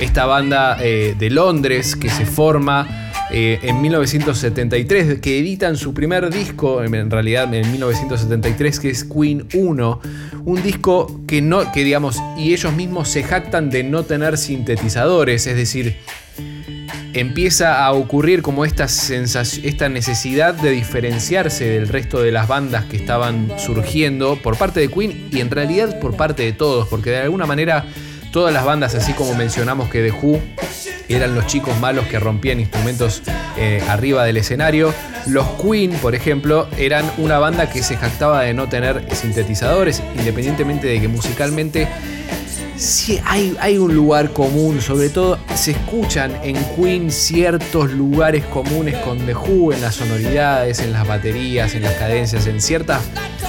Esta 0.00 0.26
banda 0.26 0.76
eh, 0.80 1.14
de 1.16 1.30
Londres 1.30 1.94
que 1.94 2.10
se 2.10 2.26
forma 2.26 3.07
eh, 3.30 3.58
en 3.62 3.80
1973, 3.82 5.20
que 5.20 5.38
editan 5.38 5.76
su 5.76 5.92
primer 5.92 6.30
disco, 6.30 6.82
en 6.82 7.10
realidad 7.10 7.52
en 7.52 7.70
1973, 7.70 8.80
que 8.80 8.90
es 8.90 9.04
Queen 9.04 9.46
1, 9.52 10.00
un 10.44 10.62
disco 10.62 11.20
que 11.26 11.42
no, 11.42 11.70
que 11.72 11.84
digamos, 11.84 12.22
y 12.38 12.52
ellos 12.52 12.72
mismos 12.72 13.08
se 13.08 13.22
jactan 13.22 13.70
de 13.70 13.84
no 13.84 14.04
tener 14.04 14.38
sintetizadores, 14.38 15.46
es 15.46 15.56
decir, 15.56 15.96
empieza 17.12 17.84
a 17.84 17.92
ocurrir 17.92 18.42
como 18.42 18.64
esta, 18.64 18.84
esta 18.84 19.88
necesidad 19.88 20.54
de 20.54 20.70
diferenciarse 20.70 21.66
del 21.66 21.88
resto 21.88 22.20
de 22.20 22.32
las 22.32 22.48
bandas 22.48 22.84
que 22.84 22.96
estaban 22.96 23.52
surgiendo 23.58 24.36
por 24.42 24.56
parte 24.56 24.80
de 24.80 24.88
Queen 24.88 25.28
y 25.30 25.40
en 25.40 25.50
realidad 25.50 25.98
por 26.00 26.16
parte 26.16 26.44
de 26.44 26.52
todos, 26.52 26.88
porque 26.88 27.10
de 27.10 27.18
alguna 27.18 27.46
manera 27.46 27.84
todas 28.30 28.52
las 28.52 28.64
bandas, 28.64 28.94
así 28.94 29.12
como 29.12 29.34
mencionamos 29.34 29.88
que 29.88 30.02
The 30.02 30.12
Who 30.12 30.40
eran 31.08 31.34
los 31.34 31.46
chicos 31.46 31.78
malos 31.78 32.06
que 32.06 32.18
rompían 32.18 32.60
instrumentos 32.60 33.22
eh, 33.56 33.82
arriba 33.88 34.24
del 34.24 34.36
escenario, 34.36 34.92
los 35.26 35.46
Queen, 35.62 35.92
por 35.92 36.14
ejemplo, 36.14 36.68
eran 36.76 37.04
una 37.18 37.38
banda 37.38 37.70
que 37.70 37.82
se 37.82 37.96
jactaba 37.96 38.42
de 38.42 38.54
no 38.54 38.68
tener 38.68 39.04
sintetizadores, 39.14 40.02
independientemente 40.16 40.86
de 40.86 41.00
que 41.00 41.08
musicalmente 41.08 41.88
sí 42.76 43.20
hay, 43.24 43.56
hay 43.60 43.78
un 43.78 43.94
lugar 43.94 44.30
común, 44.30 44.80
sobre 44.80 45.08
todo 45.08 45.38
se 45.54 45.72
escuchan 45.72 46.38
en 46.42 46.56
Queen 46.76 47.10
ciertos 47.10 47.90
lugares 47.90 48.44
comunes 48.44 48.96
con 48.98 49.18
The 49.18 49.34
Who, 49.34 49.72
en 49.72 49.80
las 49.80 49.96
sonoridades, 49.96 50.80
en 50.80 50.92
las 50.92 51.06
baterías, 51.06 51.74
en 51.74 51.82
las 51.82 51.94
cadencias, 51.94 52.46
en 52.46 52.60
ciertas 52.60 53.00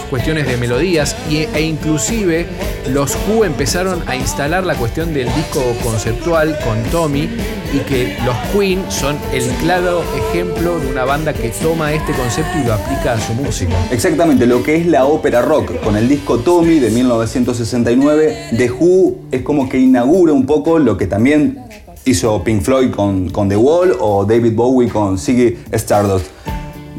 cuestiones 0.10 0.48
de 0.48 0.58
melodías 0.58 1.16
e 1.30 1.62
inclusive 1.62 2.48
los 2.90 3.16
Who 3.28 3.46
empezaron 3.46 4.02
a 4.08 4.16
instalar 4.16 4.66
la 4.66 4.76
cuestión 4.76 5.14
del 5.14 5.28
disco 5.36 5.62
conceptual 5.84 6.58
con 6.64 6.82
Tommy 6.92 7.30
y 7.74 7.80
que 7.80 8.18
los 8.26 8.36
Queen 8.52 8.84
son 8.90 9.18
el 9.32 9.48
claro 9.62 10.02
ejemplo 10.18 10.80
de 10.80 10.88
una 10.88 11.06
banda 11.06 11.34
que 11.34 11.50
toma 11.50 11.94
este 11.94 12.14
concepto 12.14 12.58
y 12.58 12.66
lo 12.66 12.74
aplica 12.74 13.14
a 13.14 13.20
su 13.20 13.34
música. 13.34 13.74
Exactamente, 13.92 14.46
lo 14.48 14.64
que 14.64 14.76
es 14.76 14.88
la 14.88 15.06
ópera 15.06 15.42
rock 15.42 15.80
con 15.84 15.96
el 15.96 16.10
disco 16.10 16.40
Tommy 16.40 16.80
de 16.80 16.90
1969, 16.90 18.50
The 18.58 18.72
Who 18.72 19.16
es 19.32 19.42
como 19.44 19.70
que 19.70 19.80
inaugura 19.80 20.34
un 20.34 20.46
poco 20.46 20.80
lo 20.80 20.98
que 20.98 21.06
también 21.06 21.60
hizo 22.06 22.44
Pink 22.44 22.62
Floyd 22.62 22.92
con, 22.92 23.30
con 23.30 23.50
The 23.50 23.58
Wall 23.58 23.96
o 24.00 24.26
David 24.26 24.54
Bowie 24.56 24.90
con 24.90 25.18
Ziggy 25.18 25.58
Stardust. 25.72 26.26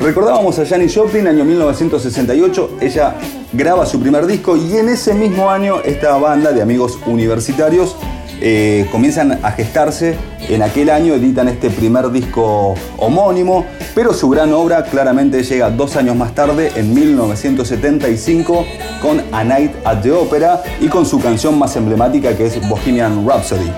Recordábamos 0.01 0.59
a 0.59 0.65
Janis 0.65 0.95
Joplin, 0.97 1.27
año 1.27 1.45
1968, 1.45 2.79
ella 2.81 3.17
graba 3.53 3.85
su 3.85 4.01
primer 4.01 4.27
disco 4.27 4.57
y 4.57 4.79
en 4.79 4.89
ese 4.89 5.13
mismo 5.13 5.51
año 5.51 5.81
esta 5.85 6.17
banda 6.17 6.53
de 6.53 6.63
amigos 6.63 6.99
universitarios 7.05 7.97
eh, 8.41 8.89
comienzan 8.91 9.39
a 9.45 9.53
gestarse. 9.53 10.17
En 10.49 10.63
aquel 10.63 10.89
año 10.89 11.13
editan 11.13 11.49
este 11.49 11.69
primer 11.69 12.11
disco 12.11 12.75
homónimo, 12.97 13.67
pero 13.95 14.15
su 14.15 14.31
gran 14.31 14.55
obra 14.55 14.85
claramente 14.85 15.43
llega 15.43 15.69
dos 15.69 15.97
años 15.97 16.17
más 16.17 16.35
tarde, 16.35 16.73
en 16.77 16.95
1975, 16.95 18.65
con 19.03 19.23
A 19.33 19.45
Night 19.45 19.73
at 19.85 20.01
the 20.01 20.13
Opera 20.13 20.63
y 20.81 20.89
con 20.89 21.05
su 21.05 21.21
canción 21.21 21.59
más 21.59 21.77
emblemática 21.77 22.35
que 22.35 22.47
es 22.47 22.69
Bohemian 22.69 23.29
Rhapsody. 23.29 23.71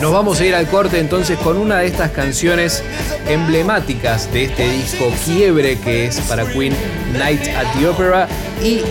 Nos 0.00 0.12
vamos 0.12 0.40
a 0.40 0.44
ir 0.44 0.54
al 0.54 0.66
corte 0.68 0.98
entonces 0.98 1.38
con 1.38 1.56
una 1.56 1.78
de 1.78 1.86
estas 1.86 2.10
canciones 2.10 2.84
emblemáticas 3.28 4.30
de 4.32 4.44
este 4.44 4.68
disco 4.70 5.06
Quiebre 5.24 5.78
que 5.78 6.06
es 6.06 6.20
para 6.22 6.44
Queen 6.44 6.74
Night 7.14 7.40
at 7.56 7.66
the 7.78 7.88
Opera 7.88 8.28
y 8.62 8.82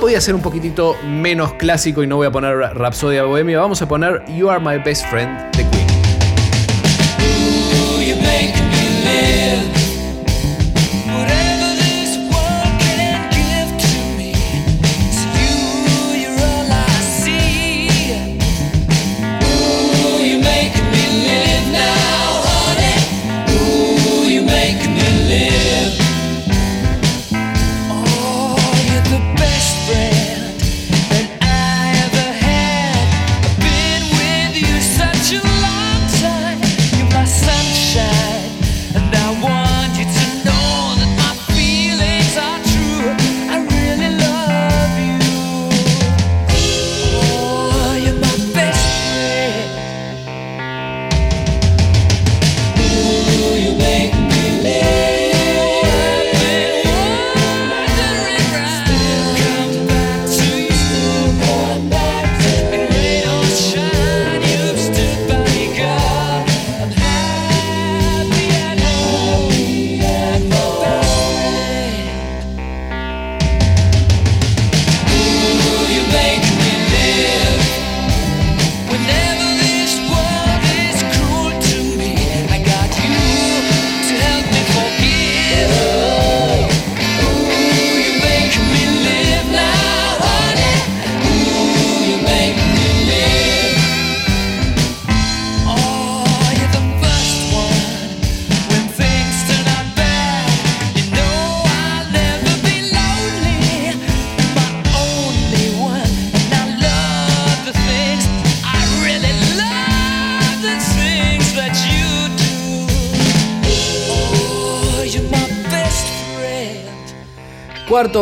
voy 0.00 0.14
a 0.14 0.20
ser 0.20 0.34
un 0.34 0.42
poquitito 0.42 0.96
menos 1.02 1.54
clásico 1.54 2.02
y 2.02 2.06
no 2.06 2.16
voy 2.16 2.26
a 2.26 2.30
poner 2.30 2.56
Rhapsodia 2.56 3.24
Bohemia, 3.24 3.58
vamos 3.58 3.80
a 3.80 3.88
poner 3.88 4.22
You 4.36 4.50
Are 4.50 4.62
My 4.62 4.82
Best 4.84 5.06
Friend 5.06 5.50
de 5.56 5.62
Queen. 5.70 5.73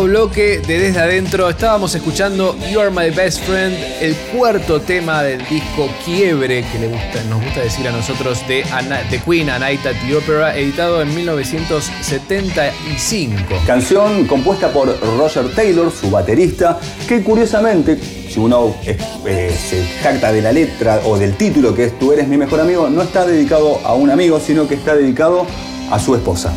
Bloque 0.00 0.62
de 0.66 0.78
Desde 0.78 1.00
Adentro. 1.00 1.50
Estábamos 1.50 1.94
escuchando 1.94 2.56
You 2.72 2.80
Are 2.80 2.90
My 2.90 3.10
Best 3.14 3.40
Friend, 3.40 3.76
el 4.00 4.16
cuarto 4.34 4.80
tema 4.80 5.22
del 5.22 5.46
disco 5.46 5.90
Quiebre, 6.04 6.64
que 6.72 6.78
le 6.78 6.88
gusta, 6.88 7.22
nos 7.28 7.44
gusta 7.44 7.60
decir 7.60 7.86
a 7.86 7.92
nosotros, 7.92 8.42
de, 8.48 8.64
de 9.10 9.18
Queen, 9.20 9.50
A 9.50 9.58
Night 9.58 9.84
at 9.84 9.92
the 10.06 10.16
Opera, 10.16 10.56
editado 10.56 11.02
en 11.02 11.14
1975. 11.14 13.34
Canción 13.66 14.26
compuesta 14.26 14.72
por 14.72 14.98
Roger 15.18 15.54
Taylor, 15.54 15.92
su 15.92 16.10
baterista, 16.10 16.80
que 17.06 17.22
curiosamente, 17.22 17.98
si 18.30 18.40
uno 18.40 18.74
eh, 18.86 19.54
se 19.54 19.84
jacta 20.02 20.32
de 20.32 20.40
la 20.40 20.52
letra 20.52 21.02
o 21.04 21.18
del 21.18 21.36
título 21.36 21.74
que 21.74 21.84
es 21.84 21.98
Tú 21.98 22.12
eres 22.12 22.28
mi 22.28 22.38
mejor 22.38 22.60
amigo, 22.60 22.88
no 22.88 23.02
está 23.02 23.26
dedicado 23.26 23.78
a 23.84 23.92
un 23.92 24.08
amigo, 24.10 24.40
sino 24.40 24.66
que 24.66 24.74
está 24.74 24.96
dedicado 24.96 25.46
a 25.90 25.98
su 25.98 26.14
esposa. 26.14 26.50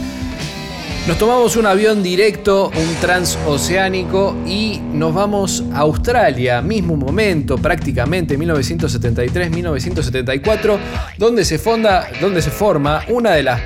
Nos 1.08 1.18
tomamos 1.20 1.56
un 1.56 1.68
avión 1.68 2.02
directo, 2.02 2.72
un 2.76 2.96
transoceánico 3.00 4.36
y 4.48 4.82
nos 4.92 5.14
vamos 5.14 5.64
a 5.72 5.82
Australia, 5.82 6.64
mismo 6.64 6.98
momento, 6.98 7.60
prácticamente 7.60 8.40
1973-1974, 8.40 10.80
donde 11.20 11.46
se 11.46 11.60
fonda, 11.60 12.08
donde 12.20 12.42
se 12.42 12.50
forma 12.50 13.04
una 13.10 13.34
de 13.34 13.44
las 13.44 13.62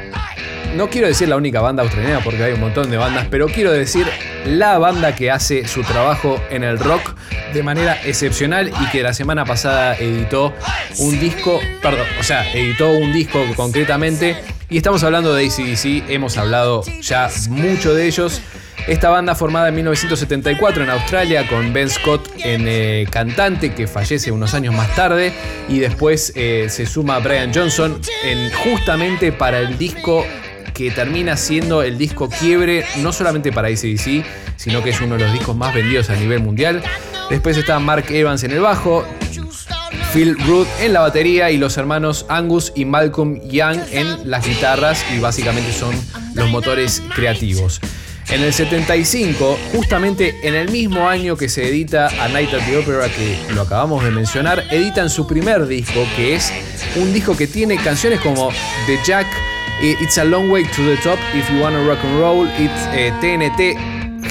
no 0.76 0.90
quiero 0.90 1.08
decir 1.08 1.30
la 1.30 1.38
única 1.38 1.62
banda 1.62 1.82
australiana 1.82 2.20
porque 2.24 2.44
hay 2.44 2.54
un 2.54 2.60
montón 2.60 2.92
de 2.92 2.98
bandas, 2.98 3.26
pero 3.32 3.48
quiero 3.48 3.72
decir 3.72 4.06
la 4.46 4.78
banda 4.78 5.16
que 5.16 5.32
hace 5.32 5.66
su 5.66 5.82
trabajo 5.84 6.40
en 6.50 6.64
el 6.64 6.78
rock 6.78 7.16
de 7.54 7.64
manera 7.64 7.98
excepcional 8.04 8.70
y 8.70 8.90
que 8.92 9.02
la 9.02 9.14
semana 9.14 9.46
pasada 9.46 9.96
editó 9.96 10.54
un 11.00 11.18
disco, 11.20 11.60
perdón, 11.82 12.06
o 12.20 12.24
sea, 12.24 12.52
editó 12.54 12.92
un 12.92 13.12
disco 13.14 13.40
concretamente 13.56 14.36
y 14.70 14.78
estamos 14.78 15.04
hablando 15.04 15.34
de 15.34 15.48
ACDC, 15.48 16.10
hemos 16.10 16.38
hablado 16.38 16.84
ya 17.02 17.30
mucho 17.50 17.94
de 17.94 18.08
ellos. 18.08 18.42
Esta 18.88 19.10
banda 19.10 19.36
formada 19.36 19.70
en 19.70 19.76
1974 19.76 20.84
en 20.84 20.90
Australia 20.90 21.48
con 21.48 21.74
Ben 21.74 21.90
Scott 21.90 22.30
en 22.38 22.66
eh, 22.68 23.06
cantante 23.10 23.74
que 23.74 23.88
fallece 23.88 24.32
unos 24.32 24.54
años 24.54 24.74
más 24.74 24.96
tarde 24.96 25.34
y 25.68 25.80
después 25.80 26.34
eh, 26.36 26.68
se 26.70 26.86
suma 26.86 27.20
Brian 27.20 27.52
Johnson 27.54 28.00
en, 28.24 28.52
justamente 28.52 29.32
para 29.32 29.60
el 29.60 29.78
disco 29.78 30.26
que 30.74 30.92
termina 30.92 31.36
siendo 31.36 31.84
el 31.84 31.98
disco 31.98 32.30
quiebre 32.30 32.86
no 32.98 33.12
solamente 33.12 33.52
para 33.52 33.68
ACDC, 33.68 34.24
sino 34.56 34.82
que 34.84 34.92
es 34.92 35.02
uno 35.02 35.18
de 35.18 35.26
los 35.26 35.34
discos 35.34 35.56
más 35.56 35.74
vendidos 35.74 36.10
a 36.10 36.16
nivel 36.16 36.42
mundial. 36.42 36.82
Después 37.30 37.58
está 37.58 37.80
Mark 37.80 38.06
Evans 38.10 38.44
en 38.44 38.52
el 38.52 38.62
bajo, 38.62 39.06
Phil 40.14 40.38
Root 40.48 40.68
en 40.80 40.94
la 40.94 41.02
batería 41.02 41.52
y 41.52 41.58
los 41.58 41.78
hermanos 41.78 42.26
Angus 42.30 42.72
y 42.76 42.86
Malcolm 42.86 43.40
Young 43.48 43.80
en 43.92 44.30
las 44.30 44.48
guitarras 44.48 45.06
y 45.16 45.20
básicamente 45.20 45.72
son 45.72 45.96
los 46.34 46.50
motores 46.50 47.04
creativos. 47.14 47.80
En 48.30 48.42
el 48.42 48.54
75, 48.54 49.58
justamente 49.74 50.36
en 50.44 50.56
el 50.56 50.70
mismo 50.70 51.08
año 51.08 51.36
que 51.36 51.50
se 51.50 51.68
edita 51.68 52.10
A 52.24 52.28
Night 52.28 52.54
at 52.54 52.66
the 52.66 52.78
Opera, 52.78 53.08
que 53.08 53.38
lo 53.54 53.64
acabamos 53.64 54.04
de 54.04 54.12
mencionar, 54.12 54.64
editan 54.72 55.10
su 55.10 55.26
primer 55.26 55.68
disco, 55.68 56.06
que 56.16 56.36
es 56.36 56.54
un 56.96 57.12
disco 57.12 57.36
que 57.36 57.48
tiene 57.48 57.78
canciones 57.78 58.20
como 58.20 58.50
The 58.86 59.00
Jack, 59.06 59.28
It's 59.82 60.18
a 60.18 60.26
Long 60.26 60.52
Way 60.52 60.66
to 60.66 60.84
the 60.84 60.98
Top, 60.98 61.18
If 61.34 61.50
You 61.52 61.62
Wanna 61.62 61.84
Rock 61.86 62.00
and 62.04 62.20
Roll, 62.20 62.48
It's 62.60 62.86
TNT, 63.22 63.60
eh, 63.60 63.76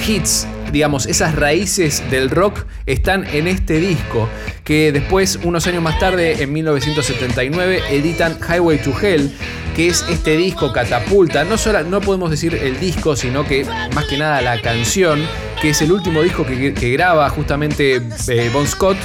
Hits, 0.07 0.47
digamos, 0.71 1.05
esas 1.05 1.35
raíces 1.35 2.03
del 2.09 2.29
rock 2.29 2.65
están 2.85 3.25
en 3.27 3.47
este 3.47 3.79
disco, 3.79 4.29
que 4.63 4.91
después, 4.91 5.39
unos 5.43 5.65
años 5.67 5.81
más 5.81 5.99
tarde, 5.99 6.43
en 6.43 6.53
1979, 6.53 7.81
editan 7.89 8.37
Highway 8.47 8.81
to 8.81 8.93
Hell, 8.99 9.31
que 9.75 9.87
es 9.87 10.05
este 10.09 10.37
disco 10.37 10.73
catapulta, 10.73 11.43
no, 11.43 11.57
solo, 11.57 11.83
no 11.83 12.01
podemos 12.01 12.29
decir 12.29 12.55
el 12.55 12.79
disco, 12.79 13.15
sino 13.15 13.45
que 13.45 13.65
más 13.93 14.05
que 14.05 14.17
nada 14.17 14.41
la 14.41 14.61
canción, 14.61 15.21
que 15.61 15.71
es 15.71 15.81
el 15.81 15.91
último 15.91 16.21
disco 16.21 16.45
que, 16.45 16.91
graba 16.91 17.29
justamente 17.29 18.01
eh, 18.27 18.49
Bon 18.51 18.67
Scott 18.67 18.97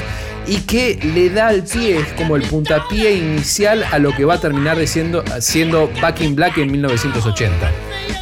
y 0.47 0.59
que 0.59 0.99
le 1.03 1.31
da 1.31 1.49
al 1.49 1.63
pie, 1.63 1.99
es 1.99 2.13
como 2.15 2.37
el 2.37 2.43
puntapié 2.43 3.17
inicial 3.17 3.85
a 3.91 3.99
lo 3.99 4.15
que 4.15 4.25
va 4.25 4.35
a 4.35 4.41
terminar 4.41 4.85
siendo, 4.87 5.25
siendo 5.41 5.91
Back 6.01 6.21
in 6.21 6.35
Black 6.35 6.59
en 6.59 6.71
1980. 6.73 7.71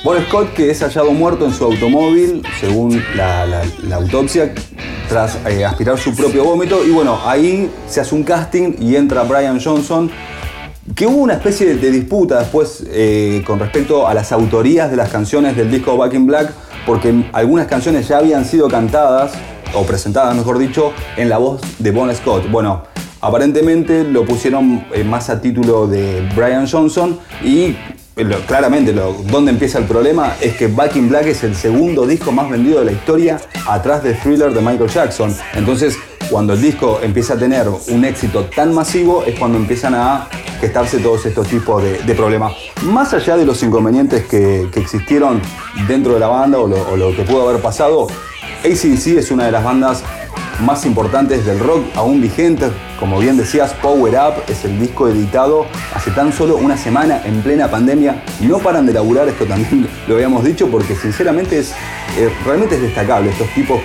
Bon 0.05 0.21
Scott, 0.25 0.53
que 0.55 0.71
es 0.71 0.81
hallado 0.83 1.13
muerto 1.13 1.47
en 1.47 1.53
su 1.53 1.65
automóvil, 1.65 2.43
según 2.61 3.03
la, 3.17 3.63
autopsia, 3.93 4.53
tras 5.09 5.39
eh, 5.47 5.65
aspirar 5.65 5.99
su 5.99 6.15
propio 6.15 6.45
vómito. 6.45 6.85
Y 6.87 6.91
bueno, 6.91 7.19
ahí 7.25 7.71
se 7.89 8.01
hace 8.01 8.15
un 8.15 8.25
casting 8.25 8.75
y 8.81 8.97
entra 8.97 9.23
Brian 9.23 9.61
Johnson, 9.61 10.11
que 10.95 11.07
hubo 11.07 11.19
una 11.19 11.35
especie 11.35 11.75
de, 11.75 11.91
disputa 11.91 12.41
después 12.41 12.85
eh, 12.89 13.43
con 13.47 13.59
respecto 13.59 14.07
a 14.07 14.15
las 14.15 14.33
autorías 14.33 14.91
de 14.91 14.97
las 14.97 15.09
canciones 15.09 15.57
del 15.57 15.71
disco 15.71 15.97
Back 15.97 16.15
in 16.15 16.27
Black, 16.27 16.53
porque 16.87 17.25
algunas 17.33 17.67
canciones 17.67 18.09
ya 18.09 18.19
habían 18.19 18.45
sido 18.45 18.69
cantadas 18.69 19.33
o 19.75 19.85
presentada, 19.85 20.35
mejor 20.35 20.59
dicho, 20.59 20.93
en 21.17 21.29
la 21.29 21.39
voz 21.39 21.61
de 21.79 21.91
Bon 21.91 22.15
Scott. 22.15 22.51
Bueno, 22.51 22.83
aparentemente 23.21 24.05
lo 24.05 24.25
pusieron 24.25 24.85
eh, 24.93 25.05
más 25.05 25.31
a 25.31 25.41
título 25.41 25.87
de 25.87 26.29
Brian 26.35 26.67
Johnson 26.69 27.19
y 27.43 27.77
eh, 28.15 28.27
claramente 28.47 28.93
lo, 28.93 29.15
donde 29.15 29.53
empieza 29.53 29.79
el 29.79 29.85
problema 29.85 30.35
es 30.41 30.55
que 30.57 30.67
Back 30.67 30.97
in 30.97 31.09
Black 31.09 31.27
es 31.27 31.45
el 31.45 31.55
segundo 31.55 32.07
disco 32.07 32.31
más 32.31 32.51
vendido 32.51 32.81
de 32.81 32.87
la 32.87 32.93
historia 32.93 33.41
atrás 33.67 34.03
de 34.03 34.13
Thriller 34.15 34.53
de 34.53 34.61
Michael 34.61 34.91
Jackson. 34.91 35.35
Entonces, 35.55 35.97
cuando 36.31 36.53
el 36.53 36.61
disco 36.61 37.01
empieza 37.03 37.35
a 37.35 37.39
tener 37.39 37.67
un 37.69 38.05
éxito 38.05 38.45
tan 38.55 38.75
masivo 38.75 39.25
es 39.25 39.39
cuando 39.39 39.59
empiezan 39.59 39.95
a 39.95 40.29
gestarse 40.61 40.99
todos 40.99 41.27
estos 41.27 41.49
tipos 41.49 41.83
de, 41.83 42.15
problemas. 42.15 42.53
Más 42.85 43.13
allá 43.15 43.37
de 43.37 43.45
los 43.45 43.63
inconvenientes 43.63 44.25
que, 44.27 44.69
existieron 44.75 45.41
dentro 45.89 46.15
de 46.15 46.21
la 46.21 46.29
banda 46.29 46.59
o 46.59 46.67
lo, 46.67 46.77
o 46.91 46.97
lo 46.97 47.15
que 47.17 47.23
pudo 47.23 47.49
haber 47.49 47.61
pasado, 47.61 48.07
ACDC 48.65 49.19
es 49.19 49.31
una 49.31 49.47
de 49.47 49.53
las 49.53 49.65
bandas 49.65 50.03
más 50.61 50.87
importantes 50.87 51.45
del 51.45 51.59
rock 51.59 51.85
aún 51.95 52.21
vigentes. 52.21 52.71
Como 53.03 53.19
bien 53.19 53.37
decías, 53.37 53.75
Power 53.83 54.15
Up 54.15 54.45
es 54.47 54.65
el 54.65 54.79
disco 54.79 55.09
editado 55.09 55.67
hace 55.93 56.13
tan 56.13 56.33
solo 56.33 56.57
una 56.57 56.77
semana 56.77 57.21
en 57.25 57.43
plena 57.43 57.69
pandemia 57.69 58.23
no 58.43 58.61
paran 58.61 58.87
de 58.87 58.93
laburar, 58.93 59.27
esto 59.27 59.45
también 59.45 59.89
lo 60.07 60.15
habíamos 60.15 60.45
dicho, 60.45 60.69
porque 60.69 60.95
sinceramente 60.95 61.59
es, 61.59 61.73
eh, 62.17 62.31
realmente 62.47 62.77
es 62.77 62.83
destacable. 62.83 63.31
Estos 63.31 63.49
tipos, 63.55 63.81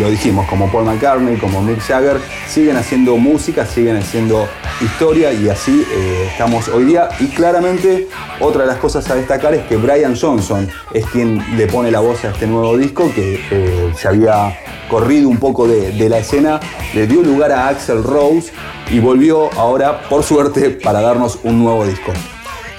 lo 0.00 0.10
dijimos, 0.10 0.48
como 0.48 0.68
Paul 0.72 0.84
McCartney, 0.84 1.36
como 1.36 1.62
Mick 1.62 1.78
Jagger, 1.78 2.16
siguen 2.48 2.76
haciendo 2.76 3.16
música, 3.16 3.64
siguen 3.64 3.98
haciendo 3.98 4.48
historia 4.80 5.32
y 5.32 5.48
así 5.48 5.86
eh, 5.88 6.28
estamos 6.32 6.66
hoy 6.66 6.86
día. 6.86 7.08
Y 7.20 7.28
claramente 7.28 8.08
otra 8.40 8.62
de 8.62 8.66
las 8.66 8.78
cosas 8.78 9.08
a 9.08 9.14
destacar 9.14 9.54
es 9.54 9.64
que 9.66 9.76
Brian 9.76 10.16
Johnson 10.20 10.68
es 10.92 11.06
quien 11.06 11.40
le 11.56 11.68
pone 11.68 11.92
la 11.92 12.00
voz 12.00 12.24
a 12.24 12.30
este 12.30 12.48
nuevo 12.48 12.76
disco 12.76 13.12
que 13.14 13.40
eh, 13.48 13.92
se 13.96 14.08
había 14.08 14.58
corrido 14.88 15.28
un 15.28 15.38
poco 15.38 15.66
de, 15.66 16.08
la 16.08 16.18
escena, 16.18 16.60
le 16.94 17.06
dio 17.06 17.22
lugar 17.22 17.50
a 17.52 17.68
Axel 17.68 18.02
Rose 18.02 18.52
y 18.90 19.00
volvió 19.00 19.52
ahora, 19.54 20.02
por 20.08 20.22
suerte, 20.22 20.70
para 20.70 21.00
darnos 21.00 21.38
un 21.42 21.62
nuevo 21.62 21.86
disco. 21.86 22.12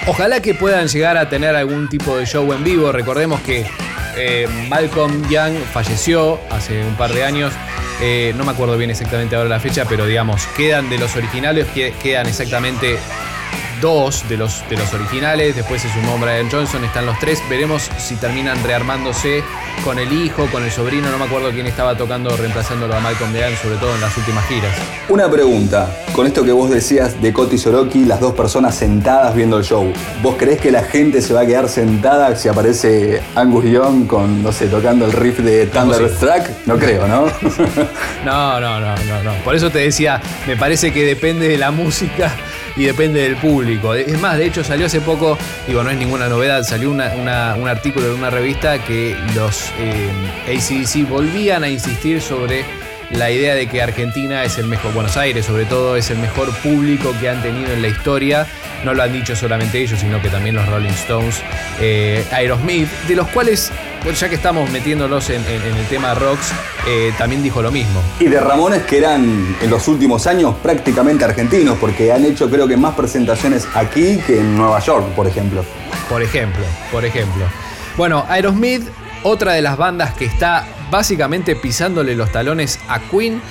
Ojalá 0.07 0.41
que 0.41 0.53
puedan 0.53 0.87
llegar 0.87 1.17
a 1.17 1.29
tener 1.29 1.55
algún 1.55 1.89
tipo 1.89 2.15
de 2.15 2.25
show 2.25 2.51
en 2.53 2.63
vivo. 2.63 2.91
Recordemos 2.91 3.41
que 3.41 3.65
eh, 4.15 4.47
Malcolm 4.69 5.27
Young 5.29 5.55
falleció 5.73 6.39
hace 6.49 6.81
un 6.83 6.95
par 6.95 7.13
de 7.13 7.25
años. 7.25 7.53
Eh, 8.01 8.33
no 8.37 8.45
me 8.45 8.51
acuerdo 8.51 8.77
bien 8.77 8.89
exactamente 8.89 9.35
ahora 9.35 9.49
la 9.49 9.59
fecha, 9.59 9.85
pero 9.85 10.05
digamos, 10.05 10.45
quedan 10.55 10.89
de 10.89 10.97
los 10.97 11.15
originales, 11.15 11.67
quedan 12.01 12.27
exactamente 12.27 12.97
dos 13.81 14.27
de 14.27 14.37
los, 14.37 14.67
de 14.69 14.77
los 14.77 14.93
originales, 14.93 15.55
después 15.55 15.81
se 15.81 15.91
sumó 15.93 16.17
Brian 16.17 16.49
Johnson, 16.49 16.83
están 16.83 17.05
los 17.05 17.17
tres. 17.19 17.41
Veremos 17.49 17.89
si 17.97 18.15
terminan 18.15 18.63
rearmándose 18.63 19.43
con 19.83 19.99
el 19.99 20.11
hijo, 20.11 20.47
con 20.47 20.63
el 20.63 20.71
sobrino, 20.71 21.09
no 21.09 21.17
me 21.17 21.25
acuerdo 21.25 21.51
quién 21.51 21.67
estaba 21.67 21.95
tocando, 21.95 22.35
reemplazándolo 22.35 22.95
a 22.95 22.99
Malcolm 22.99 23.31
Dean, 23.33 23.55
sobre 23.55 23.77
todo 23.77 23.95
en 23.95 24.01
las 24.01 24.15
últimas 24.17 24.45
giras. 24.47 24.75
Una 25.09 25.29
pregunta, 25.29 25.89
con 26.13 26.27
esto 26.27 26.43
que 26.43 26.51
vos 26.51 26.69
decías 26.69 27.21
de 27.21 27.31
Coti 27.31 27.57
Soroki, 27.57 28.05
las 28.05 28.19
dos 28.19 28.33
personas 28.33 28.75
sentadas 28.75 29.35
viendo 29.35 29.57
el 29.57 29.63
show, 29.63 29.91
¿vos 30.21 30.35
creés 30.37 30.59
que 30.59 30.71
la 30.71 30.83
gente 30.83 31.21
se 31.21 31.33
va 31.33 31.41
a 31.41 31.45
quedar 31.45 31.69
sentada 31.69 32.35
si 32.35 32.49
aparece 32.49 33.21
Angus 33.35 33.65
Young 33.65 34.07
con, 34.07 34.43
no 34.43 34.51
sé, 34.51 34.67
tocando 34.67 35.05
el 35.05 35.13
riff 35.13 35.39
de 35.39 35.67
Thunderstruck? 35.67 36.65
No 36.65 36.77
creo, 36.77 37.07
¿no? 37.07 37.25
no, 38.25 38.59
no, 38.59 38.79
no, 38.79 38.95
no, 38.95 39.23
no. 39.23 39.33
Por 39.43 39.55
eso 39.55 39.69
te 39.69 39.79
decía, 39.79 40.21
me 40.47 40.57
parece 40.57 40.91
que 40.91 41.05
depende 41.05 41.47
de 41.47 41.57
la 41.57 41.71
música 41.71 42.35
y 42.77 42.85
depende 42.85 43.21
del 43.21 43.35
público. 43.35 43.93
Es 43.93 44.19
más, 44.19 44.37
de 44.37 44.45
hecho 44.45 44.63
salió 44.63 44.85
hace 44.85 45.01
poco, 45.01 45.37
digo, 45.67 45.83
no 45.83 45.89
es 45.89 45.97
ninguna 45.97 46.29
novedad, 46.29 46.63
salió 46.63 46.91
un 46.91 47.01
artículo 47.01 48.07
en 48.07 48.13
una 48.13 48.29
revista 48.29 48.83
que 48.83 49.15
los 49.35 49.71
eh, 49.79 50.09
ACDC 50.47 51.09
volvían 51.09 51.63
a 51.63 51.69
insistir 51.69 52.21
sobre 52.21 52.63
la 53.11 53.31
idea 53.31 53.55
de 53.55 53.67
que 53.67 53.81
Argentina 53.81 54.43
es 54.43 54.57
el 54.57 54.67
mejor, 54.67 54.93
Buenos 54.93 55.17
Aires 55.17 55.45
sobre 55.45 55.65
todo, 55.65 55.95
es 55.95 56.09
el 56.09 56.17
mejor 56.17 56.53
público 56.57 57.13
que 57.19 57.29
han 57.29 57.41
tenido 57.41 57.71
en 57.71 57.81
la 57.81 57.87
historia. 57.87 58.47
No 58.83 58.93
lo 58.93 59.03
han 59.03 59.13
dicho 59.13 59.35
solamente 59.35 59.81
ellos, 59.81 59.99
sino 59.99 60.21
que 60.21 60.29
también 60.29 60.55
los 60.55 60.67
Rolling 60.67 60.89
Stones, 60.89 61.41
eh, 61.79 62.25
Aerosmith, 62.31 62.89
de 63.07 63.15
los 63.15 63.27
cuales, 63.27 63.71
ya 64.19 64.29
que 64.29 64.35
estamos 64.35 64.69
metiéndolos 64.69 65.29
en, 65.29 65.43
el 65.45 65.85
tema 65.89 66.13
rocks, 66.13 66.51
eh, 66.87 67.13
también 67.17 67.43
dijo 67.43 67.61
lo 67.61 67.71
mismo. 67.71 68.01
Y 68.19 68.25
de 68.25 68.39
Ramones 68.39 68.83
que 68.83 68.99
eran 68.99 69.55
en 69.61 69.69
los 69.69 69.87
últimos 69.87 70.27
años 70.27 70.55
prácticamente 70.61 71.25
argentinos, 71.25 71.77
porque 71.79 72.11
han 72.11 72.25
hecho 72.25 72.49
creo 72.49 72.67
que 72.67 72.77
más 72.77 72.95
presentaciones 72.95 73.67
aquí 73.73 74.19
que 74.25 74.39
en 74.39 74.55
Nueva 74.55 74.79
York, 74.79 75.05
por 75.15 75.27
ejemplo. 75.27 75.63
Por 76.09 76.21
ejemplo, 76.21 76.63
por 76.91 77.03
ejemplo. 77.03 77.45
Bueno, 77.97 78.25
Aerosmith 78.29 78.83
otra 79.23 79.53
de 79.53 79.61
las 79.61 79.77
bandas 79.77 80.13
que 80.13 80.25
está 80.25 80.65
básicamente 80.89 81.55
pisándole 81.55 82.15
los 82.15 82.31
talones 82.31 82.79
a 82.87 82.99
Queen 82.99 83.41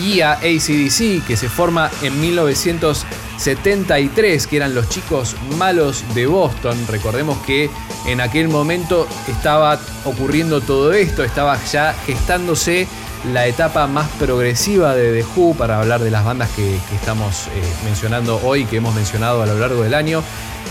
y 0.00 0.20
a 0.20 0.32
ACDC, 0.32 1.24
que 1.26 1.36
se 1.36 1.48
forma 1.48 1.90
en 2.02 2.20
1973, 2.20 4.46
que 4.46 4.56
eran 4.56 4.74
los 4.74 4.88
chicos 4.88 5.36
malos 5.56 6.04
de 6.14 6.26
Boston. 6.26 6.76
Recordemos 6.88 7.38
que 7.46 7.70
en 8.06 8.20
aquel 8.20 8.48
momento 8.48 9.08
estaba 9.28 9.80
ocurriendo 10.04 10.60
todo 10.60 10.92
esto, 10.92 11.24
estaba 11.24 11.58
ya 11.64 11.94
gestándose 12.06 12.86
la 13.32 13.46
etapa 13.46 13.86
más 13.86 14.08
progresiva 14.18 14.94
de 14.94 15.20
The 15.20 15.26
Who 15.34 15.54
para 15.54 15.80
hablar 15.80 16.00
de 16.00 16.10
las 16.10 16.24
bandas 16.24 16.50
que, 16.50 16.76
estamos 16.94 17.48
eh, 17.48 17.50
mencionando 17.84 18.40
hoy, 18.44 18.66
que 18.66 18.76
hemos 18.76 18.94
mencionado 18.94 19.42
a 19.42 19.46
lo 19.46 19.58
largo 19.58 19.82
del 19.82 19.94
año. 19.94 20.22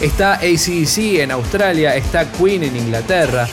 Está 0.01 0.35
ACDC 0.35 1.21
en 1.21 1.31
Australia, 1.31 1.95
está 1.95 2.31
Queen 2.31 2.63
en 2.63 2.75
Inglaterra. 2.75 3.47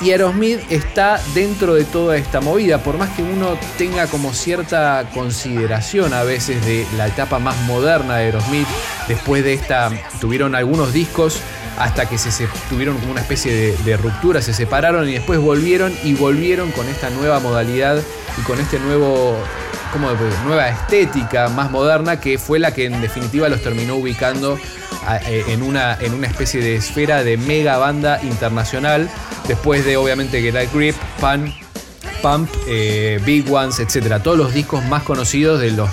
Y 0.00 0.10
Aerosmith 0.10 0.60
está 0.70 1.20
dentro 1.34 1.74
de 1.74 1.84
toda 1.84 2.16
esta 2.16 2.40
movida, 2.40 2.78
por 2.82 2.98
más 2.98 3.10
que 3.10 3.22
uno 3.22 3.58
tenga 3.76 4.06
como 4.06 4.32
cierta 4.32 5.08
consideración 5.14 6.12
a 6.12 6.22
veces 6.22 6.64
de 6.64 6.86
la 6.96 7.06
etapa 7.06 7.38
más 7.38 7.56
moderna 7.62 8.16
de 8.16 8.26
Aerosmith, 8.26 8.68
después 9.06 9.44
de 9.44 9.54
esta 9.54 9.90
tuvieron 10.20 10.54
algunos 10.54 10.92
discos 10.92 11.40
hasta 11.78 12.08
que 12.08 12.18
se, 12.18 12.48
tuvieron 12.68 12.98
como 12.98 13.12
una 13.12 13.20
especie 13.20 13.76
de, 13.84 13.96
ruptura, 13.96 14.42
se 14.42 14.52
separaron 14.52 15.08
y 15.08 15.12
después 15.12 15.38
volvieron 15.38 15.94
y 16.02 16.14
volvieron 16.14 16.72
con 16.72 16.88
esta 16.88 17.08
nueva 17.10 17.38
modalidad 17.40 18.02
y 18.36 18.42
con 18.42 18.58
este 18.60 18.78
nuevo 18.80 19.36
como 19.92 20.08
nueva 20.44 20.68
estética 20.68 21.48
más 21.48 21.70
moderna 21.70 22.20
que 22.20 22.38
fue 22.38 22.58
la 22.58 22.72
que 22.72 22.86
en 22.86 23.00
definitiva 23.00 23.48
los 23.48 23.62
terminó 23.62 23.96
ubicando 23.96 24.58
eh, 25.26 25.44
en 25.48 25.62
una, 25.62 25.96
en 26.00 26.14
una 26.14 26.26
especie 26.26 26.60
de 26.60 26.76
esfera 26.76 27.24
de 27.24 27.36
mega 27.36 27.78
banda 27.78 28.20
internacional 28.22 29.08
después 29.46 29.84
de 29.84 29.96
obviamente 29.96 30.40
Get 30.40 30.56
a 30.56 30.64
Grip, 30.66 30.96
Pan, 31.20 31.52
Pump, 32.22 32.50
eh, 32.66 33.20
Big 33.24 33.50
Ones, 33.50 33.78
etcétera, 33.80 34.22
todos 34.22 34.36
los 34.36 34.52
discos 34.52 34.84
más 34.84 35.02
conocidos 35.02 35.60
de 35.60 35.70
los 35.70 35.90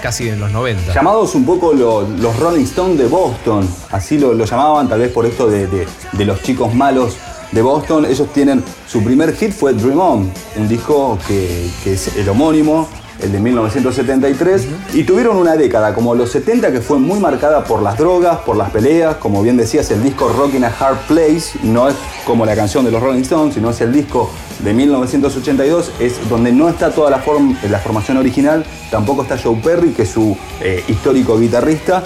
casi 0.00 0.28
en 0.28 0.40
los 0.40 0.52
90. 0.52 0.94
Llamados 0.94 1.34
un 1.34 1.44
poco 1.44 1.74
los, 1.74 2.38
Rolling 2.38 2.64
Stones 2.64 2.98
de 2.98 3.06
Boston, 3.06 3.68
así 3.90 4.18
lo, 4.18 4.32
llamaban, 4.44 4.88
tal 4.88 5.00
vez 5.00 5.12
por 5.12 5.26
esto 5.26 5.48
de, 5.48 5.86
los 6.24 6.42
chicos 6.42 6.74
malos 6.74 7.16
de 7.52 7.60
Boston. 7.60 8.06
Ellos 8.06 8.32
tienen 8.32 8.64
su 8.88 9.02
primer 9.02 9.34
hit 9.36 9.52
fue 9.52 9.74
Dream 9.74 9.98
On, 9.98 10.32
un 10.56 10.68
disco 10.68 11.18
que 11.26 11.70
es 11.84 12.16
el 12.16 12.28
homónimo 12.28 12.88
el 13.22 13.32
de 13.32 13.40
1973, 13.40 14.66
y 14.94 15.04
tuvieron 15.04 15.36
una 15.36 15.56
década 15.56 15.94
como 15.94 16.14
los 16.14 16.30
70 16.30 16.72
que 16.72 16.80
fue 16.80 16.98
muy 16.98 17.18
marcada 17.18 17.64
por 17.64 17.82
las 17.82 17.96
drogas, 17.98 18.38
por 18.38 18.56
las 18.56 18.70
peleas, 18.70 19.16
como 19.16 19.42
bien 19.42 19.56
decías, 19.56 19.90
el 19.90 20.02
disco 20.02 20.28
Rockin' 20.28 20.64
a 20.64 20.68
Hard 20.68 20.98
Place 21.08 21.58
no 21.62 21.88
es 21.88 21.94
como 22.26 22.44
la 22.44 22.54
canción 22.54 22.84
de 22.84 22.90
los 22.90 23.02
Rolling 23.02 23.22
Stones, 23.22 23.54
sino 23.54 23.70
es 23.70 23.80
el 23.80 23.92
disco 23.92 24.30
de 24.60 24.72
1982, 24.74 25.92
es 26.00 26.28
donde 26.28 26.52
no 26.52 26.68
está 26.68 26.90
toda 26.90 27.10
la, 27.10 27.22
la 27.70 27.78
formación 27.78 28.16
original, 28.16 28.64
tampoco 28.90 29.22
está 29.22 29.38
Joe 29.38 29.56
Perry, 29.62 29.90
que 29.90 30.02
es 30.02 30.10
su 30.10 30.36
eh, 30.60 30.84
histórico 30.88 31.38
guitarrista, 31.38 32.02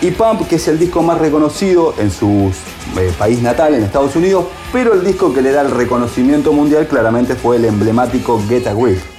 y 0.00 0.10
Pump, 0.10 0.46
que 0.48 0.56
es 0.56 0.68
el 0.68 0.78
disco 0.78 1.02
más 1.02 1.18
reconocido 1.18 1.94
en 1.98 2.10
su 2.10 2.52
eh, 2.98 3.12
país 3.18 3.40
natal, 3.40 3.74
en 3.74 3.82
Estados 3.82 4.14
Unidos, 4.16 4.44
pero 4.72 4.92
el 4.92 5.04
disco 5.04 5.32
que 5.32 5.40
le 5.40 5.50
da 5.50 5.62
el 5.62 5.70
reconocimiento 5.70 6.52
mundial 6.52 6.86
claramente 6.86 7.34
fue 7.34 7.56
el 7.56 7.64
emblemático 7.64 8.40
Get 8.48 8.66
a. 8.66 9.13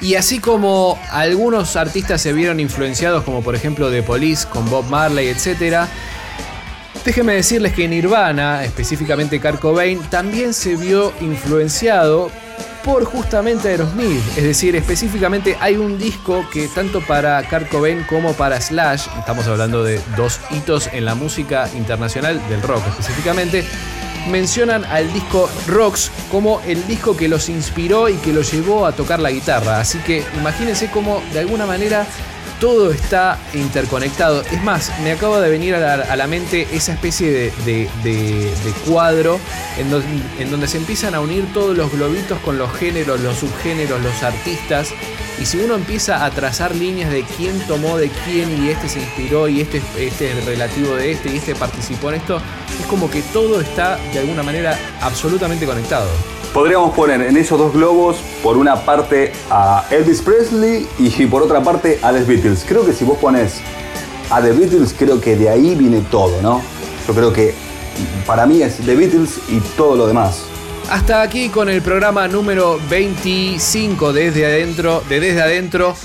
Y 0.00 0.14
así 0.14 0.40
como 0.40 0.98
algunos 1.10 1.76
artistas 1.76 2.20
se 2.20 2.32
vieron 2.32 2.60
influenciados, 2.60 3.24
como 3.24 3.42
por 3.42 3.54
ejemplo 3.54 3.90
The 3.90 4.02
Police 4.02 4.46
con 4.46 4.68
Bob 4.68 4.84
Marley, 4.86 5.28
etc., 5.28 5.86
déjenme 7.04 7.34
decirles 7.34 7.72
que 7.72 7.88
Nirvana, 7.88 8.64
específicamente 8.64 9.40
Kurt 9.40 9.60
Cobain, 9.60 10.00
también 10.10 10.52
se 10.52 10.76
vio 10.76 11.12
influenciado 11.20 12.30
por 12.84 13.04
justamente 13.04 13.68
Aerosmith. 13.68 14.22
Es 14.36 14.44
decir, 14.44 14.76
específicamente 14.76 15.56
hay 15.60 15.76
un 15.76 15.98
disco 15.98 16.44
que 16.52 16.68
tanto 16.68 17.00
para 17.00 17.42
Kurt 17.48 17.68
Cobain 17.68 18.04
como 18.04 18.32
para 18.34 18.60
Slash, 18.60 19.06
estamos 19.18 19.46
hablando 19.46 19.82
de 19.82 20.00
dos 20.16 20.40
hitos 20.50 20.88
en 20.92 21.04
la 21.04 21.14
música 21.14 21.68
internacional 21.76 22.40
del 22.48 22.62
rock 22.62 22.82
específicamente, 22.88 23.64
mencionan 24.26 24.84
al 24.84 25.12
disco 25.12 25.48
Rocks 25.66 26.10
como 26.30 26.60
el 26.66 26.86
disco 26.86 27.16
que 27.16 27.28
los 27.28 27.48
inspiró 27.48 28.08
y 28.08 28.14
que 28.16 28.32
los 28.32 28.52
llevó 28.52 28.86
a 28.86 28.92
tocar 28.92 29.20
la 29.20 29.30
guitarra. 29.30 29.80
Así 29.80 29.98
que 29.98 30.24
imagínense 30.36 30.90
cómo 30.90 31.22
de 31.32 31.40
alguna 31.40 31.66
manera 31.66 32.06
todo 32.60 32.90
está 32.90 33.38
interconectado. 33.54 34.42
Es 34.50 34.62
más, 34.62 34.90
me 35.02 35.12
acaba 35.12 35.40
de 35.40 35.50
venir 35.50 35.74
a 35.74 36.16
la, 36.16 36.26
mente 36.26 36.66
esa 36.72 36.92
especie 36.92 37.52
de, 37.64 38.74
cuadro 38.88 39.38
en, 39.78 39.88
en, 40.42 40.50
donde 40.50 40.66
se 40.68 40.78
empiezan 40.78 41.14
a 41.14 41.20
unir 41.20 41.52
todos 41.52 41.76
los 41.76 41.92
globitos 41.92 42.38
con 42.40 42.58
los 42.58 42.72
géneros, 42.76 43.20
los 43.20 43.38
subgéneros, 43.38 44.00
los 44.02 44.22
artistas. 44.22 44.88
Y 45.40 45.44
si 45.44 45.58
uno 45.58 45.74
empieza 45.74 46.24
a 46.24 46.30
trazar 46.30 46.74
líneas 46.74 47.10
de 47.10 47.22
quién 47.22 47.58
tomó 47.66 47.98
de 47.98 48.10
quién 48.24 48.64
y 48.64 48.70
este 48.70 48.88
se 48.88 49.00
inspiró 49.00 49.48
y 49.48 49.60
este, 49.60 49.82
este 49.98 50.32
es 50.32 50.44
relativo 50.44 50.94
de 50.94 51.12
este 51.12 51.30
y 51.30 51.36
este 51.36 51.54
participó 51.54 52.08
en 52.08 52.16
esto, 52.16 52.40
es 52.80 52.86
como 52.86 53.10
que 53.10 53.20
todo 53.22 53.60
está 53.60 53.98
de 54.12 54.20
alguna 54.20 54.42
manera 54.42 54.78
absolutamente 55.02 55.66
conectado. 55.66 56.08
Podríamos 56.54 56.94
poner 56.94 57.20
en 57.20 57.36
esos 57.36 57.58
dos 57.58 57.74
globos, 57.74 58.16
por 58.42 58.56
una 58.56 58.76
parte 58.76 59.32
a 59.50 59.84
Elvis 59.90 60.22
Presley 60.22 60.88
y 60.98 61.26
por 61.26 61.42
otra 61.42 61.62
parte 61.62 61.98
a 62.02 62.12
The 62.12 62.22
Beatles. 62.22 62.64
Creo 62.66 62.86
que 62.86 62.94
si 62.94 63.04
vos 63.04 63.18
pones 63.18 63.60
a 64.30 64.40
The 64.40 64.52
Beatles, 64.52 64.94
creo 64.96 65.20
que 65.20 65.36
de 65.36 65.50
ahí 65.50 65.74
viene 65.74 66.00
todo, 66.10 66.40
¿no? 66.40 66.62
Yo 67.06 67.14
creo 67.14 67.32
que 67.32 67.54
para 68.26 68.46
mí 68.46 68.62
es 68.62 68.78
The 68.78 68.96
Beatles 68.96 69.38
y 69.48 69.60
todo 69.76 69.96
lo 69.96 70.06
demás. 70.06 70.44
Hasta 70.90 71.22
aquí 71.22 71.48
con 71.48 71.68
el 71.68 71.82
programa 71.82 72.28
número 72.28 72.80
25 72.88 74.12
desde 74.12 74.46
adentro, 74.46 75.02
de 75.08 75.18
Desde 75.18 75.42
Adentro. 75.42 75.96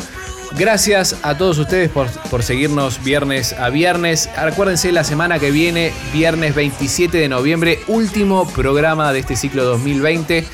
Gracias 0.58 1.18
a 1.22 1.38
todos 1.38 1.60
ustedes 1.60 1.90
por, 1.90 2.44
seguirnos 2.44 3.04
viernes 3.04 3.54
a 3.54 3.70
viernes. 3.70 4.28
Acuérdense 4.36 4.92
la 4.92 5.04
semana 5.04 5.38
que 5.38 5.52
viene, 5.52 5.94
viernes 6.12 6.56
27 6.56 7.16
de 7.16 7.30
noviembre, 7.30 7.80
último 7.88 8.48
programa 8.50 9.14
de 9.14 9.20
este 9.20 9.36
ciclo 9.36 9.64
2020. 9.66 10.46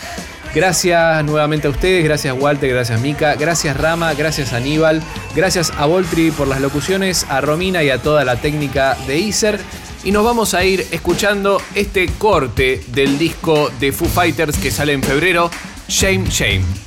Gracias 0.54 1.24
nuevamente 1.24 1.68
a 1.68 1.70
ustedes, 1.70 2.04
gracias 2.04 2.36
Walter, 2.38 2.70
gracias 2.70 3.00
Mica, 3.00 3.36
gracias 3.36 3.78
Rama, 3.78 4.14
gracias 4.14 4.54
Aníbal, 4.54 5.02
gracias 5.36 5.72
a 5.78 5.86
Voltri 5.86 6.32
por 6.32 6.48
las 6.48 6.62
locuciones, 6.62 7.26
a 7.30 7.42
Romina 7.42 7.84
y 7.84 7.90
a 7.90 8.02
toda 8.02 8.26
la 8.26 8.36
técnica 8.36 8.98
de 9.08 9.20
Iser. 9.20 9.60
Y 10.08 10.12
nos 10.14 10.24
vamos 10.24 10.54
a 10.54 10.64
ir 10.64 10.88
escuchando 10.92 11.62
este 11.76 12.08
corte 12.08 12.82
del 12.88 13.20
disco 13.20 13.70
de 13.78 13.92
Foo 13.92 14.08
Fighters 14.08 14.58
que 14.58 14.72
sale 14.72 14.94
en 14.94 15.04
febrero, 15.04 15.52
Shame 15.90 16.30
Shame. 16.30 16.87